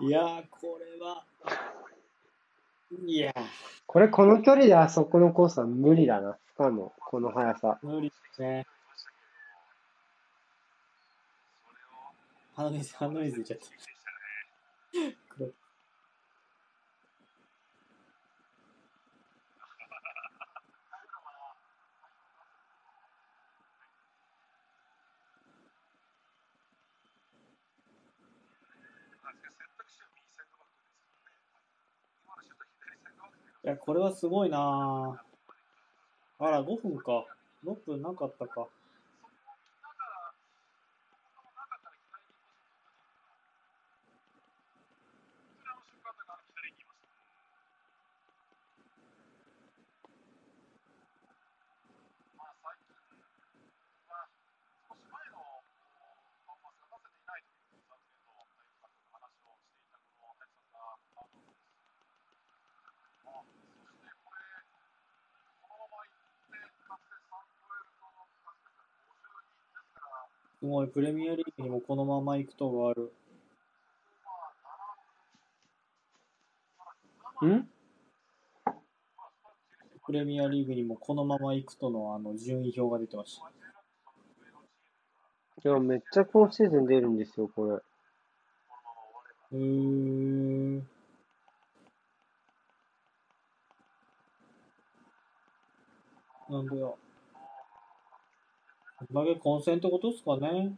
[0.01, 1.25] いやー、これは。
[3.07, 3.33] いや
[3.87, 6.37] これ、この距離であそこのコースは無理だな。
[6.57, 6.93] 不可能。
[6.99, 7.79] この速さ。
[7.83, 8.67] ー、無理ですね。
[12.57, 15.24] 鼻水、鼻水出ちゃった。
[33.65, 36.45] いや、これはすごいなぁ。
[36.45, 37.25] あら、5分か。
[37.65, 38.69] 6分なかったか。
[70.65, 73.13] すごい、プレミアリーグにもこのまま行くとがある。
[77.47, 77.69] ん？
[80.07, 83.39] プレミアリーグにもこのまま行くとのあの順位表が出てまし
[85.63, 85.69] た。
[85.69, 87.75] いや、めっちゃ今シーズン出るんですよ、これ。
[89.53, 90.79] うーん。
[96.49, 96.97] なんでよ。
[98.97, 100.77] あんだけ混戦ってことですかね。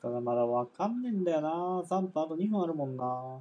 [0.00, 1.48] ただまだわかんねえんだよな。
[1.88, 3.40] 3分あと2分あるもんな。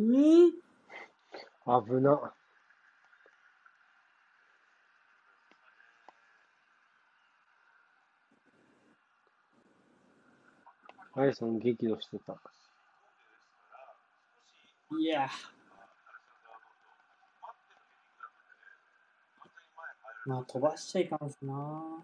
[0.00, 0.52] うん
[1.84, 2.32] 危な。
[11.12, 12.34] アリソン激怒してた。
[14.98, 15.28] いや。
[20.24, 22.02] まあ、飛ばしちゃいかんすな。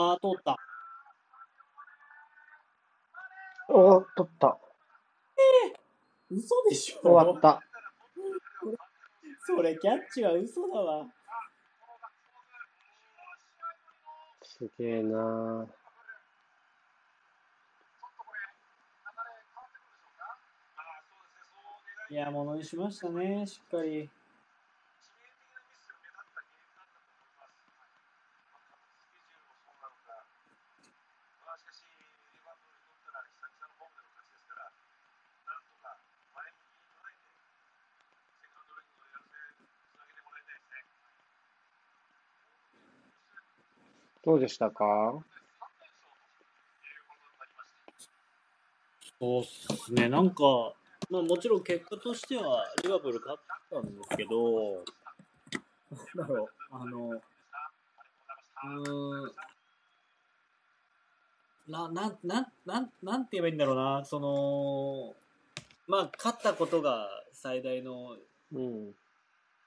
[0.00, 0.56] あー、通った。
[3.68, 4.56] おー、取った。
[6.30, 7.08] 嘘でしょ？
[7.08, 7.60] 終わった。
[9.44, 11.06] それ、キャッチは嘘だわ。
[14.42, 15.68] すげえなー
[22.10, 24.08] いや、ものにしましたね、しっかり。
[44.28, 45.14] どうでしたか？
[49.18, 50.74] そうっすね、なんか、
[51.08, 54.84] まあもちろん結果としてはリバプール勝ったんですけど、
[56.14, 59.32] なんだろう、あの、うーん、
[61.72, 65.16] な、なん、なん、なん、なんて言えばいいんだろうな、その、
[65.86, 68.14] まあ勝ったことが最大の
[68.52, 68.94] うん。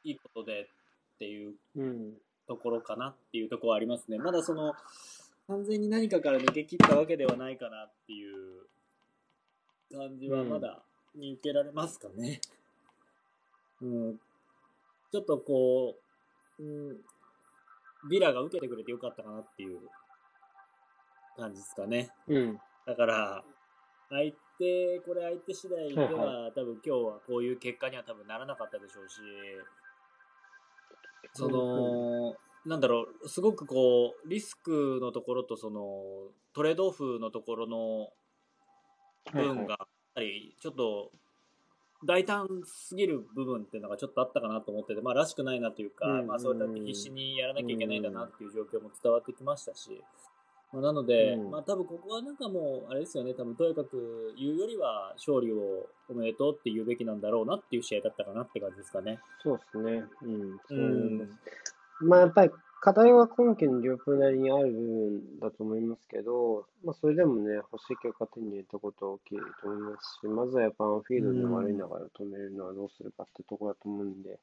[0.04, 2.14] いいことでっていううん。
[2.48, 4.18] ところかなっていうところはありますね。
[4.18, 4.74] まだその、
[5.48, 8.68] 完全に何かから抜け切ったわけではないかなっていう
[9.92, 10.82] 感じはまだ
[11.16, 12.40] 見受けられますかね。
[13.82, 14.18] うん。
[15.12, 15.98] ちょっとこ
[16.60, 16.98] う、うん、
[18.10, 19.80] ビラが受けてくれてよかったかなっていう
[21.38, 22.10] 感じですかね。
[22.28, 22.60] うん。
[22.86, 23.44] だから、
[24.10, 29.20] 相手、これ相手次第では、はい多分今日はこういう結果には多分ならなかったでしょうし、
[31.34, 32.36] その、
[32.66, 38.10] なんだろう、すごくこう、リスクのところと、その、トレードオフのところの
[39.34, 41.12] 分が、やっぱりちょっと、
[42.04, 46.28] 大胆すぎる部分っていうのがちょっとあったかなと思ってて、まあ、らしくないなというか、うん。
[46.28, 50.04] まあ、そうやって必死にやらなきゃいけないんだなっていう状況も伝わってきましたし、
[50.74, 59.20] まあ、なので、うんまあ、多分ここはなんかもう、あれですよね、多分とにかく言うよりは、勝利をおめでとうって言うべきなんだろうなっていう試合だったかなって感じですかね。
[59.44, 60.04] そうですね。
[60.22, 60.60] うん。
[60.68, 61.40] そうん。
[62.02, 71.88] まあやっぱり課題は今季の両プなりにある部分だと思いますけど、まあそれでもね、欲しい結果手に入れたことは大きいと思いますし、まずはやっぱフィールドで悪い流れを
[72.18, 74.40] 止めるのはどうするかってところだと思うんで、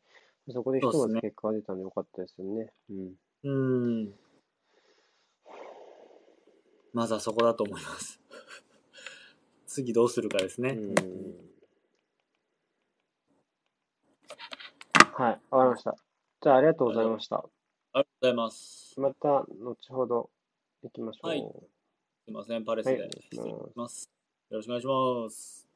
[0.50, 2.70] そこでひとまず結果が出たのでよかったですよね。
[2.90, 3.14] うん。
[3.42, 3.50] う
[4.04, 4.12] ん。
[6.98, 8.20] まずはそこだと思います。
[9.68, 10.70] 次どうするかですね。
[10.70, 10.94] うん
[15.14, 15.96] はい、わかりました。
[16.42, 17.36] じゃあありがとうございました。
[17.36, 17.42] あ
[17.94, 19.00] りがとうございます。
[19.00, 20.30] また後ほど
[20.82, 21.28] 行きましょう。
[21.28, 24.10] はいすいません、パレスではい失礼します。
[24.50, 25.58] よろしくお願いします。